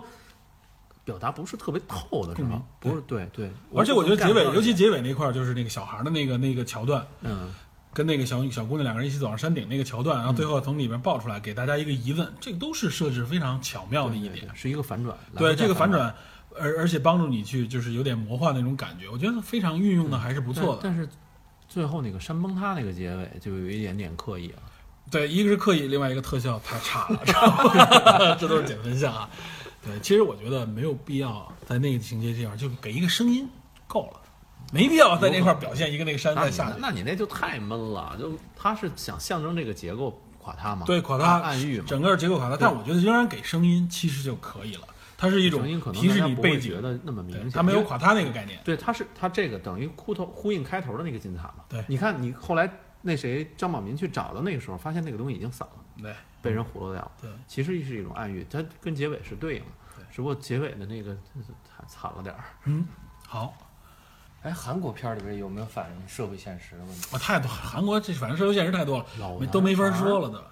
[1.02, 3.50] 表达不是特别透的时候共鸣，不是对对。
[3.74, 7.52] 而且我觉得结尾，尤其结尾那块儿，就是那个小孩的那个那个桥段，嗯，
[7.92, 14.48] 跟那个小小姑娘两个人一起走上山顶那个桥段，然后最后从里面爆出来，给大家一个疑问，这个都是设置非常巧妙的一点。
[14.54, 15.16] 是一个反转。
[15.36, 16.14] 对这个反转，
[16.58, 20.80] 而而且帮助你去就是有点魔幻那种感觉，我觉得非常运用的还是不错的。
[20.82, 21.08] 但但是
[21.68, 24.62] 最后那个山崩塌那个结尾就有一点点刻意了。
[25.10, 29.28] 对，一个是刻意，另外一个特效太差了， 知道吗这都是减分项啊。
[29.82, 33.48] 对，其实我觉得没有必要在那个情节地方就给一个声音
[33.86, 34.20] 够了，
[34.72, 36.78] 没必要在那块儿表现一个那个山那你再下去。
[36.78, 40.84] 那你那就太闷了，就他是想象征这个结构垮塌嘛？
[40.86, 41.84] 对，垮塌暗喻嘛。
[41.86, 44.86] 整个结构垮塌，但我觉得仍然给声音其实就可以了，
[45.16, 48.60] 它是一种声音可能提示你背景觉，得那么明显，它没有垮塌那个概念。
[48.64, 51.64] 对，它是它这个等于呼头呼应开头的那个金字塔嘛。
[51.68, 52.70] 对你看你后来
[53.00, 57.12] 那谁张宝民去找的那个时候，发现那个东西已经散了，对，被人糊弄掉了。
[57.22, 59.66] 对，其实是一种暗喻，它跟结尾是对应的
[59.96, 61.14] 对，只不过结尾的那个
[61.64, 62.44] 太惨了点儿。
[62.64, 62.86] 嗯，
[63.26, 63.54] 好，
[64.42, 67.16] 哎，韩国片儿里边有没有反映社会现实的问题？
[67.16, 70.46] 啊，太多，韩国这反映社会现实太多了，都没法说了，对吧？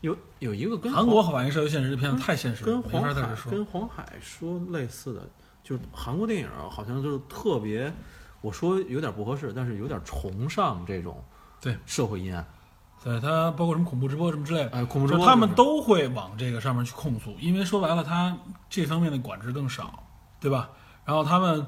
[0.00, 3.50] 有有一个跟韩国反映社会现实的片子太现实了，跟黄海说。
[3.50, 5.28] 跟黄海说类似的，
[5.64, 7.92] 就是韩国电影好像就是特别，
[8.40, 11.22] 我说有点不合适，但是有点崇尚这种
[11.60, 12.46] 对社会阴暗。
[13.02, 18.38] 对他包括什么恐怖直播什么之类的，哎恐怖直播他们都会往这个上面去控诉，因为说白了，他
[18.70, 20.04] 这方面的管制更少，
[20.38, 20.70] 对吧？
[21.04, 21.66] 然后他们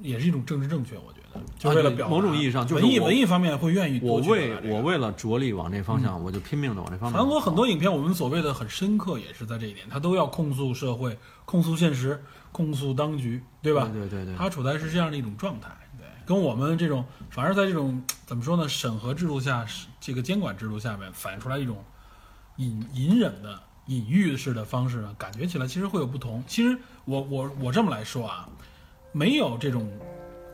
[0.00, 7.18] 也是一种政治正确，我觉得，就为了表某种意义上就是文艺文艺方面会愿意多我为我为了着力往这方向，我就拼命的往这方面。
[7.18, 13.88] 韩国很多影片，我们所谓的很深刻，也是在这一点，他都要控诉社会、控诉现实、控诉当局，对吧？
[13.92, 19.66] 对对对对他处在是这样的一种状态，对，跟我们这种反而在这种怎么说呢，审核制度下，
[20.00, 21.82] 这个监管制度下面反映出来一种
[22.56, 26.42] 隐隐忍的、隐喻式的方式呢，感觉起来其实会有不同。
[26.46, 28.48] 其实我我我这么来说啊，
[29.16, 29.88] 没有这种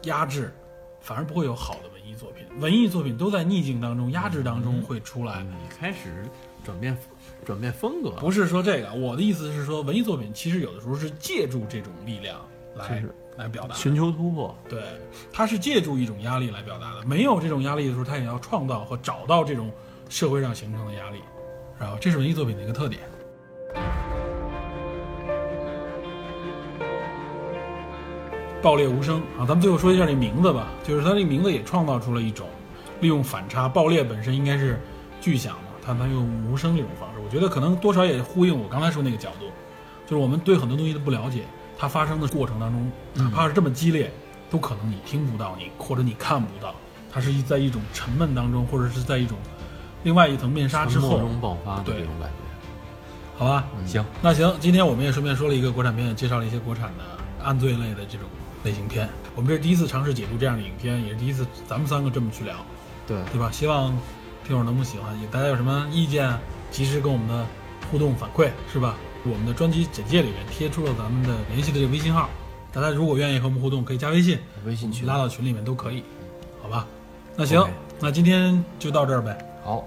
[0.05, 0.55] 压制，
[1.01, 2.47] 反而不会有好的文艺作品。
[2.61, 5.43] 文艺作品都在逆境当中、压制当中会出来。
[5.43, 6.25] 你开始
[6.63, 6.97] 转变
[7.45, 12.39] 转变风格，不是说这个，我的意思是说，文艺作品其实有的时候是借助这种力量
[12.77, 13.03] 来
[13.37, 13.75] 来表达。
[13.75, 14.57] 寻求突破。
[14.69, 14.81] 对，
[15.33, 17.05] 它是借助一种压力来表达的。
[17.05, 19.73] 没有这种压力的时候，它也要创造和找到这种
[20.09, 21.19] 社会上形成的压力，
[21.81, 23.03] 然后这是文艺作品的一个特点。
[28.63, 32.47] 爆裂无声啊，咱们最后说一下这名字吧，就是它这名字也创造出了一种
[33.01, 33.69] 利用反差。
[33.69, 34.81] 爆裂本身应该是
[35.21, 39.47] 巨响嘛，它它用无声这种方式，我觉得可能多少也呼应我刚才说那个角度，
[40.07, 41.43] 就是我们对很多东西的不了解，
[41.77, 44.13] 它发生的过程当中，哪怕是这么激烈，
[44.49, 46.73] 都可能你听不到，你或者你看不到，
[47.11, 49.37] 它是一在一种沉闷当中，或者是在一种
[50.05, 52.35] 另外一层面纱之后，中爆发的对这种感觉。
[53.37, 53.65] 好吧？
[53.87, 58.29] 行，那行，今天我们也顺便说了一个国产片，也介绍了一些国产的案罪类的这种
[58.65, 59.09] 类型片。
[59.35, 62.57] 我们这是第一次尝试解读这样的影片，也是第一次咱们三个这么去聊，
[63.07, 63.51] 对，对吧？
[63.51, 63.97] 希望
[64.47, 66.39] 听友能不喜欢，也大家有什么意见，
[66.71, 67.47] 及时跟我们的
[67.91, 68.97] 互动反馈，是吧？
[69.25, 72.29] 我们的专辑简介里面贴出了咱们的联系的这个微信号，
[72.73, 76.03] 大家如果愿意和我们互动，可以加微信，微信群拉到群里面都可以，
[76.61, 76.87] 好吧？
[77.37, 77.65] 那行
[78.01, 79.39] 那今天就到这儿呗。
[79.65, 79.85] 好，